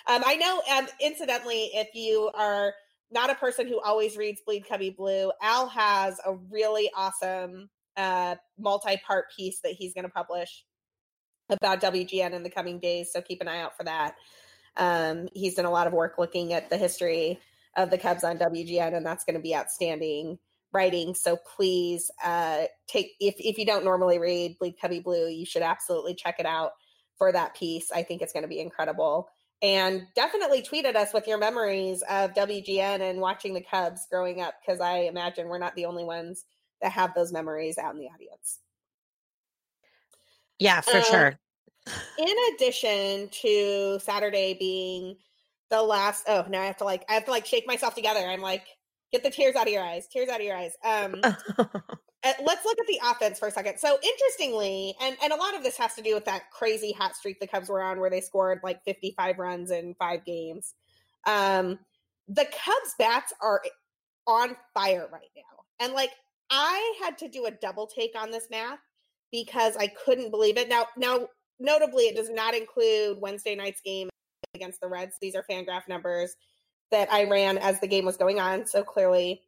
um, 0.07 0.23
I 0.25 0.37
know, 0.37 0.63
um, 0.77 0.87
incidentally, 1.01 1.71
if 1.75 1.95
you 1.95 2.31
are 2.35 2.75
not 3.11 3.31
a 3.31 3.35
person 3.35 3.67
who 3.67 3.81
always 3.81 4.17
reads 4.17 4.41
Bleed 4.45 4.69
Cubby 4.69 4.91
Blue, 4.91 5.33
Al 5.41 5.69
has 5.69 6.21
a 6.25 6.35
really 6.51 6.91
awesome 6.95 7.71
uh, 7.99 8.37
multi-part 8.59 9.27
piece 9.37 9.61
that 9.61 9.73
he's 9.73 9.93
going 9.93 10.05
to 10.05 10.11
publish 10.11 10.65
about 11.51 11.81
WGN 11.81 12.33
in 12.33 12.43
the 12.43 12.51
coming 12.51 12.79
days. 12.79 13.11
So 13.13 13.21
keep 13.21 13.41
an 13.41 13.49
eye 13.49 13.61
out 13.61 13.77
for 13.77 13.85
that. 13.85 14.15
Um, 14.77 15.29
he's 15.35 15.55
done 15.55 15.65
a 15.65 15.71
lot 15.71 15.87
of 15.87 15.93
work 15.93 16.15
looking 16.19 16.53
at 16.53 16.71
the 16.71 16.77
history 16.77 17.41
of 17.77 17.91
the 17.91 17.99
Cubs 17.99 18.25
on 18.25 18.39
WGN, 18.39 18.97
and 18.97 19.05
that's 19.05 19.25
going 19.25 19.35
to 19.35 19.43
be 19.43 19.55
outstanding 19.55 20.39
writing. 20.73 21.15
So 21.15 21.37
please 21.57 22.11
uh, 22.25 22.65
take 22.87 23.13
if 23.21 23.35
if 23.39 23.59
you 23.59 23.67
don't 23.67 23.85
normally 23.85 24.19
read 24.19 24.59
Bleed 24.59 24.77
Cubby 24.81 25.01
Blue, 25.01 25.29
you 25.29 25.47
should 25.47 25.63
absolutely 25.63 26.15
check 26.15 26.37
it 26.39 26.47
out 26.47 26.73
for 27.17 27.33
that 27.33 27.57
piece. 27.57 27.91
I 27.91 28.03
think 28.03 28.23
it's 28.23 28.33
going 28.33 28.45
to 28.45 28.49
be 28.49 28.61
incredible. 28.61 29.29
And 29.61 30.07
definitely 30.15 30.63
tweet 30.63 30.85
at 30.85 30.95
us 30.95 31.13
with 31.13 31.27
your 31.27 31.39
memories 31.39 32.03
of 32.09 32.33
WGN 32.35 33.01
and 33.01 33.21
watching 33.21 33.55
the 33.55 33.61
Cubs 33.61 34.07
growing 34.09 34.41
up, 34.41 34.55
because 34.61 34.81
I 34.81 34.99
imagine 35.01 35.49
we're 35.49 35.59
not 35.59 35.75
the 35.75 35.87
only 35.87 36.05
ones 36.05 36.45
that 36.83 36.93
have 36.93 37.15
those 37.15 37.33
memories 37.33 37.79
out 37.79 37.95
in 37.95 38.01
the 38.01 38.07
audience. 38.07 38.61
Yeah, 40.59 40.81
for 40.81 40.99
uh, 40.99 41.03
sure. 41.03 41.39
in 42.19 42.35
addition 42.55 43.29
to 43.31 43.99
Saturday 44.01 44.57
being 44.59 45.17
the 45.71 45.83
last 45.83 46.25
oh 46.29 46.45
now 46.49 46.63
I 46.63 46.67
have 46.67 46.79
to 46.79 46.85
like 46.85 47.05
I 47.09 47.15
have 47.15 47.25
to 47.27 47.31
like 47.31 47.47
shake 47.47 47.67
myself 47.67 47.95
together. 47.95 48.21
I'm 48.21 48.41
like, 48.41 48.65
get 49.13 49.23
the 49.23 49.31
tears 49.31 49.55
out 49.55 49.67
of 49.67 49.73
your 49.73 49.83
eyes. 49.83 50.07
Tears 50.09 50.29
out 50.29 50.41
of 50.41 50.47
your 50.47 50.57
eyes. 50.57 50.73
Um 50.85 51.17
uh, 51.25 52.33
let's 52.45 52.65
look 52.65 52.79
at 52.81 52.87
the 52.87 53.01
offense 53.05 53.39
for 53.39 53.49
a 53.49 53.51
second. 53.51 53.79
So 53.79 53.99
interestingly, 54.03 54.95
and 55.01 55.17
and 55.23 55.33
a 55.33 55.37
lot 55.37 55.55
of 55.57 55.63
this 55.63 55.77
has 55.77 55.95
to 55.95 56.03
do 56.03 56.15
with 56.15 56.25
that 56.25 56.51
crazy 56.51 56.93
hot 56.93 57.17
streak 57.17 57.39
the 57.41 57.47
Cubs 57.47 57.69
were 57.69 57.83
on 57.83 58.01
where 58.01 58.11
they 58.11 58.21
scored 58.21 58.61
like 58.63 58.83
55 58.85 59.39
runs 59.39 59.71
in 59.71 59.95
five 59.99 60.25
games. 60.25 60.75
Um 61.27 61.79
the 62.29 62.45
Cubs 62.45 62.95
bats 62.99 63.33
are 63.41 63.63
on 64.27 64.57
fire 64.75 65.09
right 65.13 65.31
now. 65.37 65.65
And 65.81 65.93
like 65.93 66.11
I 66.51 66.95
had 67.03 67.19
to 67.19 67.29
do 67.29 67.47
a 67.47 67.51
double 67.51 67.87
take 67.87 68.13
on 68.17 68.31
this 68.31 68.49
math 68.51 68.79
because 69.31 69.77
I 69.77 69.89
couldn't 69.89 70.31
believe 70.31 70.57
it. 70.57 70.69
Now 70.69 70.87
now 70.97 71.29
notably 71.61 72.05
it 72.05 72.17
does 72.17 72.31
not 72.31 72.55
include 72.55 73.21
Wednesday 73.21 73.55
night's 73.55 73.81
game 73.81 74.09
against 74.55 74.81
the 74.81 74.89
Reds. 74.89 75.17
These 75.21 75.35
are 75.35 75.45
Fangraph 75.49 75.89
numbers 75.89 76.35
that 76.91 77.13
I 77.13 77.25
ran 77.25 77.59
as 77.59 77.81
the 77.81 77.87
game 77.87 78.05
was 78.05 78.17
going 78.17 78.41
on. 78.41 78.67
So 78.67 78.83
clearly 78.83 79.43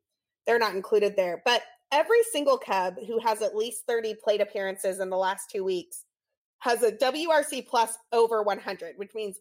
they're 0.47 0.59
not 0.59 0.75
included 0.75 1.17
there. 1.17 1.43
But 1.45 1.63
every 1.93 2.23
single 2.33 2.59
Cub 2.59 2.95
who 3.07 3.19
has 3.19 3.43
at 3.43 3.57
least 3.57 3.87
30 3.87 4.17
plate 4.23 4.41
appearances 4.41 5.01
in 5.01 5.11
the 5.11 5.17
last 5.17 5.51
two 5.51 5.65
weeks 5.65 6.05
has 6.59 6.83
a 6.83 6.93
WRC 6.93 7.67
plus 7.67 7.97
over 8.13 8.43
100, 8.43 8.97
which 8.97 9.15
means 9.15 9.39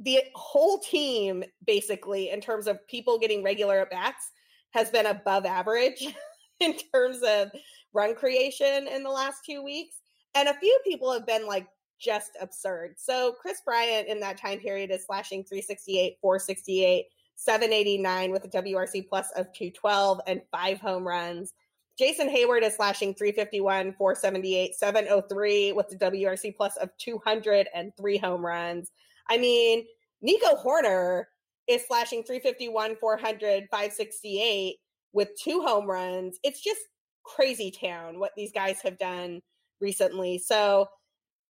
the 0.00 0.20
whole 0.34 0.78
team, 0.78 1.44
basically, 1.66 2.30
in 2.30 2.40
terms 2.40 2.66
of 2.66 2.84
people 2.88 3.18
getting 3.18 3.44
regular 3.44 3.80
at 3.80 3.90
bats, 3.90 4.30
has 4.72 4.90
been 4.90 5.06
above 5.06 5.46
average 5.46 6.06
in 6.60 6.74
terms 6.92 7.20
of 7.22 7.50
run 7.92 8.14
creation 8.14 8.88
in 8.88 9.02
the 9.02 9.10
last 9.10 9.44
two 9.44 9.62
weeks. 9.62 9.96
And 10.34 10.48
a 10.48 10.54
few 10.54 10.78
people 10.84 11.12
have 11.12 11.26
been 11.26 11.46
like 11.46 11.66
just 12.00 12.32
absurd. 12.40 12.94
So 12.98 13.32
Kris 13.40 13.62
Bryant 13.64 14.08
in 14.08 14.20
that 14.20 14.36
time 14.36 14.58
period 14.58 14.90
is 14.90 15.06
slashing 15.06 15.44
368, 15.44 16.18
468, 16.20 17.06
789 17.36 18.30
with 18.30 18.44
a 18.44 18.48
WRC 18.48 19.08
plus 19.08 19.30
of 19.36 19.52
212 19.52 20.20
and 20.26 20.42
five 20.50 20.80
home 20.80 21.06
runs. 21.06 21.54
Jason 21.96 22.28
Heyward 22.28 22.62
is 22.62 22.74
slashing 22.74 23.14
351, 23.14 23.94
478, 23.96 24.74
703 24.74 25.72
with 25.72 25.88
the 25.88 25.96
WRC 25.96 26.56
plus 26.56 26.76
of 26.78 26.90
203 26.98 28.18
home 28.18 28.44
runs. 28.44 28.90
I 29.30 29.38
mean, 29.38 29.84
Nico 30.20 30.56
Hoerner 30.56 31.24
is 31.68 31.86
slashing 31.86 32.24
351, 32.24 32.96
400, 32.96 33.68
568 33.70 34.76
with 35.14 35.30
two 35.42 35.62
home 35.62 35.86
runs. 35.86 36.38
It's 36.42 36.60
just 36.60 36.80
crazy 37.24 37.70
town 37.70 38.18
what 38.18 38.32
these 38.36 38.52
guys 38.52 38.80
have 38.82 38.98
done 38.98 39.40
recently. 39.80 40.38
So 40.38 40.88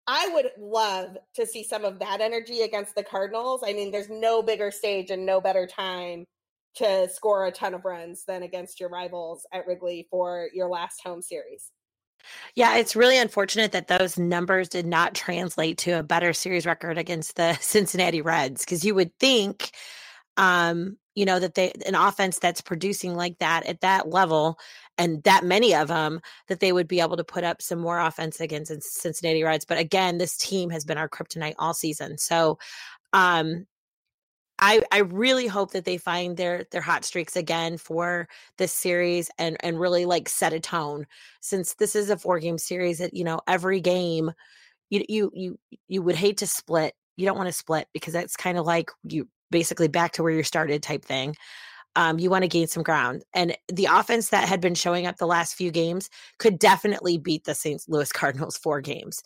I 0.07 0.29
would 0.35 0.51
love 0.59 1.17
to 1.35 1.47
see 1.47 1.65
some 1.65 1.85
of 1.85 1.99
that 1.99 2.21
energy 2.21 2.61
against 2.61 2.95
the 2.95 3.03
Cardinals. 3.03 3.63
I 3.67 3.73
mean, 3.73 3.91
there's 3.91 4.11
no 4.11 4.43
bigger 4.43 4.71
stage 4.71 5.11
and 5.11 5.25
no 5.25 5.41
better 5.41 5.67
time 5.67 6.27
to 6.77 7.09
score 7.09 7.47
a 7.47 7.53
ton 7.53 7.75
of 7.75 7.85
runs 7.85 8.25
than 8.27 8.43
against 8.43 8.81
your 8.81 8.91
rivals 8.91 9.47
at 9.53 9.67
Wrigley 9.67 10.07
for 10.11 10.49
your 10.53 10.69
last 10.69 11.01
home 11.03 11.23
series. 11.23 11.71
Yeah, 12.55 12.77
it's 12.77 12.97
really 12.97 13.19
unfortunate 13.19 13.73
that 13.73 13.89
those 13.89 14.19
numbers 14.19 14.69
did 14.69 14.87
not 14.87 15.15
translate 15.15 15.79
to 15.79 15.93
a 15.93 16.03
better 16.03 16.33
series 16.33 16.67
record 16.67 16.99
against 16.99 17.37
the 17.37 17.55
Cincinnati 17.61 18.23
Reds 18.23 18.65
because 18.65 18.85
you 18.85 18.95
would 18.95 19.17
think 19.19 19.71
um 20.37 20.97
you 21.15 21.25
know 21.25 21.39
that 21.39 21.55
they 21.55 21.73
an 21.87 21.95
offense 21.95 22.39
that's 22.39 22.61
producing 22.61 23.15
like 23.15 23.39
that 23.39 23.65
at 23.67 23.81
that 23.81 24.09
level 24.09 24.59
and 24.99 25.23
that 25.23 25.45
many 25.45 25.75
of 25.75 25.89
them 25.89 26.21
that 26.49 26.61
they 26.61 26.73
would 26.73 26.89
be 26.89 27.01
able 27.01 27.17
to 27.17 27.25
put 27.25 27.45
up 27.45 27.63
some 27.63 27.79
more 27.79 27.99
offense 27.99 28.41
against 28.41 28.73
Cincinnati 28.83 29.43
Reds. 29.43 29.65
But 29.65 29.79
again, 29.79 30.19
this 30.19 30.37
team 30.37 30.71
has 30.71 30.85
been 30.85 30.99
our 30.99 31.09
kryptonite 31.09 31.55
all 31.59 31.75
season. 31.75 32.19
So 32.19 32.59
um 33.13 33.67
I 34.59 34.83
I 34.93 34.99
really 34.99 35.47
hope 35.47 35.73
that 35.73 35.85
they 35.85 35.99
find 35.99 36.37
their 36.37 36.65
their 36.71 36.81
hot 36.81 37.05
streaks 37.05 37.37
again 37.37 37.77
for 37.77 38.29
this 38.59 38.73
series 38.73 39.31
and 39.39 39.57
and 39.61 39.81
really 39.81 40.05
like 40.07 40.29
set 40.29 40.53
a 40.53 40.61
tone 40.61 41.07
since 41.41 41.75
this 41.75 41.97
is 41.97 42.11
a 42.11 42.17
four 42.17 42.39
game 42.39 42.59
series 42.59 42.99
that 42.99 43.15
you 43.15 43.25
know 43.25 43.41
every 43.49 43.81
game 43.81 44.33
you 44.91 45.05
you 45.09 45.31
you 45.35 45.59
you 45.89 46.03
would 46.03 46.17
hate 46.17 46.39
to 46.39 46.47
split. 46.47 46.95
You 47.17 47.27
don't 47.27 47.37
want 47.37 47.49
to 47.49 47.53
split 47.53 47.89
because 47.93 48.13
that's 48.13 48.37
kind 48.37 48.59
of 48.59 48.67
like 48.67 48.91
you 49.05 49.29
basically 49.51 49.89
back 49.89 50.13
to 50.13 50.23
where 50.23 50.33
you 50.33 50.43
started 50.43 50.83
type 50.83 51.05
thing 51.05 51.35
um, 51.97 52.19
you 52.19 52.31
want 52.31 52.43
to 52.43 52.49
gain 52.49 52.67
some 52.67 52.83
ground. 52.83 53.25
And 53.35 53.57
the 53.73 53.89
offense 53.91 54.31
that 54.31 54.49
had 54.49 54.61
been 54.61 54.75
showing 54.75 55.07
up 55.07 55.17
the 55.17 55.27
last 55.27 55.55
few 55.55 55.71
games 55.71 56.11
could 56.39 56.59
definitely 56.59 57.19
beat 57.19 57.45
the 57.45 57.55
St. 57.55 57.83
Louis 57.89 58.11
Cardinals 58.13 58.57
four 58.57 58.81
games, 58.81 59.23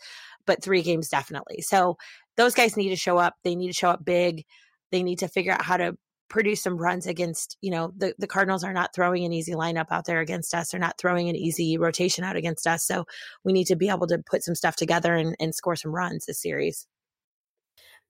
but 0.47 0.63
three 0.63 0.83
games 0.83 1.09
definitely. 1.09 1.63
So 1.63 1.97
those 2.37 2.55
guys 2.55 2.77
need 2.77 2.91
to 2.91 2.97
show 2.97 3.19
up. 3.19 3.35
They 3.43 3.55
need 3.55 3.69
to 3.69 3.73
show 3.73 3.91
up 3.91 4.05
big. 4.05 4.45
They 4.93 5.03
need 5.03 5.19
to 5.21 5.29
figure 5.29 5.53
out 5.53 5.63
how 5.63 5.77
to 5.77 5.97
produce 6.29 6.63
some 6.63 6.77
runs 6.77 7.07
against, 7.07 7.57
you 7.63 7.71
know, 7.71 7.91
the, 7.97 8.15
the 8.19 8.27
Cardinals 8.27 8.63
are 8.63 8.75
not 8.75 8.95
throwing 8.95 9.25
an 9.25 9.33
easy 9.33 9.53
lineup 9.53 9.87
out 9.91 10.05
there 10.05 10.21
against 10.21 10.55
us. 10.55 10.71
They're 10.71 10.81
not 10.81 10.99
throwing 10.99 11.31
an 11.31 11.37
easy 11.37 11.79
rotation 11.79 12.23
out 12.23 12.37
against 12.37 12.67
us. 12.67 12.85
So 12.85 13.07
we 13.45 13.55
need 13.55 13.67
to 13.69 13.77
be 13.77 13.89
able 13.89 14.07
to 14.09 14.19
put 14.31 14.43
some 14.43 14.55
stuff 14.55 14.77
together 14.77 15.15
and, 15.15 15.35
and 15.41 15.55
score 15.55 15.75
some 15.75 15.95
runs 15.95 16.27
this 16.27 16.43
series. 16.43 16.87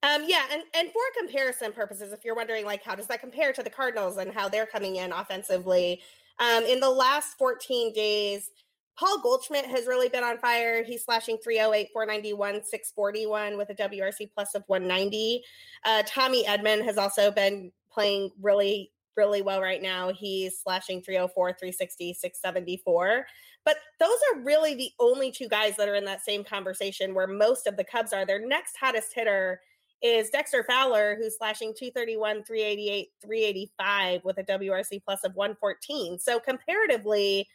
Um, 0.03 0.25
yeah, 0.27 0.45
and 0.53 0.63
and 0.75 0.91
for 0.93 1.03
comparison 1.19 1.73
purposes, 1.73 2.13
if 2.13 2.25
you're 2.25 2.37
wondering 2.37 2.65
like 2.65 2.85
how 2.85 2.95
does 2.95 3.07
that 3.09 3.21
compare 3.21 3.53
to 3.53 3.63
the 3.63 3.71
Cardinals 3.71 4.17
and 4.17 4.33
how 4.33 4.49
they're 4.49 4.67
coming 4.67 4.97
in 4.97 5.13
offensively, 5.13 6.01
um, 6.39 6.65
in 6.65 6.79
the 6.79 6.91
last 6.91 7.37
14 7.37 7.93
days, 7.93 8.51
Paul 8.97 9.21
Goldschmidt 9.21 9.67
has 9.67 9.87
really 9.87 10.09
been 10.09 10.25
on 10.25 10.39
fire. 10.39 10.83
He's 10.85 11.05
slashing 11.05 11.39
308, 11.43 11.89
491, 11.93 12.65
641 12.65 13.57
with 13.57 13.71
a 13.71 13.75
WRC 13.75 14.31
plus 14.33 14.55
of 14.55 14.63
190. 14.67 15.43
Uh, 15.85 16.03
Tommy 16.07 16.45
Edman 16.45 16.85
has 16.85 16.99
also 16.99 17.31
been 17.31 17.73
playing 17.91 18.31
really, 18.41 18.93
really 19.17 19.43
well 19.43 19.61
right 19.61 19.83
now. 19.83 20.13
He's 20.13 20.61
slashing 20.61 21.03
304, 21.03 21.53
360, 21.53 22.15
674. 22.15 23.27
But 23.65 23.77
those 24.01 24.19
are 24.33 24.41
really 24.41 24.75
the 24.75 24.91
only 24.99 25.31
two 25.31 25.49
guys 25.49 25.77
that 25.77 25.89
are 25.89 25.95
in 25.95 26.05
that 26.05 26.25
same 26.25 26.43
conversation 26.43 27.15
where 27.15 27.27
most 27.27 27.67
of 27.67 27.77
the 27.77 27.85
Cubs 27.85 28.13
are. 28.13 28.25
Their 28.25 28.45
next 28.45 28.77
hottest 28.81 29.13
hitter 29.15 29.61
is 30.03 30.31
Dexter 30.31 30.63
Fowler, 30.63 31.17
who's 31.17 31.37
slashing 31.37 31.75
231, 31.77 32.45
388, 32.45 33.09
385 33.21 34.25
with 34.25 34.39
a 34.39 34.45
WRC 34.45 35.03
plus 35.05 35.25
of 35.25 35.35
114. 35.35 36.19
So 36.19 36.39
comparatively, 36.39 37.47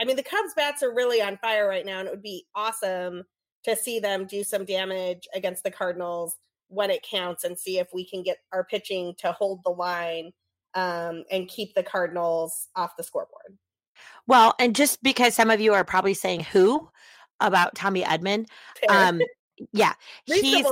I 0.00 0.04
mean, 0.04 0.16
the 0.16 0.22
Cubs 0.22 0.54
bats 0.56 0.82
are 0.82 0.94
really 0.94 1.20
on 1.20 1.36
fire 1.38 1.68
right 1.68 1.84
now, 1.84 1.98
and 1.98 2.08
it 2.08 2.10
would 2.10 2.22
be 2.22 2.46
awesome 2.54 3.24
to 3.64 3.76
see 3.76 4.00
them 4.00 4.26
do 4.26 4.42
some 4.42 4.64
damage 4.64 5.28
against 5.34 5.62
the 5.62 5.70
Cardinals 5.70 6.36
when 6.68 6.90
it 6.90 7.02
counts 7.02 7.44
and 7.44 7.58
see 7.58 7.78
if 7.78 7.88
we 7.92 8.08
can 8.08 8.22
get 8.22 8.38
our 8.52 8.64
pitching 8.64 9.14
to 9.18 9.32
hold 9.32 9.60
the 9.64 9.70
line 9.70 10.32
um, 10.74 11.24
and 11.30 11.48
keep 11.48 11.74
the 11.74 11.82
Cardinals 11.82 12.68
off 12.76 12.96
the 12.96 13.02
scoreboard. 13.02 13.58
Well, 14.26 14.54
and 14.58 14.74
just 14.74 15.02
because 15.02 15.34
some 15.34 15.50
of 15.50 15.60
you 15.60 15.74
are 15.74 15.84
probably 15.84 16.14
saying 16.14 16.44
who 16.44 16.88
about 17.40 17.74
Tommy 17.74 18.02
Edman, 18.02 18.46
um, 18.88 19.20
yeah, 19.72 19.92
he's 20.24 20.64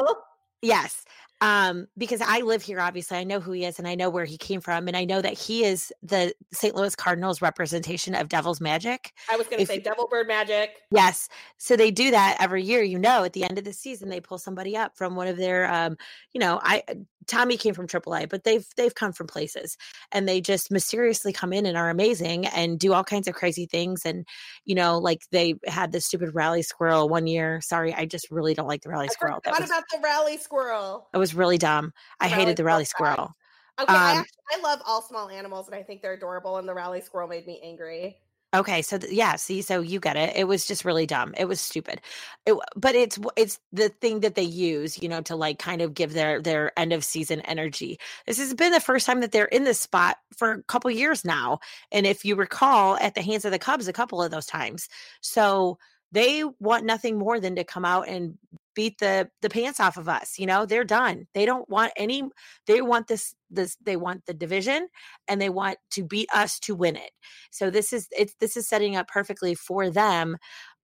Yes. 0.62 1.04
Um, 1.40 1.86
because 1.96 2.20
I 2.20 2.40
live 2.40 2.62
here, 2.62 2.80
obviously, 2.80 3.16
I 3.16 3.24
know 3.24 3.38
who 3.38 3.52
he 3.52 3.64
is 3.64 3.78
and 3.78 3.86
I 3.86 3.94
know 3.94 4.10
where 4.10 4.24
he 4.24 4.36
came 4.36 4.60
from, 4.60 4.88
and 4.88 4.96
I 4.96 5.04
know 5.04 5.22
that 5.22 5.34
he 5.34 5.64
is 5.64 5.92
the 6.02 6.34
St. 6.52 6.74
Louis 6.74 6.94
Cardinals 6.96 7.40
representation 7.40 8.14
of 8.14 8.28
Devil's 8.28 8.60
Magic. 8.60 9.12
I 9.30 9.36
was 9.36 9.46
going 9.46 9.60
to 9.60 9.66
say 9.66 9.78
Devil 9.78 10.08
Bird 10.08 10.26
Magic. 10.26 10.70
Yes, 10.90 11.28
so 11.56 11.76
they 11.76 11.90
do 11.90 12.10
that 12.10 12.38
every 12.40 12.64
year. 12.64 12.82
You 12.82 12.98
know, 12.98 13.24
at 13.24 13.34
the 13.34 13.44
end 13.44 13.58
of 13.58 13.64
the 13.64 13.72
season, 13.72 14.08
they 14.08 14.20
pull 14.20 14.38
somebody 14.38 14.76
up 14.76 14.96
from 14.96 15.14
one 15.14 15.28
of 15.28 15.36
their, 15.36 15.72
um, 15.72 15.96
you 16.32 16.40
know, 16.40 16.60
I 16.62 16.82
Tommy 17.28 17.58
came 17.58 17.74
from 17.74 17.86
AAA, 17.86 18.28
but 18.28 18.42
they've 18.42 18.66
they've 18.76 18.94
come 18.94 19.12
from 19.12 19.26
places, 19.26 19.76
and 20.10 20.26
they 20.26 20.40
just 20.40 20.72
mysteriously 20.72 21.32
come 21.32 21.52
in 21.52 21.66
and 21.66 21.76
are 21.76 21.90
amazing 21.90 22.46
and 22.46 22.80
do 22.80 22.94
all 22.94 23.04
kinds 23.04 23.28
of 23.28 23.34
crazy 23.34 23.66
things. 23.66 24.02
And 24.04 24.26
you 24.64 24.74
know, 24.74 24.98
like 24.98 25.22
they 25.30 25.54
had 25.66 25.92
the 25.92 26.00
stupid 26.00 26.34
rally 26.34 26.62
squirrel 26.62 27.08
one 27.08 27.26
year. 27.26 27.60
Sorry, 27.60 27.94
I 27.94 28.06
just 28.06 28.30
really 28.30 28.54
don't 28.54 28.66
like 28.66 28.82
the 28.82 28.88
rally 28.88 29.08
I 29.10 29.12
squirrel. 29.12 29.40
What 29.44 29.64
about 29.64 29.84
the 29.92 30.00
rally 30.02 30.38
squirrel? 30.38 31.06
It 31.12 31.18
was 31.18 31.27
really 31.34 31.58
dumb. 31.58 31.92
I 32.20 32.26
rally 32.26 32.36
hated 32.36 32.56
the 32.56 32.64
rally 32.64 32.84
squirrel. 32.84 33.32
Okay, 33.80 33.92
um, 33.92 34.00
I, 34.00 34.14
actually, 34.14 34.42
I 34.52 34.60
love 34.62 34.80
all 34.86 35.02
small 35.02 35.28
animals, 35.28 35.68
and 35.68 35.74
I 35.74 35.82
think 35.82 36.02
they're 36.02 36.14
adorable. 36.14 36.56
And 36.56 36.68
the 36.68 36.74
rally 36.74 37.00
squirrel 37.00 37.28
made 37.28 37.46
me 37.46 37.60
angry. 37.62 38.18
Okay, 38.54 38.80
so 38.80 38.96
th- 38.96 39.12
yeah, 39.12 39.36
see, 39.36 39.60
so 39.60 39.82
you 39.82 40.00
get 40.00 40.16
it. 40.16 40.34
It 40.34 40.44
was 40.44 40.66
just 40.66 40.84
really 40.84 41.04
dumb. 41.04 41.34
It 41.36 41.44
was 41.44 41.60
stupid. 41.60 42.00
It, 42.46 42.56
but 42.74 42.94
it's 42.94 43.18
it's 43.36 43.60
the 43.72 43.90
thing 43.90 44.20
that 44.20 44.36
they 44.36 44.42
use, 44.42 45.00
you 45.02 45.08
know, 45.08 45.20
to 45.22 45.36
like 45.36 45.58
kind 45.58 45.82
of 45.82 45.92
give 45.92 46.14
their 46.14 46.40
their 46.40 46.76
end 46.78 46.94
of 46.94 47.04
season 47.04 47.42
energy. 47.42 47.98
This 48.26 48.38
has 48.38 48.54
been 48.54 48.72
the 48.72 48.80
first 48.80 49.04
time 49.04 49.20
that 49.20 49.32
they're 49.32 49.44
in 49.44 49.64
this 49.64 49.80
spot 49.80 50.16
for 50.34 50.52
a 50.52 50.62
couple 50.62 50.90
years 50.90 51.26
now, 51.26 51.60
and 51.92 52.06
if 52.06 52.24
you 52.24 52.36
recall, 52.36 52.96
at 52.96 53.14
the 53.14 53.22
hands 53.22 53.44
of 53.44 53.52
the 53.52 53.58
Cubs, 53.58 53.86
a 53.86 53.92
couple 53.92 54.22
of 54.22 54.30
those 54.30 54.46
times. 54.46 54.88
So 55.20 55.78
they 56.10 56.42
want 56.58 56.86
nothing 56.86 57.18
more 57.18 57.38
than 57.38 57.54
to 57.56 57.64
come 57.64 57.84
out 57.84 58.08
and 58.08 58.38
beat 58.78 58.96
the 59.00 59.28
the 59.42 59.50
pants 59.50 59.80
off 59.80 59.96
of 59.96 60.08
us 60.08 60.38
you 60.38 60.46
know 60.46 60.64
they're 60.64 60.84
done 60.84 61.26
they 61.34 61.44
don't 61.44 61.68
want 61.68 61.92
any 61.96 62.22
they 62.68 62.80
want 62.80 63.08
this 63.08 63.34
this 63.50 63.76
they 63.84 63.96
want 63.96 64.24
the 64.26 64.34
division 64.34 64.86
and 65.26 65.40
they 65.40 65.50
want 65.50 65.78
to 65.90 66.04
beat 66.04 66.28
us 66.32 66.60
to 66.60 66.76
win 66.76 66.94
it 66.94 67.10
so 67.50 67.70
this 67.70 67.92
is 67.92 68.06
it's 68.16 68.34
this 68.38 68.56
is 68.56 68.68
setting 68.68 68.94
up 68.94 69.08
perfectly 69.08 69.54
for 69.54 69.90
them 69.90 70.36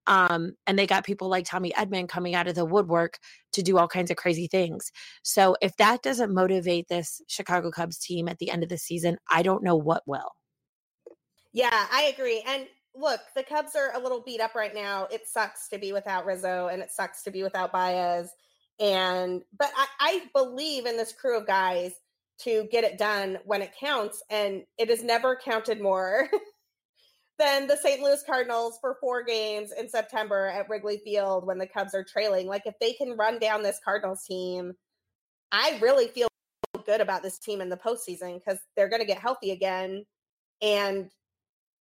Um, 0.07 0.53
and 0.67 0.79
they 0.79 0.87
got 0.87 1.07
people 1.11 1.29
like 1.29 1.47
Tommy 1.47 1.73
Edman 1.73 2.09
coming 2.09 2.35
out 2.35 2.49
of 2.49 2.55
the 2.57 2.67
woodwork 2.75 3.19
to 3.55 3.63
do 3.63 3.79
all 3.79 3.89
kinds 3.89 4.11
of 4.11 4.19
crazy 4.19 4.49
things. 4.49 4.91
So 5.23 5.57
if 5.63 5.73
that 5.79 6.03
doesn't 6.03 6.35
motivate 6.35 6.87
this 6.89 7.23
Chicago 7.27 7.71
Cubs 7.71 7.99
team 7.99 8.29
at 8.29 8.39
the 8.39 8.51
end 8.51 8.63
of 8.63 8.69
the 8.69 8.79
season, 8.79 9.17
I 9.31 9.43
don't 9.43 9.65
know 9.65 9.77
what 9.77 10.03
will. 10.07 10.31
Yeah, 11.53 11.87
I 11.93 12.13
agree. 12.15 12.43
And 12.47 12.67
look, 12.95 13.21
the 13.35 13.43
Cubs 13.43 13.75
are 13.75 13.93
a 13.95 13.99
little 13.99 14.21
beat 14.21 14.41
up 14.41 14.55
right 14.55 14.75
now. 14.75 15.07
It 15.11 15.27
sucks 15.27 15.69
to 15.69 15.79
be 15.79 15.93
without 15.93 16.27
Rizzo 16.27 16.69
and 16.69 16.83
it 16.83 16.91
sucks 16.91 17.23
to 17.25 17.31
be 17.31 17.43
without 17.43 17.73
Baez. 17.73 18.31
And 18.81 19.43
but 19.59 19.71
I, 19.77 19.87
I 20.01 20.23
believe 20.33 20.87
in 20.87 20.97
this 20.97 21.13
crew 21.13 21.39
of 21.39 21.47
guys 21.47 21.93
to 22.41 22.67
get 22.71 22.85
it 22.85 22.99
done 22.99 23.39
when 23.45 23.63
it 23.63 23.73
counts. 23.79 24.23
And 24.31 24.63
it 24.79 24.89
has 24.91 25.03
never 25.03 25.37
counted 25.37 25.81
more 25.81 26.29
than 27.39 27.67
the 27.67 27.77
St. 27.77 28.01
Louis 28.01 28.23
Cardinals 28.27 28.79
for 28.81 28.97
four 29.01 29.23
games 29.23 29.71
in 29.79 29.89
September 29.89 30.47
at 30.47 30.69
Wrigley 30.69 31.01
Field 31.05 31.47
when 31.47 31.59
the 31.59 31.67
Cubs 31.67 31.95
are 31.95 32.05
trailing. 32.05 32.47
Like 32.47 32.67
if 32.67 32.75
they 32.81 32.93
can 32.93 33.17
run 33.17 33.39
down 33.39 33.63
this 33.63 33.81
Cardinals 33.85 34.25
team, 34.25 34.75
I 35.53 35.79
really 35.81 36.09
feel 36.09 36.29
good 36.85 37.01
about 37.01 37.23
this 37.23 37.39
team 37.39 37.61
in 37.61 37.69
the 37.69 37.77
postseason 37.77 38.39
because 38.39 38.59
they're 38.77 38.89
going 38.89 39.01
to 39.01 39.07
get 39.07 39.19
healthy 39.19 39.53
again. 39.53 40.05
And 40.61 41.11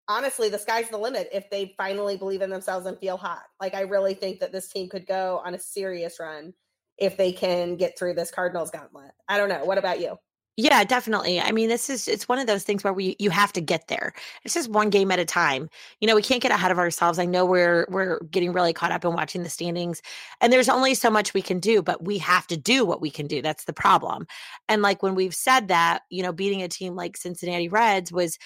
honestly, 0.07 0.49
the 0.49 0.59
sky's 0.59 0.89
the 0.89 0.97
limit 0.97 1.29
if 1.31 1.49
they 1.49 1.73
finally 1.77 2.17
believe 2.17 2.41
in 2.41 2.49
themselves 2.49 2.85
and 2.85 2.97
feel 2.99 3.17
hot. 3.17 3.43
Like 3.61 3.73
I 3.73 3.81
really 3.81 4.13
think 4.13 4.39
that 4.39 4.51
this 4.51 4.69
team 4.69 4.89
could 4.89 5.05
go 5.05 5.41
on 5.45 5.53
a 5.53 5.59
serious 5.59 6.19
run 6.19 6.53
if 6.97 7.17
they 7.17 7.31
can 7.31 7.75
get 7.75 7.97
through 7.97 8.13
this 8.13 8.31
Cardinals 8.31 8.71
gauntlet. 8.71 9.11
I 9.27 9.37
don't 9.37 9.49
know. 9.49 9.65
What 9.65 9.77
about 9.77 9.99
you? 9.99 10.17
Yeah, 10.55 10.83
definitely. 10.83 11.41
I 11.41 11.51
mean, 11.51 11.67
this 11.67 11.89
is 11.89 12.07
it's 12.07 12.29
one 12.29 12.37
of 12.37 12.45
those 12.45 12.63
things 12.63 12.83
where 12.83 12.93
we 12.93 13.15
you 13.17 13.31
have 13.31 13.51
to 13.53 13.61
get 13.61 13.87
there. 13.87 14.13
It's 14.43 14.53
just 14.53 14.69
one 14.69 14.91
game 14.91 15.09
at 15.11 15.17
a 15.17 15.25
time. 15.25 15.67
You 15.99 16.07
know, 16.07 16.13
we 16.15 16.21
can't 16.21 16.43
get 16.43 16.51
ahead 16.51 16.69
of 16.69 16.77
ourselves. 16.77 17.17
I 17.17 17.25
know 17.25 17.43
we're 17.43 17.87
we're 17.89 18.19
getting 18.25 18.53
really 18.53 18.71
caught 18.71 18.91
up 18.91 19.03
in 19.03 19.13
watching 19.13 19.41
the 19.41 19.49
standings 19.49 20.03
and 20.41 20.53
there's 20.53 20.69
only 20.69 20.93
so 20.93 21.09
much 21.09 21.33
we 21.33 21.41
can 21.41 21.59
do, 21.59 21.81
but 21.81 22.05
we 22.05 22.19
have 22.19 22.45
to 22.47 22.57
do 22.57 22.85
what 22.85 23.01
we 23.01 23.09
can 23.09 23.25
do. 23.25 23.41
That's 23.41 23.63
the 23.63 23.73
problem. 23.73 24.27
And 24.69 24.83
like 24.83 25.01
when 25.01 25.15
we've 25.15 25.33
said 25.33 25.69
that, 25.69 26.03
you 26.11 26.21
know, 26.21 26.31
beating 26.31 26.61
a 26.61 26.67
team 26.67 26.95
like 26.95 27.17
Cincinnati 27.17 27.67
Reds 27.67 28.11
was 28.11 28.37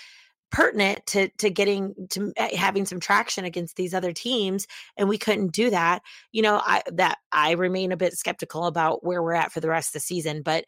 pertinent 0.52 1.06
to 1.06 1.30
to 1.38 1.50
getting 1.50 1.94
to 2.10 2.32
eh, 2.38 2.56
having 2.56 2.86
some 2.86 3.00
traction 3.00 3.44
against 3.44 3.76
these 3.76 3.94
other 3.94 4.14
teams 4.14 4.66
and 4.96 5.10
we 5.10 5.18
couldn't 5.18 5.52
do 5.52 5.70
that 5.70 6.02
you 6.32 6.42
know 6.42 6.62
i 6.66 6.82
that 6.92 7.18
i 7.34 7.52
remain 7.52 7.92
a 7.92 7.98
bit 7.98 8.14
skeptical 8.14 8.66
about 8.66 9.04
where 9.04 9.22
we're 9.22 9.34
at 9.34 9.52
for 9.52 9.60
the 9.60 9.68
rest 9.68 9.90
of 9.90 9.94
the 9.94 10.00
season 10.00 10.42
but 10.42 10.64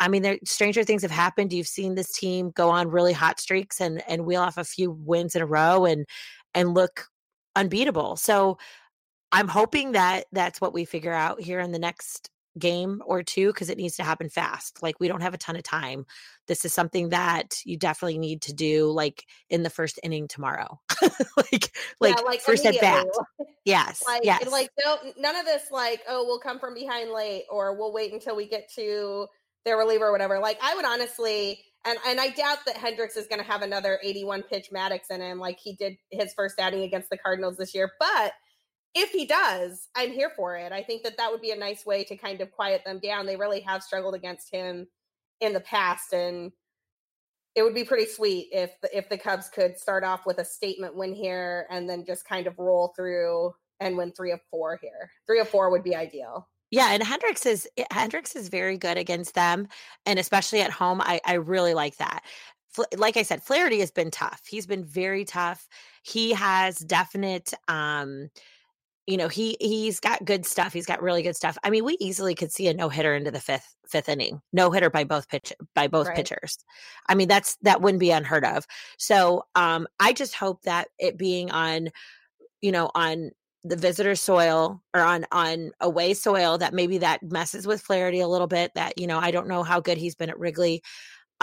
I 0.00 0.08
mean, 0.08 0.22
there 0.22 0.38
stranger 0.44 0.82
things 0.82 1.02
have 1.02 1.10
happened. 1.10 1.52
You've 1.52 1.68
seen 1.68 1.94
this 1.94 2.12
team 2.12 2.50
go 2.50 2.68
on 2.68 2.90
really 2.90 3.12
hot 3.12 3.38
streaks 3.40 3.80
and 3.80 4.02
and 4.08 4.26
wheel 4.26 4.42
off 4.42 4.58
a 4.58 4.64
few 4.64 4.90
wins 4.90 5.36
in 5.36 5.42
a 5.42 5.46
row 5.46 5.84
and 5.84 6.04
and 6.52 6.74
look 6.74 7.06
unbeatable. 7.56 8.16
So 8.16 8.58
I'm 9.32 9.48
hoping 9.48 9.92
that 9.92 10.26
that's 10.32 10.60
what 10.60 10.74
we 10.74 10.84
figure 10.84 11.12
out 11.12 11.40
here 11.40 11.60
in 11.60 11.72
the 11.72 11.78
next 11.78 12.30
game 12.58 13.02
or 13.04 13.22
two 13.22 13.48
because 13.48 13.70
it 13.70 13.78
needs 13.78 13.96
to 13.96 14.02
happen 14.02 14.28
fast. 14.28 14.82
Like 14.82 15.00
we 15.00 15.08
don't 15.08 15.22
have 15.22 15.34
a 15.34 15.38
ton 15.38 15.56
of 15.56 15.62
time. 15.62 16.06
This 16.46 16.64
is 16.64 16.72
something 16.72 17.08
that 17.10 17.54
you 17.64 17.76
definitely 17.76 18.18
need 18.18 18.42
to 18.42 18.52
do 18.52 18.90
like 18.90 19.26
in 19.50 19.62
the 19.62 19.70
first 19.70 19.98
inning 20.02 20.28
tomorrow. 20.28 20.80
like 21.02 21.76
like, 22.00 22.16
yeah, 22.16 22.22
like 22.24 22.40
first 22.40 22.66
at 22.66 22.80
bat. 22.80 23.06
Yes. 23.66 24.02
like 24.06 24.20
yes. 24.24 24.50
like 24.50 24.68
no 24.84 24.98
none 25.18 25.36
of 25.36 25.46
this 25.46 25.70
like, 25.70 26.02
oh, 26.06 26.24
we'll 26.26 26.38
come 26.38 26.58
from 26.58 26.74
behind 26.74 27.10
late 27.10 27.44
or 27.50 27.74
we'll 27.74 27.94
wait 27.94 28.12
until 28.12 28.36
we 28.36 28.46
get 28.46 28.70
to 28.74 29.26
their 29.64 29.78
reliever 29.78 30.08
or 30.08 30.12
whatever. 30.12 30.38
Like 30.38 30.58
I 30.62 30.74
would 30.74 30.84
honestly 30.84 31.64
and 31.86 31.98
and 32.06 32.20
I 32.20 32.28
doubt 32.28 32.58
that 32.66 32.76
Hendricks 32.76 33.16
is 33.16 33.26
going 33.26 33.40
to 33.40 33.50
have 33.50 33.62
another 33.62 33.98
81 34.02 34.42
pitch 34.42 34.68
Maddux 34.70 35.10
in 35.10 35.22
him 35.22 35.38
like 35.38 35.58
he 35.58 35.74
did 35.76 35.96
his 36.10 36.34
first 36.34 36.60
outing 36.60 36.82
against 36.82 37.08
the 37.08 37.16
Cardinals 37.16 37.56
this 37.56 37.74
year. 37.74 37.90
But 37.98 38.32
if 38.94 39.10
he 39.10 39.26
does, 39.26 39.88
I'm 39.96 40.12
here 40.12 40.30
for 40.30 40.56
it. 40.56 40.72
I 40.72 40.82
think 40.82 41.02
that 41.02 41.16
that 41.16 41.30
would 41.30 41.40
be 41.40 41.50
a 41.50 41.56
nice 41.56 41.84
way 41.84 42.04
to 42.04 42.16
kind 42.16 42.40
of 42.40 42.52
quiet 42.52 42.82
them 42.84 43.00
down. 43.00 43.26
They 43.26 43.36
really 43.36 43.60
have 43.60 43.82
struggled 43.82 44.14
against 44.14 44.52
him 44.52 44.86
in 45.40 45.52
the 45.52 45.60
past, 45.60 46.12
and 46.12 46.52
it 47.54 47.62
would 47.62 47.74
be 47.74 47.84
pretty 47.84 48.06
sweet 48.06 48.48
if 48.52 48.80
the, 48.80 48.96
if 48.96 49.08
the 49.08 49.18
Cubs 49.18 49.48
could 49.48 49.78
start 49.78 50.04
off 50.04 50.26
with 50.26 50.38
a 50.38 50.44
statement 50.44 50.94
win 50.94 51.12
here 51.12 51.66
and 51.70 51.88
then 51.88 52.04
just 52.04 52.24
kind 52.24 52.46
of 52.46 52.58
roll 52.58 52.92
through 52.96 53.52
and 53.80 53.96
win 53.96 54.12
three 54.12 54.32
of 54.32 54.40
four 54.50 54.78
here. 54.80 55.10
Three 55.26 55.40
of 55.40 55.48
four 55.48 55.70
would 55.70 55.84
be 55.84 55.96
ideal. 55.96 56.48
Yeah, 56.70 56.92
and 56.92 57.02
Hendricks 57.02 57.46
is 57.46 57.68
eh, 57.76 57.84
Hendricks 57.92 58.34
is 58.34 58.48
very 58.48 58.78
good 58.78 58.96
against 58.96 59.34
them, 59.34 59.68
and 60.06 60.18
especially 60.18 60.60
at 60.60 60.70
home. 60.70 61.00
I 61.00 61.20
I 61.24 61.34
really 61.34 61.74
like 61.74 61.96
that. 61.96 62.24
Like 62.96 63.16
I 63.16 63.22
said, 63.22 63.42
Flaherty 63.42 63.78
has 63.80 63.92
been 63.92 64.10
tough. 64.10 64.42
He's 64.48 64.66
been 64.66 64.84
very 64.84 65.24
tough. 65.24 65.68
He 66.02 66.32
has 66.32 66.78
definite 66.78 67.54
um 67.68 68.30
you 69.06 69.16
know 69.16 69.28
he 69.28 69.56
he's 69.60 70.00
got 70.00 70.24
good 70.24 70.46
stuff 70.46 70.72
he's 70.72 70.86
got 70.86 71.02
really 71.02 71.22
good 71.22 71.36
stuff. 71.36 71.58
I 71.62 71.70
mean 71.70 71.84
we 71.84 71.96
easily 72.00 72.34
could 72.34 72.52
see 72.52 72.68
a 72.68 72.74
no 72.74 72.88
hitter 72.88 73.14
into 73.14 73.30
the 73.30 73.40
fifth 73.40 73.74
fifth 73.86 74.08
inning 74.08 74.40
no 74.52 74.70
hitter 74.70 74.90
by 74.90 75.04
both 75.04 75.28
pitch 75.28 75.52
by 75.74 75.88
both 75.88 76.08
right. 76.08 76.16
pitchers. 76.16 76.58
I 77.08 77.14
mean 77.14 77.28
that's 77.28 77.56
that 77.62 77.80
wouldn't 77.80 78.00
be 78.00 78.10
unheard 78.10 78.44
of. 78.44 78.66
So 78.98 79.44
um 79.54 79.86
i 80.00 80.12
just 80.12 80.34
hope 80.34 80.62
that 80.62 80.88
it 80.98 81.18
being 81.18 81.50
on 81.50 81.90
you 82.62 82.72
know 82.72 82.90
on 82.94 83.30
the 83.64 83.76
visitor 83.76 84.14
soil 84.14 84.82
or 84.92 85.00
on 85.00 85.24
on 85.32 85.72
away 85.80 86.12
soil 86.12 86.58
that 86.58 86.74
maybe 86.74 86.98
that 86.98 87.22
messes 87.22 87.66
with 87.66 87.80
Flaherty 87.80 88.20
a 88.20 88.28
little 88.28 88.46
bit 88.46 88.70
that 88.74 88.98
you 88.98 89.06
know 89.06 89.18
I 89.18 89.30
don't 89.30 89.48
know 89.48 89.62
how 89.62 89.80
good 89.80 89.96
he's 89.96 90.14
been 90.14 90.30
at 90.30 90.38
Wrigley 90.38 90.82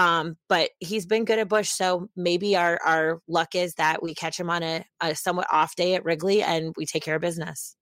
um, 0.01 0.35
but 0.49 0.71
he's 0.79 1.05
been 1.05 1.25
good 1.25 1.37
at 1.37 1.47
Busch, 1.47 1.69
so 1.69 2.09
maybe 2.15 2.55
our 2.55 2.79
our 2.83 3.21
luck 3.27 3.53
is 3.53 3.75
that 3.75 4.01
we 4.01 4.15
catch 4.15 4.39
him 4.39 4.49
on 4.49 4.63
a, 4.63 4.83
a 4.99 5.13
somewhat 5.13 5.45
off 5.51 5.75
day 5.75 5.93
at 5.93 6.03
Wrigley 6.03 6.41
and 6.41 6.73
we 6.75 6.87
take 6.87 7.03
care 7.03 7.17
of 7.17 7.21
business. 7.21 7.75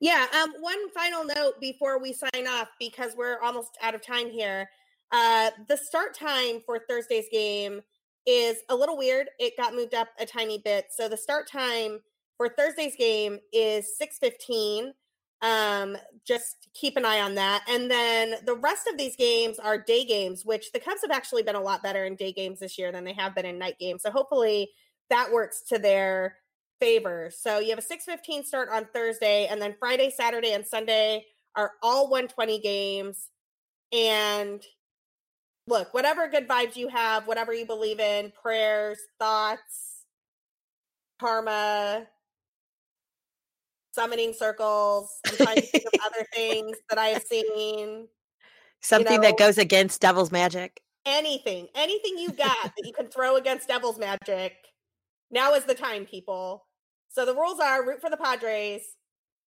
Yeah. 0.00 0.26
Um, 0.34 0.54
one 0.58 0.90
final 0.90 1.24
note 1.24 1.60
before 1.60 2.00
we 2.00 2.12
sign 2.12 2.48
off, 2.48 2.68
because 2.80 3.12
we're 3.16 3.40
almost 3.42 3.78
out 3.80 3.94
of 3.94 4.04
time 4.04 4.28
here. 4.28 4.68
Uh, 5.12 5.50
the 5.68 5.76
start 5.76 6.18
time 6.18 6.62
for 6.66 6.80
Thursday's 6.88 7.26
game 7.30 7.80
is 8.26 8.56
a 8.68 8.74
little 8.74 8.98
weird. 8.98 9.28
It 9.38 9.56
got 9.56 9.72
moved 9.72 9.94
up 9.94 10.08
a 10.18 10.26
tiny 10.26 10.58
bit. 10.58 10.86
So 10.90 11.08
the 11.08 11.16
start 11.16 11.48
time 11.48 12.00
for 12.38 12.48
Thursday's 12.48 12.96
game 12.96 13.38
is 13.52 13.96
615 13.98 14.94
um, 15.42 15.96
just 16.24 16.68
keep 16.74 16.96
an 16.96 17.04
eye 17.04 17.20
on 17.20 17.34
that. 17.36 17.64
And 17.68 17.90
then 17.90 18.36
the 18.44 18.54
rest 18.54 18.86
of 18.86 18.98
these 18.98 19.16
games 19.16 19.58
are 19.58 19.78
day 19.78 20.04
games, 20.04 20.44
which 20.44 20.72
the 20.72 20.80
Cubs 20.80 21.00
have 21.02 21.10
actually 21.10 21.42
been 21.42 21.56
a 21.56 21.60
lot 21.60 21.82
better 21.82 22.04
in 22.04 22.14
day 22.16 22.32
games 22.32 22.60
this 22.60 22.78
year 22.78 22.92
than 22.92 23.04
they 23.04 23.14
have 23.14 23.34
been 23.34 23.46
in 23.46 23.58
night 23.58 23.78
games. 23.78 24.02
So 24.02 24.10
hopefully 24.10 24.70
that 25.08 25.32
works 25.32 25.62
to 25.68 25.78
their 25.78 26.36
favor. 26.78 27.30
So 27.34 27.58
you 27.58 27.70
have 27.70 27.78
a 27.78 27.82
6:15 27.82 28.44
start 28.44 28.68
on 28.70 28.86
Thursday 28.92 29.46
and 29.46 29.60
then 29.60 29.76
Friday, 29.78 30.10
Saturday 30.10 30.52
and 30.52 30.66
Sunday 30.66 31.26
are 31.56 31.72
all 31.82 32.08
120 32.08 32.58
games. 32.60 33.28
And 33.92 34.64
look, 35.66 35.92
whatever 35.92 36.28
good 36.28 36.48
vibes 36.48 36.76
you 36.76 36.88
have, 36.88 37.26
whatever 37.26 37.52
you 37.52 37.66
believe 37.66 38.00
in, 38.00 38.32
prayers, 38.40 38.98
thoughts, 39.18 40.04
karma, 41.18 42.06
summoning 43.92 44.32
circles. 44.32 45.18
I'm 45.26 45.36
trying 45.36 45.56
to 45.56 45.62
think 45.62 45.84
of 45.86 46.00
other 46.04 46.26
things 46.34 46.76
that 46.88 46.98
I 46.98 47.08
have 47.08 47.24
seen. 47.24 48.08
Something 48.80 49.12
you 49.12 49.18
know, 49.18 49.28
that 49.28 49.38
goes 49.38 49.58
against 49.58 50.00
devil's 50.00 50.32
magic. 50.32 50.80
Anything, 51.06 51.68
anything 51.74 52.18
you 52.18 52.30
got 52.30 52.62
that 52.62 52.84
you 52.84 52.92
can 52.92 53.08
throw 53.08 53.36
against 53.36 53.68
devil's 53.68 53.98
magic. 53.98 54.54
Now 55.30 55.54
is 55.54 55.64
the 55.64 55.74
time, 55.74 56.06
people. 56.06 56.66
So 57.08 57.24
the 57.24 57.34
rules 57.34 57.60
are 57.60 57.86
root 57.86 58.00
for 58.00 58.10
the 58.10 58.16
Padres 58.16 58.82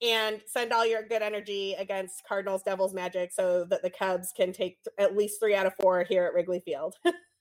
and 0.01 0.41
send 0.47 0.73
all 0.73 0.85
your 0.85 1.03
good 1.03 1.21
energy 1.21 1.75
against 1.77 2.23
Cardinals 2.27 2.63
Devils 2.63 2.93
Magic 2.93 3.31
so 3.31 3.65
that 3.69 3.81
the 3.81 3.89
Cubs 3.89 4.33
can 4.35 4.51
take 4.51 4.77
at 4.97 5.15
least 5.15 5.39
three 5.39 5.55
out 5.55 5.65
of 5.65 5.73
four 5.79 6.03
here 6.03 6.25
at 6.25 6.33
Wrigley 6.33 6.59
Field. 6.59 6.95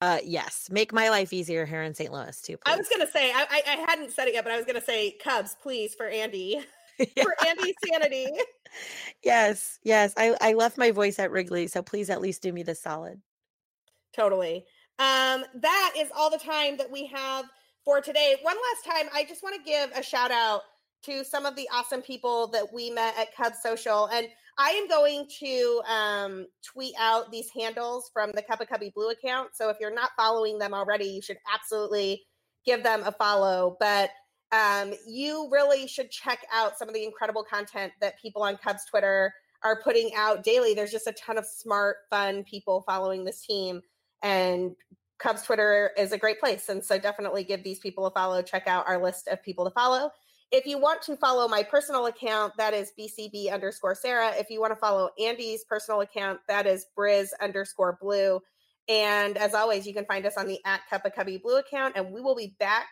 Uh, 0.00 0.18
yes, 0.24 0.68
make 0.70 0.92
my 0.92 1.08
life 1.08 1.32
easier 1.32 1.66
here 1.66 1.82
in 1.82 1.92
St. 1.94 2.12
Louis 2.12 2.40
too. 2.40 2.56
Please. 2.56 2.72
I 2.72 2.76
was 2.76 2.88
gonna 2.88 3.10
say 3.10 3.32
I, 3.34 3.62
I 3.66 3.84
hadn't 3.88 4.12
said 4.12 4.28
it 4.28 4.34
yet, 4.34 4.44
but 4.44 4.52
I 4.52 4.56
was 4.56 4.64
gonna 4.64 4.80
say 4.80 5.16
Cubs, 5.22 5.56
please, 5.60 5.94
for 5.94 6.06
Andi, 6.06 6.62
yeah. 6.98 7.22
for 7.22 7.34
Andi's 7.44 7.74
sanity. 7.90 8.28
Yes, 9.24 9.78
yes. 9.82 10.12
I 10.18 10.36
I 10.42 10.52
left 10.52 10.76
my 10.76 10.90
voice 10.90 11.18
at 11.18 11.30
Wrigley, 11.30 11.68
so 11.68 11.82
please 11.82 12.10
at 12.10 12.20
least 12.20 12.42
do 12.42 12.52
me 12.52 12.62
the 12.62 12.74
solid. 12.74 13.18
Totally. 14.14 14.66
Um, 14.98 15.44
that 15.54 15.94
is 15.96 16.10
all 16.14 16.28
the 16.28 16.38
time 16.38 16.76
that 16.76 16.90
we 16.90 17.06
have 17.06 17.46
for 17.82 18.02
today. 18.02 18.36
One 18.42 18.56
last 18.56 18.94
time, 18.94 19.08
I 19.14 19.24
just 19.24 19.42
want 19.42 19.56
to 19.56 19.62
give 19.62 19.90
a 19.96 20.02
shout 20.02 20.30
out 20.30 20.62
to 21.04 21.24
some 21.24 21.46
of 21.46 21.56
the 21.56 21.68
awesome 21.72 22.02
people 22.02 22.48
that 22.48 22.72
we 22.72 22.90
met 22.90 23.14
at 23.18 23.34
Cubs 23.34 23.62
Social. 23.62 24.06
And 24.06 24.28
I 24.58 24.70
am 24.70 24.88
going 24.88 25.26
to 25.38 25.82
um, 25.86 26.46
tweet 26.64 26.94
out 26.98 27.30
these 27.30 27.48
handles 27.50 28.10
from 28.12 28.32
the 28.32 28.42
Cup 28.42 28.60
of 28.60 28.68
Cubby 28.68 28.92
Blue 28.94 29.10
account. 29.10 29.50
So 29.54 29.70
if 29.70 29.76
you're 29.80 29.94
not 29.94 30.10
following 30.16 30.58
them 30.58 30.74
already, 30.74 31.04
you 31.06 31.22
should 31.22 31.38
absolutely 31.52 32.24
give 32.66 32.82
them 32.82 33.02
a 33.04 33.12
follow. 33.12 33.76
But 33.78 34.10
um, 34.50 34.94
you 35.06 35.48
really 35.52 35.86
should 35.86 36.10
check 36.10 36.40
out 36.52 36.76
some 36.76 36.88
of 36.88 36.94
the 36.94 37.04
incredible 37.04 37.44
content 37.44 37.92
that 38.00 38.20
people 38.20 38.42
on 38.42 38.56
Cubs 38.56 38.84
Twitter 38.84 39.32
are 39.62 39.80
putting 39.82 40.10
out 40.16 40.42
daily. 40.42 40.74
There's 40.74 40.90
just 40.90 41.06
a 41.06 41.12
ton 41.12 41.38
of 41.38 41.46
smart, 41.46 41.96
fun 42.10 42.42
people 42.44 42.82
following 42.86 43.24
this 43.24 43.44
team 43.46 43.80
and 44.22 44.74
Cubs 45.18 45.42
Twitter 45.42 45.90
is 45.98 46.12
a 46.12 46.18
great 46.18 46.40
place. 46.40 46.68
And 46.68 46.84
so 46.84 46.98
definitely 46.98 47.44
give 47.44 47.64
these 47.64 47.80
people 47.80 48.06
a 48.06 48.10
follow. 48.10 48.42
Check 48.42 48.66
out 48.66 48.88
our 48.88 49.02
list 49.02 49.28
of 49.28 49.42
people 49.42 49.64
to 49.64 49.70
follow. 49.72 50.10
If 50.50 50.64
you 50.64 50.78
want 50.78 51.02
to 51.02 51.16
follow 51.16 51.46
my 51.46 51.62
personal 51.62 52.06
account, 52.06 52.54
that 52.56 52.72
is 52.72 52.92
BCB 52.98 53.52
underscore 53.52 53.94
Sara. 53.94 54.32
If 54.34 54.48
you 54.48 54.60
want 54.60 54.72
to 54.72 54.80
follow 54.80 55.10
Andi's 55.20 55.64
personal 55.64 56.00
account, 56.00 56.40
that 56.48 56.66
is 56.66 56.86
Briz 56.96 57.28
underscore 57.40 57.98
blue. 58.00 58.40
And 58.88 59.36
as 59.36 59.52
always, 59.52 59.86
you 59.86 59.92
can 59.92 60.06
find 60.06 60.24
us 60.24 60.38
on 60.38 60.46
the 60.46 60.58
at 60.64 60.80
Cup 60.88 61.04
of 61.04 61.14
Cubby 61.14 61.36
Blue 61.36 61.58
account. 61.58 61.94
And 61.96 62.10
we 62.12 62.22
will 62.22 62.34
be 62.34 62.56
back 62.58 62.86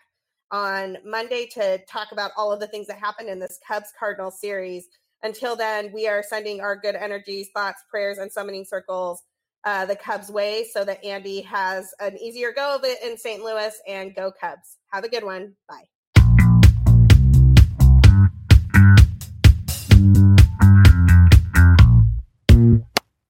on 0.51 0.99
Monday 1.05 1.49
to 1.55 1.79
talk 1.87 2.13
about 2.13 2.33
all 2.37 2.53
of 2.53 2.61
the 2.61 2.67
things 2.67 2.89
that 2.89 2.99
happened 2.99 3.31
in 3.31 3.39
this 3.39 3.59
Cubs 3.67 3.91
Cardinal 3.99 4.31
series. 4.31 4.87
Until 5.23 5.57
then, 5.57 5.91
we 5.95 6.07
are 6.07 6.23
sending 6.23 6.61
our 6.61 6.77
good 6.77 6.95
energies, 6.95 7.49
thoughts, 7.55 7.83
prayers, 7.91 8.19
and 8.19 8.31
summoning 8.31 8.67
circles 8.67 9.23
uh, 9.65 9.87
the 9.87 9.97
Cubs 9.97 10.31
way 10.31 10.69
so 10.71 10.85
that 10.85 11.03
Andy 11.03 11.41
has 11.41 11.95
an 12.01 12.19
easier 12.19 12.53
go 12.53 12.77
of 12.77 12.85
it 12.85 13.03
in 13.03 13.17
St. 13.17 13.43
Louis 13.43 13.75
and 13.89 14.15
go 14.15 14.31
Cubs. 14.31 14.77
Have 14.93 15.05
a 15.05 15.09
good 15.09 15.25
one. 15.25 15.55
Bye. 15.67 15.85